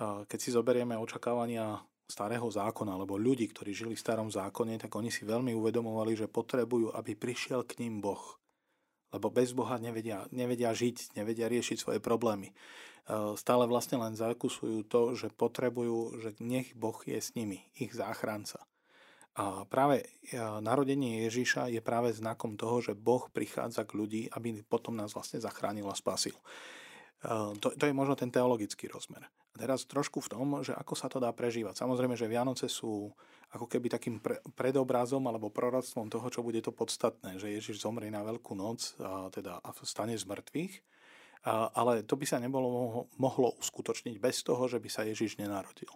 Keď 0.00 0.38
si 0.40 0.50
zoberieme 0.50 0.96
očakávania 0.96 1.84
starého 2.06 2.46
zákona, 2.50 2.96
alebo 2.96 3.18
ľudí, 3.20 3.50
ktorí 3.52 3.74
žili 3.74 3.94
v 3.94 4.02
starom 4.02 4.32
zákone, 4.32 4.78
tak 4.78 4.90
oni 4.96 5.12
si 5.12 5.28
veľmi 5.28 5.54
uvedomovali, 5.54 6.16
že 6.16 6.30
potrebujú, 6.30 6.94
aby 6.96 7.14
prišiel 7.14 7.62
k 7.68 7.84
ním 7.84 8.00
Boh. 8.00 8.40
Lebo 9.14 9.30
bez 9.30 9.54
Boha 9.54 9.78
nevedia, 9.78 10.26
nevedia 10.34 10.74
žiť, 10.74 11.14
nevedia 11.14 11.46
riešiť 11.46 11.78
svoje 11.78 12.00
problémy. 12.02 12.50
Eh, 13.06 13.38
stále 13.38 13.70
vlastne 13.70 14.02
len 14.02 14.18
zakusujú 14.18 14.82
to, 14.90 15.14
že 15.14 15.30
potrebujú, 15.30 16.18
že 16.18 16.34
nech 16.42 16.74
Boh 16.74 16.98
je 17.06 17.22
s 17.22 17.38
nimi, 17.38 17.62
ich 17.78 17.94
záchranca. 17.94 18.66
A 19.38 19.62
práve 19.70 20.02
eh, 20.02 20.42
narodenie 20.58 21.22
Ježíša 21.30 21.70
je 21.70 21.78
práve 21.78 22.10
znakom 22.10 22.58
toho, 22.58 22.82
že 22.82 22.98
Boh 22.98 23.30
prichádza 23.30 23.86
k 23.86 23.94
ľudí, 23.94 24.22
aby 24.34 24.58
potom 24.66 24.98
nás 24.98 25.14
vlastne 25.14 25.38
zachránil 25.38 25.86
a 25.86 25.94
spasil. 25.94 26.34
Eh, 27.22 27.54
to, 27.62 27.78
to 27.78 27.84
je 27.86 27.94
možno 27.94 28.18
ten 28.18 28.34
teologický 28.34 28.90
rozmer. 28.90 29.22
A 29.54 29.56
teraz 29.62 29.86
trošku 29.86 30.18
v 30.26 30.30
tom, 30.34 30.46
že 30.66 30.74
ako 30.74 30.94
sa 30.98 31.06
to 31.06 31.22
dá 31.22 31.30
prežívať. 31.30 31.78
Samozrejme, 31.78 32.18
že 32.18 32.26
Vianoce 32.26 32.66
sú 32.66 33.14
ako 33.54 33.70
keby 33.70 33.86
takým 33.92 34.18
pre, 34.18 34.42
predobrazom 34.58 35.22
alebo 35.26 35.54
proroctvom 35.54 36.10
toho, 36.10 36.26
čo 36.32 36.40
bude 36.42 36.58
to 36.64 36.74
podstatné, 36.74 37.38
že 37.38 37.52
Ježiš 37.52 37.84
zomrie 37.84 38.10
na 38.10 38.26
Veľkú 38.26 38.58
noc 38.58 38.98
a 38.98 39.30
teda 39.30 39.62
a 39.62 39.70
stane 39.86 40.18
z 40.18 40.26
mŕtvych 40.26 40.74
ale 41.52 42.02
to 42.02 42.18
by 42.18 42.26
sa 42.26 42.42
nebolo 42.42 43.06
mohlo 43.22 43.54
uskutočniť 43.62 44.18
bez 44.18 44.42
toho, 44.42 44.66
že 44.66 44.82
by 44.82 44.88
sa 44.90 45.06
Ježiš 45.06 45.38
nenarodil. 45.38 45.90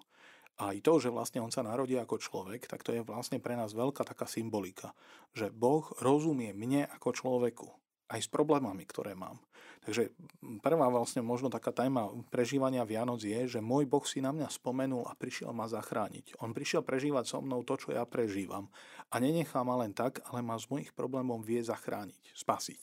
A 0.60 0.76
aj 0.76 0.84
to, 0.84 1.00
že 1.00 1.10
vlastne 1.10 1.40
on 1.42 1.50
sa 1.50 1.64
narodí 1.64 1.96
ako 1.96 2.20
človek, 2.20 2.68
tak 2.68 2.84
to 2.84 2.92
je 2.92 3.02
vlastne 3.02 3.40
pre 3.40 3.56
nás 3.56 3.72
veľká 3.72 4.04
taká 4.04 4.28
symbolika, 4.28 4.92
že 5.32 5.48
Boh 5.48 5.88
rozumie 5.98 6.52
mne 6.52 6.86
ako 6.86 7.16
človeku, 7.16 7.66
aj 8.10 8.26
s 8.26 8.28
problémami, 8.28 8.82
ktoré 8.84 9.14
mám. 9.14 9.38
Takže 9.80 10.12
prvá 10.60 10.92
vlastne 10.92 11.24
možno 11.24 11.48
taká 11.48 11.72
tajma 11.72 12.12
prežívania 12.28 12.84
Vianoc 12.84 13.24
je, 13.24 13.48
že 13.48 13.64
môj 13.64 13.88
Boh 13.88 14.04
si 14.04 14.20
na 14.20 14.28
mňa 14.28 14.52
spomenul 14.52 15.08
a 15.08 15.16
prišiel 15.16 15.56
ma 15.56 15.64
zachrániť. 15.70 16.36
On 16.44 16.52
prišiel 16.52 16.84
prežívať 16.84 17.24
so 17.24 17.40
mnou 17.40 17.64
to, 17.64 17.80
čo 17.80 17.96
ja 17.96 18.04
prežívam. 18.04 18.68
A 19.08 19.16
nenechá 19.22 19.64
ma 19.64 19.80
len 19.80 19.96
tak, 19.96 20.20
ale 20.28 20.44
ma 20.44 20.60
z 20.60 20.68
mojich 20.68 20.92
problémov 20.92 21.40
vie 21.40 21.64
zachrániť, 21.64 22.36
spasiť. 22.36 22.82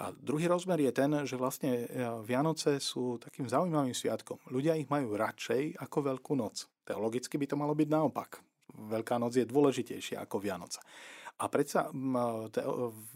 A 0.00 0.16
druhý 0.16 0.48
rozmer 0.48 0.80
je 0.80 0.92
ten, 0.96 1.12
že 1.28 1.36
vlastne 1.36 1.84
e, 1.84 1.86
Vianoce 2.24 2.80
sú 2.80 3.20
takým 3.20 3.44
zaujímavým 3.44 3.92
sviatkom. 3.92 4.40
Ľudia 4.48 4.80
ich 4.80 4.88
majú 4.88 5.12
radšej 5.12 5.76
ako 5.76 5.98
Veľkú 6.08 6.32
noc. 6.40 6.64
Teologicky 6.88 7.36
by 7.36 7.44
to 7.44 7.60
malo 7.60 7.76
byť 7.76 7.88
naopak. 7.92 8.40
Veľká 8.88 9.20
noc 9.20 9.36
je 9.36 9.44
dôležitejšia 9.44 10.24
ako 10.24 10.40
Vianoce. 10.40 10.80
A 11.40 11.48
predsa 11.48 11.88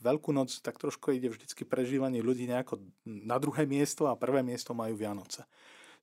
Veľkú 0.00 0.32
noc 0.32 0.48
tak 0.64 0.80
trošku 0.80 1.12
ide 1.12 1.28
vždycky 1.28 1.68
prežívanie 1.68 2.24
ľudí 2.24 2.48
nejako 2.48 2.80
na 3.04 3.36
druhé 3.36 3.68
miesto 3.68 4.08
a 4.08 4.16
prvé 4.16 4.40
miesto 4.40 4.72
majú 4.72 4.96
Vianoce. 4.96 5.44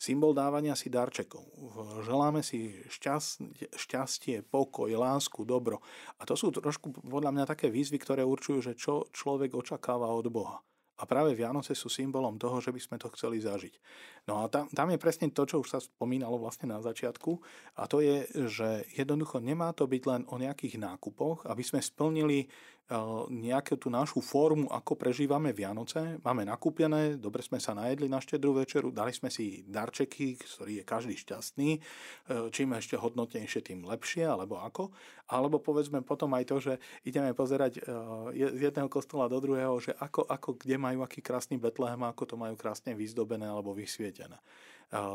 Symbol 0.01 0.33
dávania 0.33 0.73
si 0.73 0.89
darčekov. 0.89 1.45
Želáme 2.05 2.41
si 2.41 2.73
šťastie, 3.73 4.41
pokoj, 4.49 4.89
lásku, 4.89 5.45
dobro. 5.45 5.77
A 6.17 6.25
to 6.25 6.33
sú 6.33 6.49
trošku 6.49 6.89
podľa 7.05 7.29
mňa 7.29 7.45
také 7.45 7.69
výzvy, 7.69 8.01
ktoré 8.01 8.25
určujú, 8.25 8.65
že 8.65 8.73
čo 8.73 9.05
človek 9.13 9.53
očakáva 9.53 10.09
od 10.09 10.25
Boha. 10.33 10.57
A 11.01 11.09
práve 11.09 11.33
Vianoce 11.33 11.73
sú 11.73 11.89
symbolom 11.89 12.37
toho, 12.37 12.61
že 12.61 12.69
by 12.69 12.77
sme 12.77 12.97
to 13.01 13.09
chceli 13.17 13.41
zažiť. 13.41 13.73
No 14.29 14.45
a 14.45 14.53
tam, 14.53 14.69
tam 14.69 14.93
je 14.93 15.01
presne 15.01 15.33
to, 15.33 15.49
čo 15.49 15.65
už 15.65 15.73
sa 15.73 15.79
spomínalo 15.81 16.37
vlastne 16.37 16.69
na 16.69 16.77
začiatku. 16.77 17.41
A 17.81 17.89
to 17.89 18.05
je, 18.05 18.29
že 18.45 18.85
jednoducho 18.93 19.41
nemá 19.41 19.73
to 19.73 19.89
byť 19.89 20.03
len 20.05 20.21
o 20.29 20.37
nejakých 20.37 20.77
nákupoch, 20.77 21.49
aby 21.49 21.63
sme 21.65 21.81
splnili 21.81 22.45
nejakú 23.31 23.79
tú 23.79 23.87
našu 23.87 24.19
formu, 24.19 24.67
ako 24.67 24.99
prežívame 24.99 25.55
Vianoce. 25.55 26.19
Máme 26.27 26.43
nakúpené, 26.43 27.15
dobre 27.15 27.39
sme 27.39 27.55
sa 27.63 27.71
najedli 27.71 28.11
na 28.11 28.19
štedrú 28.19 28.51
večeru, 28.59 28.91
dali 28.91 29.15
sme 29.15 29.31
si 29.31 29.63
darčeky, 29.63 30.35
ktorý 30.35 30.83
je 30.83 30.85
každý 30.85 31.15
šťastný. 31.15 31.69
E, 31.77 31.79
čím 32.51 32.75
ešte 32.75 32.99
hodnotnejšie, 32.99 33.63
tým 33.63 33.87
lepšie, 33.87 34.27
alebo 34.27 34.59
ako. 34.59 34.91
Alebo 35.31 35.63
povedzme 35.63 36.03
potom 36.03 36.35
aj 36.35 36.43
to, 36.43 36.57
že 36.59 36.73
ideme 37.07 37.31
pozerať 37.31 37.79
e, 37.79 37.81
z 38.35 38.59
jedného 38.59 38.91
kostola 38.91 39.31
do 39.31 39.39
druhého, 39.39 39.79
že 39.79 39.95
ako, 39.95 40.27
ako 40.27 40.59
kde 40.59 40.75
majú 40.75 41.07
aký 41.07 41.23
krásny 41.23 41.55
Betlehem, 41.55 42.03
ako 42.03 42.23
to 42.27 42.35
majú 42.35 42.59
krásne 42.59 42.91
vyzdobené 42.91 43.47
alebo 43.47 43.71
vysvietené. 43.71 44.35
E, 44.35 44.43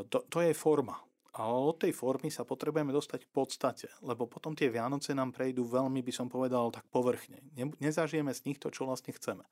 to, 0.09 0.25
to 0.33 0.41
je 0.41 0.57
forma. 0.57 0.97
A 1.37 1.53
od 1.53 1.77
tej 1.77 1.93
formy 1.93 2.33
sa 2.33 2.49
potrebujeme 2.49 2.97
dostať 2.97 3.29
v 3.29 3.33
podstate, 3.37 3.93
lebo 4.01 4.25
potom 4.25 4.57
tie 4.57 4.73
Vianoce 4.73 5.13
nám 5.13 5.37
prejdú 5.37 5.69
veľmi, 5.69 6.01
by 6.01 6.13
som 6.13 6.33
povedal, 6.33 6.73
tak 6.73 6.89
povrchne. 6.89 7.45
Nezažijeme 7.77 8.33
z 8.33 8.49
nich 8.49 8.57
to, 8.57 8.73
čo 8.73 8.89
vlastne 8.89 9.13
chceme. 9.13 9.45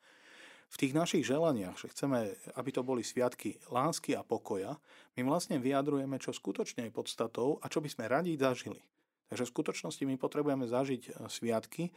V 0.72 0.80
tých 0.80 0.96
našich 0.96 1.28
želaniach, 1.28 1.76
že 1.76 1.92
chceme, 1.92 2.32
aby 2.56 2.70
to 2.72 2.80
boli 2.80 3.04
sviatky 3.04 3.60
lásky 3.68 4.16
a 4.16 4.24
pokoja, 4.24 4.80
my 5.20 5.28
vlastne 5.28 5.60
vyjadrujeme, 5.60 6.16
čo 6.16 6.32
skutočne 6.32 6.88
je 6.88 6.96
podstatou 6.96 7.60
a 7.60 7.68
čo 7.68 7.84
by 7.84 7.88
sme 7.92 8.08
radi 8.08 8.32
zažili. 8.40 8.80
Takže 9.28 9.44
v 9.44 9.52
skutočnosti 9.52 10.04
my 10.08 10.16
potrebujeme 10.16 10.64
zažiť 10.64 11.02
e, 11.04 11.10
sviatky, 11.28 11.92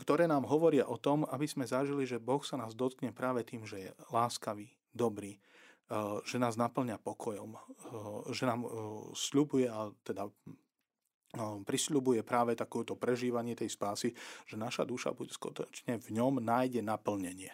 ktoré 0.00 0.24
nám 0.30 0.48
hovoria 0.48 0.88
o 0.88 0.96
tom, 0.96 1.28
aby 1.28 1.44
sme 1.44 1.68
zažili, 1.68 2.08
že 2.08 2.22
Boh 2.22 2.40
sa 2.40 2.56
nás 2.56 2.72
dotkne 2.72 3.12
práve 3.12 3.44
tým, 3.44 3.66
že 3.68 3.90
je 3.90 3.90
láskavý, 4.14 4.72
dobrý, 4.94 5.36
že 6.24 6.36
nás 6.36 6.60
naplňa 6.60 7.00
pokojom, 7.00 7.50
eh, 7.56 7.60
že 8.32 8.44
nám 8.44 8.60
eh, 8.64 8.70
sľubuje 9.16 9.66
a 9.68 9.88
teda 10.04 10.28
prisľubuje 11.68 12.24
práve 12.24 12.56
takúto 12.56 12.96
prežívanie 12.96 13.52
tej 13.52 13.68
spásy, 13.68 14.16
že 14.48 14.56
naša 14.56 14.88
duša 14.88 15.12
bude 15.12 15.28
skutočne 15.28 16.00
v 16.00 16.08
ňom 16.16 16.40
nájde 16.40 16.80
naplnenie. 16.80 17.52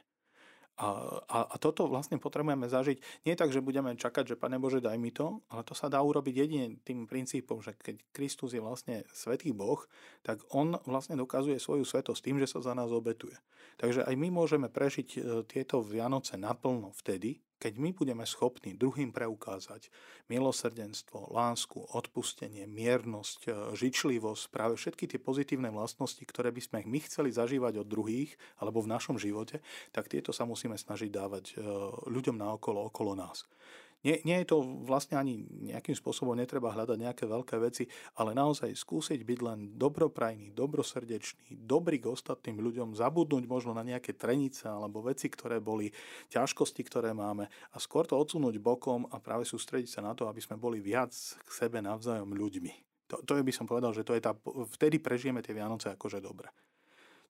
A, 0.78 0.87
a, 1.26 1.39
a 1.51 1.57
toto 1.59 1.91
vlastne 1.91 2.18
potrebujeme 2.22 2.70
zažiť. 2.70 3.26
Nie 3.26 3.35
tak, 3.35 3.51
že 3.51 3.62
budeme 3.62 3.95
čakať, 3.95 4.35
že 4.35 4.39
Pane 4.39 4.62
Bože, 4.62 4.78
daj 4.78 4.99
mi 4.99 5.11
to, 5.11 5.43
ale 5.51 5.62
to 5.66 5.74
sa 5.74 5.87
dá 5.91 5.99
urobiť 6.03 6.35
jedine 6.35 6.78
tým 6.87 7.07
princípom, 7.07 7.62
že 7.62 7.74
keď 7.78 8.03
Kristus 8.14 8.55
je 8.55 8.62
vlastne 8.62 9.07
svetý 9.11 9.51
Boh, 9.55 9.78
tak 10.26 10.43
On 10.51 10.74
vlastne 10.87 11.14
dokazuje 11.14 11.59
svoju 11.59 11.82
svetosť 11.82 12.30
tým, 12.30 12.39
že 12.43 12.51
sa 12.51 12.62
za 12.62 12.74
nás 12.74 12.91
obetuje. 12.91 13.39
Takže 13.78 14.03
aj 14.07 14.14
my 14.14 14.35
môžeme 14.35 14.66
prežiť 14.70 15.18
tieto 15.47 15.78
Vianoce 15.82 16.35
naplno 16.35 16.91
vtedy, 16.99 17.39
keď 17.65 17.81
my 17.81 17.97
budeme 17.97 18.29
schopní 18.29 18.77
druhým 18.77 19.09
preukázať 19.09 19.89
milosrdenstvo, 20.29 21.33
lásku, 21.33 21.81
odpustenie, 21.97 22.69
miernosť, 22.69 23.41
e, 23.49 23.51
žičlivosť, 23.73 24.53
práve 24.53 24.77
všetky 24.77 25.09
tie 25.09 25.17
pozitívne 25.17 25.73
vlastnosti, 25.73 26.21
ktoré 26.29 26.53
by 26.53 26.61
sme 26.61 26.79
my 26.85 27.01
chceli 27.09 27.33
zažívať 27.33 27.81
od 27.81 27.89
druhých 27.89 28.37
alebo 28.61 28.85
v 28.85 28.93
našom 28.93 29.17
živote, 29.17 29.65
tak 29.97 30.12
tieto 30.12 30.37
sa 30.37 30.45
musíme 30.45 30.77
snažiť 30.77 31.09
dávať 31.09 31.57
e, 31.57 31.65
ľuďom 32.12 32.37
naokolo, 32.37 32.93
okolo 32.93 33.17
nás. 33.17 33.49
Nie, 34.05 34.21
nie 34.29 34.37
je 34.45 34.53
to 34.53 34.61
vlastne 34.85 35.17
ani 35.17 35.49
nejakým 35.49 35.97
spôsobom, 35.97 36.37
netreba 36.37 36.69
hľadať 36.69 36.99
nejaké 37.01 37.25
veľké 37.25 37.57
veci, 37.57 37.89
ale 38.21 38.37
naozaj 38.37 38.77
skúsiť 38.77 39.25
byť 39.25 39.39
len 39.41 39.59
dobroprajný, 39.81 40.53
dobrosrdečný, 40.53 41.57
dobrý 41.65 41.97
k 42.05 42.13
ostatným 42.13 42.61
ľuďom, 42.61 42.93
zabudnúť 42.93 43.49
možno 43.49 43.73
na 43.73 43.81
nejaké 43.81 44.13
trenice 44.13 44.69
alebo 44.69 45.01
veci, 45.01 45.33
ktoré 45.33 45.57
boli, 45.65 45.89
ťažkosti, 46.29 46.85
ktoré 46.85 47.17
máme 47.17 47.49
a 47.49 47.77
skôr 47.81 48.05
to 48.05 48.21
odsunúť 48.21 48.61
bokom 48.61 49.09
a 49.09 49.17
práve 49.25 49.49
sústrediť 49.49 49.89
sa 49.89 50.01
na 50.05 50.13
to, 50.13 50.29
aby 50.29 50.45
sme 50.45 50.61
boli 50.61 50.85
viac 50.85 51.17
k 51.17 51.49
sebe 51.49 51.81
navzájom 51.81 52.29
ľuďmi. 52.37 52.73
To, 53.09 53.25
to 53.25 53.41
by 53.41 53.53
som 53.57 53.65
povedal, 53.65 53.97
že 53.97 54.05
to 54.05 54.13
je 54.13 54.21
tá, 54.21 54.37
vtedy 54.77 55.01
prežijeme 55.01 55.41
tie 55.41 55.57
Vianoce 55.57 55.89
akože 55.93 56.21
dobre. 56.21 56.53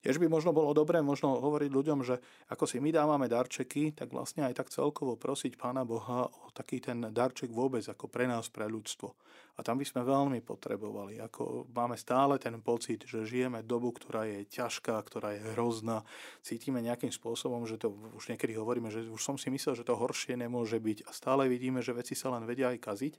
Tiež 0.04 0.20
by 0.20 0.28
možno 0.28 0.52
bolo 0.52 0.76
dobré 0.76 1.00
možno 1.00 1.40
hovoriť 1.40 1.70
ľuďom, 1.72 2.04
že 2.04 2.20
ako 2.52 2.68
si 2.68 2.76
my 2.76 2.92
dávame 2.92 3.24
darčeky, 3.24 3.96
tak 3.96 4.12
vlastne 4.12 4.44
aj 4.44 4.60
tak 4.60 4.68
celkovo 4.68 5.16
prosiť 5.16 5.56
Pána 5.56 5.88
Boha 5.88 6.28
o 6.28 6.52
taký 6.52 6.84
ten 6.84 7.08
darček 7.08 7.48
vôbec 7.48 7.80
ako 7.88 8.12
pre 8.12 8.28
nás, 8.28 8.52
pre 8.52 8.68
ľudstvo. 8.68 9.16
A 9.54 9.62
tam 9.62 9.78
by 9.78 9.86
sme 9.86 10.02
veľmi 10.02 10.42
potrebovali. 10.42 11.22
Ako 11.22 11.70
máme 11.70 11.94
stále 11.94 12.42
ten 12.42 12.58
pocit, 12.58 13.06
že 13.06 13.22
žijeme 13.22 13.62
dobu, 13.62 13.94
ktorá 13.94 14.26
je 14.26 14.42
ťažká, 14.50 14.98
ktorá 15.06 15.38
je 15.38 15.54
hrozná. 15.54 16.02
Cítime 16.42 16.82
nejakým 16.82 17.14
spôsobom, 17.14 17.62
že 17.62 17.78
to 17.78 17.94
už 18.18 18.34
niekedy 18.34 18.58
hovoríme, 18.58 18.90
že 18.90 19.06
už 19.06 19.22
som 19.22 19.38
si 19.38 19.54
myslel, 19.54 19.78
že 19.78 19.86
to 19.86 19.94
horšie 19.94 20.34
nemôže 20.34 20.82
byť. 20.82 21.06
A 21.06 21.10
stále 21.14 21.46
vidíme, 21.46 21.82
že 21.82 21.94
veci 21.94 22.18
sa 22.18 22.34
len 22.34 22.46
vedia 22.46 22.74
aj 22.74 22.78
kaziť. 22.82 23.14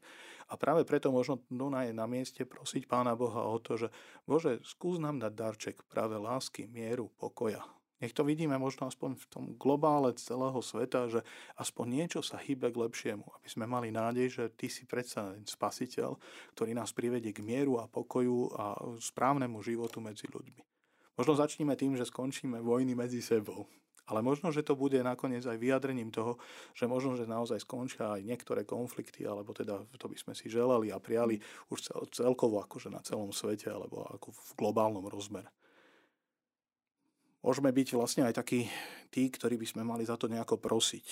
A 0.51 0.59
práve 0.59 0.85
preto 0.85 1.09
možno 1.09 1.41
Duna 1.49 1.87
je 1.87 1.93
na 1.95 2.05
mieste 2.05 2.45
prosiť 2.45 2.85
Pána 2.85 3.17
Boha 3.17 3.47
o 3.49 3.57
to, 3.57 3.79
že 3.79 3.87
Bože, 4.29 4.61
skús 4.61 5.01
nám 5.01 5.17
dať 5.17 5.33
darček 5.33 5.77
práve 5.89 6.19
lásky, 6.21 6.69
mieru, 6.69 7.09
pokoja, 7.17 7.65
nech 8.03 8.11
to 8.11 8.27
vidíme 8.27 8.59
možno 8.59 8.91
aspoň 8.91 9.15
v 9.15 9.25
tom 9.31 9.43
globále 9.55 10.11
celého 10.19 10.59
sveta, 10.59 11.07
že 11.07 11.21
aspoň 11.55 11.85
niečo 11.87 12.19
sa 12.19 12.35
hýbe 12.35 12.71
k 12.71 12.81
lepšiemu, 12.81 13.23
aby 13.23 13.47
sme 13.47 13.65
mali 13.65 13.89
nádej, 13.91 14.27
že 14.27 14.43
ty 14.51 14.67
si 14.67 14.83
predsa 14.83 15.35
spasiteľ, 15.47 16.19
ktorý 16.57 16.71
nás 16.75 16.91
privedie 16.91 17.31
k 17.31 17.45
mieru 17.45 17.79
a 17.79 17.87
pokoju 17.87 18.51
a 18.55 18.75
správnemu 18.99 19.63
životu 19.63 20.03
medzi 20.03 20.27
ľuďmi. 20.27 20.61
Možno 21.15 21.33
začneme 21.39 21.79
tým, 21.79 21.95
že 21.95 22.03
skončíme 22.03 22.59
vojny 22.59 22.91
medzi 22.91 23.23
sebou. 23.23 23.71
Ale 24.05 24.21
možno, 24.21 24.53
že 24.53 24.61
to 24.61 24.77
bude 24.77 25.01
nakoniec 25.01 25.41
aj 25.49 25.57
vyjadrením 25.57 26.13
toho, 26.13 26.37
že 26.77 26.85
možno, 26.85 27.17
že 27.17 27.25
naozaj 27.25 27.65
skončia 27.65 28.13
aj 28.13 28.21
niektoré 28.21 28.61
konflikty, 28.61 29.25
alebo 29.25 29.49
teda 29.49 29.81
to 29.97 30.05
by 30.05 30.13
sme 30.13 30.37
si 30.37 30.45
želali 30.45 30.93
a 30.93 31.01
prijali 31.01 31.41
už 31.73 31.89
celkovo 32.13 32.61
akože 32.61 32.93
na 32.93 33.01
celom 33.01 33.33
svete, 33.33 33.73
alebo 33.73 34.05
ako 34.05 34.29
v 34.29 34.51
globálnom 34.61 35.09
rozmere 35.09 35.49
môžeme 37.45 37.69
byť 37.69 37.93
vlastne 37.93 38.25
aj 38.25 38.41
takí 38.41 38.65
tí, 39.13 39.29
ktorí 39.29 39.61
by 39.61 39.67
sme 39.69 39.83
mali 39.85 40.01
za 40.01 40.17
to 40.17 40.25
nejako 40.25 40.57
prosiť. 40.57 41.05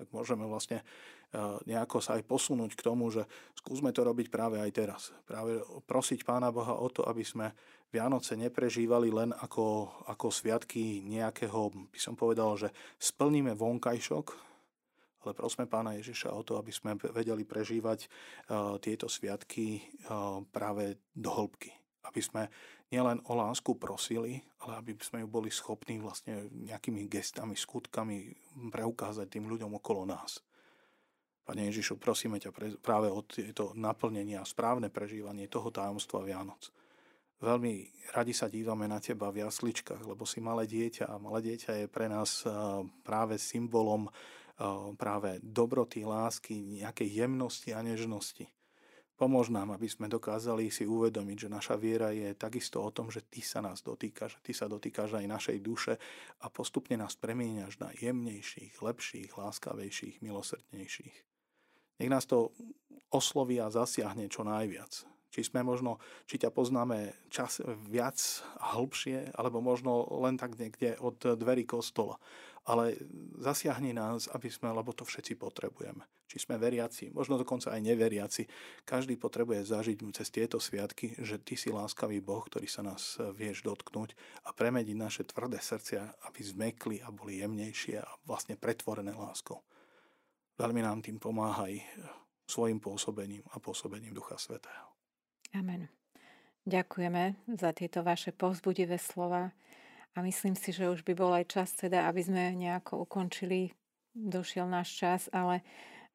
Tak 0.00 0.08
môžeme 0.16 0.48
vlastne 0.48 0.80
eh, 0.80 1.60
nejako 1.68 2.00
sa 2.00 2.16
aj 2.16 2.24
posunúť 2.24 2.72
k 2.72 2.84
tomu, 2.88 3.12
že 3.12 3.28
skúsme 3.60 3.92
to 3.92 4.00
robiť 4.00 4.32
práve 4.32 4.56
aj 4.56 4.70
teraz. 4.72 5.02
Práve 5.28 5.60
prosiť 5.84 6.24
Pána 6.24 6.48
Boha 6.48 6.80
o 6.80 6.88
to, 6.88 7.04
aby 7.04 7.20
sme 7.20 7.52
Vianoce 7.90 8.38
neprežívali 8.38 9.12
len 9.12 9.34
ako, 9.34 9.90
ako 10.08 10.30
sviatky 10.30 11.04
nejakého, 11.04 11.90
by 11.90 12.00
som 12.00 12.14
povedal, 12.14 12.54
že 12.54 12.70
splníme 13.02 13.52
vonkajšok, 13.58 14.26
ale 15.26 15.32
prosme 15.34 15.66
Pána 15.66 15.98
Ježiša 15.98 16.32
o 16.32 16.40
to, 16.46 16.56
aby 16.56 16.70
sme 16.70 16.96
vedeli 16.96 17.42
prežívať 17.44 18.06
uh, 18.06 18.78
tieto 18.80 19.10
sviatky 19.10 19.82
uh, 20.06 20.40
práve 20.48 21.02
do 21.12 21.28
hĺbky. 21.34 21.74
Aby 22.06 22.20
sme 22.22 22.42
nielen 22.90 23.22
o 23.30 23.38
lásku 23.38 23.78
prosili, 23.78 24.42
ale 24.66 24.82
aby 24.82 24.98
sme 24.98 25.22
ju 25.22 25.28
boli 25.30 25.48
schopní 25.48 26.02
vlastne 26.02 26.50
nejakými 26.50 27.06
gestami, 27.06 27.54
skutkami 27.54 28.34
preukázať 28.74 29.26
tým 29.30 29.46
ľuďom 29.46 29.78
okolo 29.78 30.04
nás. 30.10 30.42
Pane 31.46 31.66
Ježišu, 31.70 31.98
prosíme 31.98 32.38
ťa 32.38 32.50
práve 32.82 33.10
o 33.10 33.22
tieto 33.26 33.72
naplnenie 33.74 34.38
a 34.38 34.46
správne 34.46 34.90
prežívanie 34.90 35.50
toho 35.50 35.70
tajomstva 35.70 36.22
Vianoc. 36.22 36.70
Veľmi 37.40 37.88
radi 38.12 38.36
sa 38.36 38.52
dívame 38.52 38.84
na 38.84 39.00
teba 39.00 39.32
v 39.32 39.48
jasličkách, 39.48 40.04
lebo 40.04 40.28
si 40.28 40.44
malé 40.44 40.68
dieťa 40.68 41.08
a 41.08 41.16
malé 41.16 41.50
dieťa 41.50 41.72
je 41.80 41.86
pre 41.88 42.04
nás 42.06 42.44
práve 43.00 43.40
symbolom 43.40 44.12
práve 45.00 45.40
dobroty, 45.40 46.04
lásky, 46.04 46.84
nejakej 46.84 47.24
jemnosti 47.24 47.72
a 47.72 47.80
nežnosti. 47.80 48.44
Pomôž 49.20 49.52
nám, 49.52 49.76
aby 49.76 49.84
sme 49.84 50.08
dokázali 50.08 50.72
si 50.72 50.88
uvedomiť, 50.88 51.44
že 51.44 51.52
naša 51.52 51.76
viera 51.76 52.08
je 52.08 52.32
takisto 52.32 52.80
o 52.80 52.88
tom, 52.88 53.12
že 53.12 53.28
Ty 53.28 53.40
sa 53.44 53.60
nás 53.60 53.84
dotýkaš, 53.84 54.40
Ty 54.40 54.52
sa 54.56 54.64
dotýkaš 54.64 55.20
aj 55.20 55.28
našej 55.28 55.58
duše 55.60 56.00
a 56.40 56.48
postupne 56.48 56.96
nás 56.96 57.20
premieňaš 57.20 57.84
na 57.84 57.92
jemnejších, 57.92 58.80
lepších, 58.80 59.36
láskavejších, 59.36 60.24
milosrdnejších. 60.24 61.16
Nech 62.00 62.08
nás 62.08 62.24
to 62.24 62.56
osloví 63.12 63.60
a 63.60 63.68
zasiahne 63.68 64.24
čo 64.32 64.40
najviac. 64.40 65.09
Či 65.30 65.46
sme 65.46 65.62
možno, 65.62 66.02
či 66.26 66.42
ťa 66.42 66.50
poznáme 66.50 67.30
čas 67.30 67.62
viac 67.86 68.18
hĺbšie, 68.58 69.38
alebo 69.38 69.62
možno 69.62 70.06
len 70.26 70.34
tak 70.34 70.58
niekde 70.58 70.98
od 70.98 71.22
dverí 71.38 71.64
kostola. 71.64 72.18
ale 72.68 72.92
zasiahni 73.40 73.96
nás, 73.96 74.28
aby 74.28 74.52
sme, 74.52 74.68
lebo 74.68 74.92
to 74.92 75.08
všetci 75.08 75.40
potrebujeme. 75.40 76.04
Či 76.28 76.46
sme 76.46 76.60
veriaci, 76.60 77.10
možno 77.10 77.40
dokonca 77.40 77.72
aj 77.72 77.80
neveriaci. 77.80 78.44
Každý 78.84 79.16
potrebuje 79.16 79.64
zažiť 79.66 79.98
cez 80.12 80.28
tieto 80.28 80.60
sviatky, 80.60 81.16
že 81.18 81.40
Ty 81.40 81.54
si 81.56 81.72
láskavý 81.72 82.20
Boh, 82.20 82.44
ktorý 82.44 82.68
sa 82.68 82.84
nás 82.84 83.16
vieš 83.34 83.64
dotknúť 83.64 84.14
a 84.46 84.52
premeniť 84.52 84.96
naše 84.96 85.22
tvrdé 85.26 85.58
srdcia, 85.58 86.28
aby 86.30 86.40
zmekli 86.44 86.96
a 87.00 87.08
boli 87.10 87.40
jemnejšie 87.40 87.98
a 87.98 88.08
vlastne 88.28 88.60
pretvorené 88.60 89.16
láskou. 89.16 89.64
Veľmi 90.60 90.84
nám 90.84 91.00
tým 91.00 91.16
pomáhaj 91.16 91.80
svojim 92.44 92.78
pôsobením 92.78 93.42
a 93.50 93.58
pôsobením 93.58 94.12
Ducha 94.12 94.36
Svetého. 94.36 94.89
Amen. 95.50 95.90
Ďakujeme 96.62 97.34
za 97.58 97.74
tieto 97.74 98.06
vaše 98.06 98.30
povzbudivé 98.30 99.00
slova 99.02 99.50
a 100.14 100.18
myslím 100.22 100.54
si, 100.54 100.70
že 100.70 100.86
už 100.86 101.02
by 101.02 101.12
bol 101.18 101.34
aj 101.34 101.50
čas 101.50 101.74
teda, 101.74 102.06
aby 102.06 102.22
sme 102.22 102.54
nejako 102.54 103.02
ukončili. 103.02 103.74
Došiel 104.14 104.70
náš 104.70 104.94
čas, 104.94 105.26
ale 105.34 105.62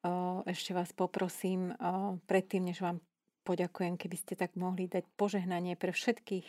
o, 0.04 0.40
ešte 0.48 0.72
vás 0.72 0.92
poprosím 0.96 1.72
o, 1.76 2.16
predtým, 2.24 2.68
než 2.68 2.80
vám 2.80 3.00
poďakujem, 3.44 4.00
keby 4.00 4.16
ste 4.16 4.34
tak 4.40 4.56
mohli 4.56 4.88
dať 4.88 5.04
požehnanie 5.20 5.76
pre 5.76 5.92
všetkých 5.92 6.46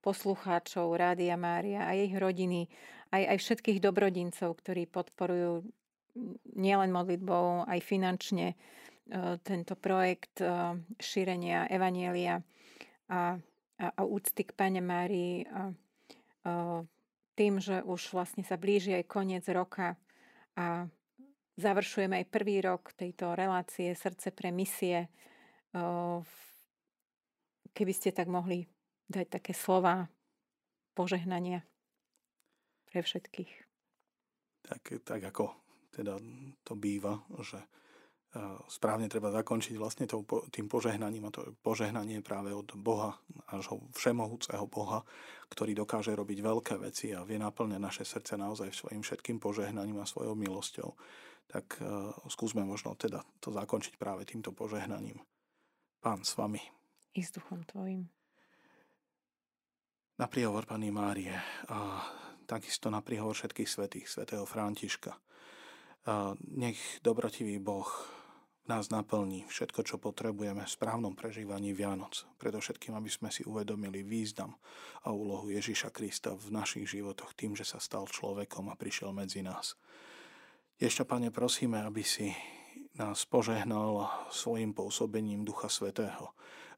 poslucháčov 0.00 0.96
Rádia 0.96 1.36
Mária 1.36 1.84
a 1.84 1.92
ich 1.92 2.12
rodiny, 2.16 2.72
aj, 3.12 3.36
aj 3.36 3.38
všetkých 3.38 3.78
dobrodincov, 3.84 4.56
ktorí 4.60 4.88
podporujú 4.88 5.64
nielen 6.56 6.90
modlitbou, 6.90 7.68
aj 7.68 7.80
finančne 7.84 8.56
tento 9.42 9.74
projekt 9.74 10.38
šírenia 11.02 11.66
Evanielia 11.66 12.38
a, 13.10 13.34
a, 13.78 13.86
a 13.90 14.02
úcty 14.06 14.46
k 14.46 14.54
Pane 14.54 14.78
Márii. 14.78 15.42
A, 15.50 15.74
tým, 17.36 17.56
že 17.56 17.80
už 17.84 18.12
vlastne 18.12 18.44
sa 18.44 18.60
blíži 18.60 18.96
aj 18.96 19.08
koniec 19.08 19.44
roka 19.48 19.96
a 20.56 20.84
završujeme 21.56 22.20
aj 22.20 22.32
prvý 22.32 22.60
rok 22.60 22.92
tejto 22.92 23.32
relácie 23.32 23.92
Srdce 23.96 24.28
pre 24.32 24.52
misie. 24.52 25.08
Keby 27.72 27.92
ste 27.96 28.12
tak 28.12 28.28
mohli 28.28 28.68
dať 29.08 29.40
také 29.40 29.52
slova 29.56 30.08
požehnania 30.92 31.64
pre 32.92 33.00
všetkých. 33.04 33.52
Tak, 34.68 35.00
tak 35.04 35.20
ako 35.24 35.52
teda 35.96 36.20
to 36.60 36.72
býva, 36.76 37.24
že 37.40 37.60
správne 38.70 39.10
treba 39.10 39.34
zakončiť 39.34 39.74
vlastne 39.74 40.06
tým 40.54 40.66
požehnaním 40.70 41.26
a 41.26 41.34
to 41.34 41.58
požehnanie 41.66 42.22
práve 42.22 42.54
od 42.54 42.78
Boha, 42.78 43.18
nášho 43.50 43.82
všemohúceho 43.98 44.70
Boha, 44.70 45.02
ktorý 45.50 45.74
dokáže 45.74 46.14
robiť 46.14 46.38
veľké 46.38 46.74
veci 46.78 47.10
a 47.10 47.26
vie 47.26 47.42
naplňať 47.42 47.80
naše 47.82 48.04
srdce 48.06 48.38
naozaj 48.38 48.70
svojim 48.70 49.02
všetkým 49.02 49.42
požehnaním 49.42 49.98
a 49.98 50.06
svojou 50.06 50.38
milosťou. 50.38 50.94
Tak 51.50 51.82
uh, 51.82 52.14
skúsme 52.30 52.62
možno 52.62 52.94
teda 52.94 53.26
to 53.42 53.50
zakončiť 53.50 53.98
práve 53.98 54.22
týmto 54.22 54.54
požehnaním. 54.54 55.18
Pán 55.98 56.22
s 56.22 56.38
vami. 56.38 56.62
I 57.18 57.26
s 57.26 57.34
duchom 57.34 57.66
tvojim. 57.66 58.06
Na 60.22 60.30
príhovor 60.30 60.70
Pani 60.70 60.94
Márie 60.94 61.34
a 61.66 62.06
takisto 62.46 62.94
na 62.94 63.02
príhovor 63.02 63.34
všetkých 63.34 63.66
svetých, 63.66 64.06
svätého 64.06 64.46
Františka. 64.46 65.18
A 66.06 66.38
nech 66.54 66.78
dobrotivý 67.02 67.58
Boh 67.58 67.90
nás 68.70 68.86
naplní 68.94 69.50
všetko, 69.50 69.82
čo 69.82 69.98
potrebujeme 69.98 70.62
v 70.62 70.70
správnom 70.70 71.18
prežívaní 71.18 71.74
Vianoc. 71.74 72.22
Predovšetkým, 72.38 72.94
aby 72.94 73.10
sme 73.10 73.26
si 73.34 73.42
uvedomili 73.42 74.06
význam 74.06 74.54
a 75.02 75.10
úlohu 75.10 75.50
Ježiša 75.50 75.90
Krista 75.90 76.38
v 76.38 76.54
našich 76.54 76.86
životoch 76.86 77.34
tým, 77.34 77.58
že 77.58 77.66
sa 77.66 77.82
stal 77.82 78.06
človekom 78.06 78.70
a 78.70 78.78
prišiel 78.78 79.10
medzi 79.10 79.42
nás. 79.42 79.74
Ešte, 80.78 81.02
Pane, 81.02 81.34
prosíme, 81.34 81.82
aby 81.82 82.06
si 82.06 82.30
nás 82.94 83.26
požehnal 83.26 84.06
svojim 84.30 84.70
pôsobením 84.70 85.42
Ducha 85.42 85.66
Svetého, 85.66 86.30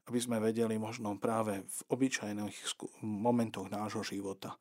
aby 0.09 0.17
sme 0.17 0.41
vedeli 0.41 0.81
možno 0.81 1.13
práve 1.21 1.61
v 1.61 1.79
obyčajných 1.93 2.57
momentoch 3.05 3.69
nášho 3.69 4.01
života 4.01 4.57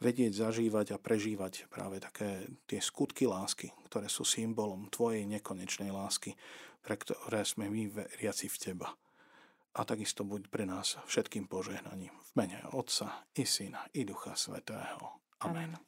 vedieť 0.00 0.32
zažívať 0.36 0.96
a 0.96 1.00
prežívať 1.00 1.68
práve 1.72 2.00
také 2.00 2.44
tie 2.68 2.80
skutky 2.80 3.24
lásky, 3.24 3.72
ktoré 3.88 4.12
sú 4.12 4.28
symbolom 4.28 4.92
Tvojej 4.92 5.24
nekonečnej 5.24 5.88
lásky, 5.88 6.36
pre 6.84 7.00
ktoré 7.00 7.42
sme 7.42 7.72
my 7.72 7.88
veriaci 7.88 8.46
v 8.52 8.56
Teba. 8.60 8.88
A 9.76 9.84
takisto 9.84 10.24
buď 10.24 10.48
pre 10.48 10.64
nás 10.64 10.96
všetkým 11.04 11.48
požehnaním. 11.48 12.12
V 12.12 12.30
mene 12.32 12.64
Otca 12.72 13.28
i 13.36 13.44
Syna 13.44 13.84
i 13.92 14.08
Ducha 14.08 14.32
Svetého. 14.32 15.20
Amen. 15.44 15.76
Amen. 15.76 15.86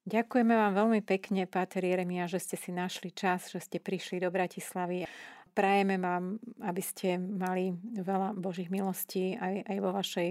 Ďakujeme 0.00 0.54
vám 0.56 0.72
veľmi 0.74 1.00
pekne, 1.04 1.44
Páter 1.44 1.84
Jeremia, 1.84 2.24
že 2.24 2.40
ste 2.40 2.56
si 2.56 2.72
našli 2.72 3.12
čas, 3.12 3.52
že 3.52 3.60
ste 3.60 3.78
prišli 3.82 4.22
do 4.22 4.32
Bratislavy. 4.32 5.04
Prajeme 5.52 6.00
vám, 6.00 6.40
aby 6.64 6.82
ste 6.82 7.18
mali 7.18 7.74
veľa 7.98 8.38
Božích 8.38 8.72
milostí 8.72 9.36
aj, 9.36 9.66
aj 9.66 9.76
vo 9.82 9.90
vašej 9.92 10.30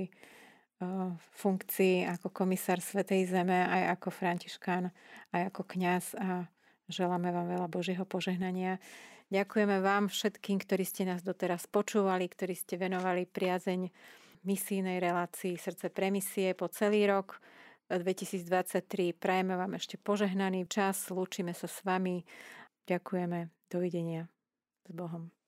funkcii 1.36 2.08
ako 2.08 2.32
komisár 2.32 2.80
Svetej 2.80 3.28
Zeme, 3.28 3.68
aj 3.68 4.00
ako 4.00 4.10
františkán, 4.16 4.88
aj 5.36 5.42
ako 5.52 5.62
kňaz 5.68 6.06
a 6.16 6.48
želáme 6.88 7.30
vám 7.36 7.48
veľa 7.52 7.68
Božieho 7.68 8.08
požehnania. 8.08 8.80
Ďakujeme 9.30 9.84
vám 9.84 10.10
všetkým, 10.10 10.58
ktorí 10.58 10.88
ste 10.88 11.06
nás 11.06 11.22
doteraz 11.22 11.70
počúvali, 11.70 12.26
ktorí 12.26 12.58
ste 12.58 12.82
venovali 12.82 13.30
priazeň 13.30 13.92
misijnej 14.48 14.98
relácii 15.04 15.60
Srdce 15.60 15.92
premisie 15.92 16.56
po 16.56 16.72
celý 16.72 17.06
rok 17.06 17.38
2023. 17.92 19.14
Prajeme 19.14 19.54
vám 19.60 19.78
ešte 19.78 20.00
požehnaný 20.00 20.66
čas, 20.66 21.12
lúčime 21.12 21.52
sa 21.54 21.68
s 21.68 21.84
vami. 21.84 22.24
Ďakujeme. 22.90 23.54
Dovidenia 23.70 24.26
s 24.88 24.92
Bohom. 24.96 25.39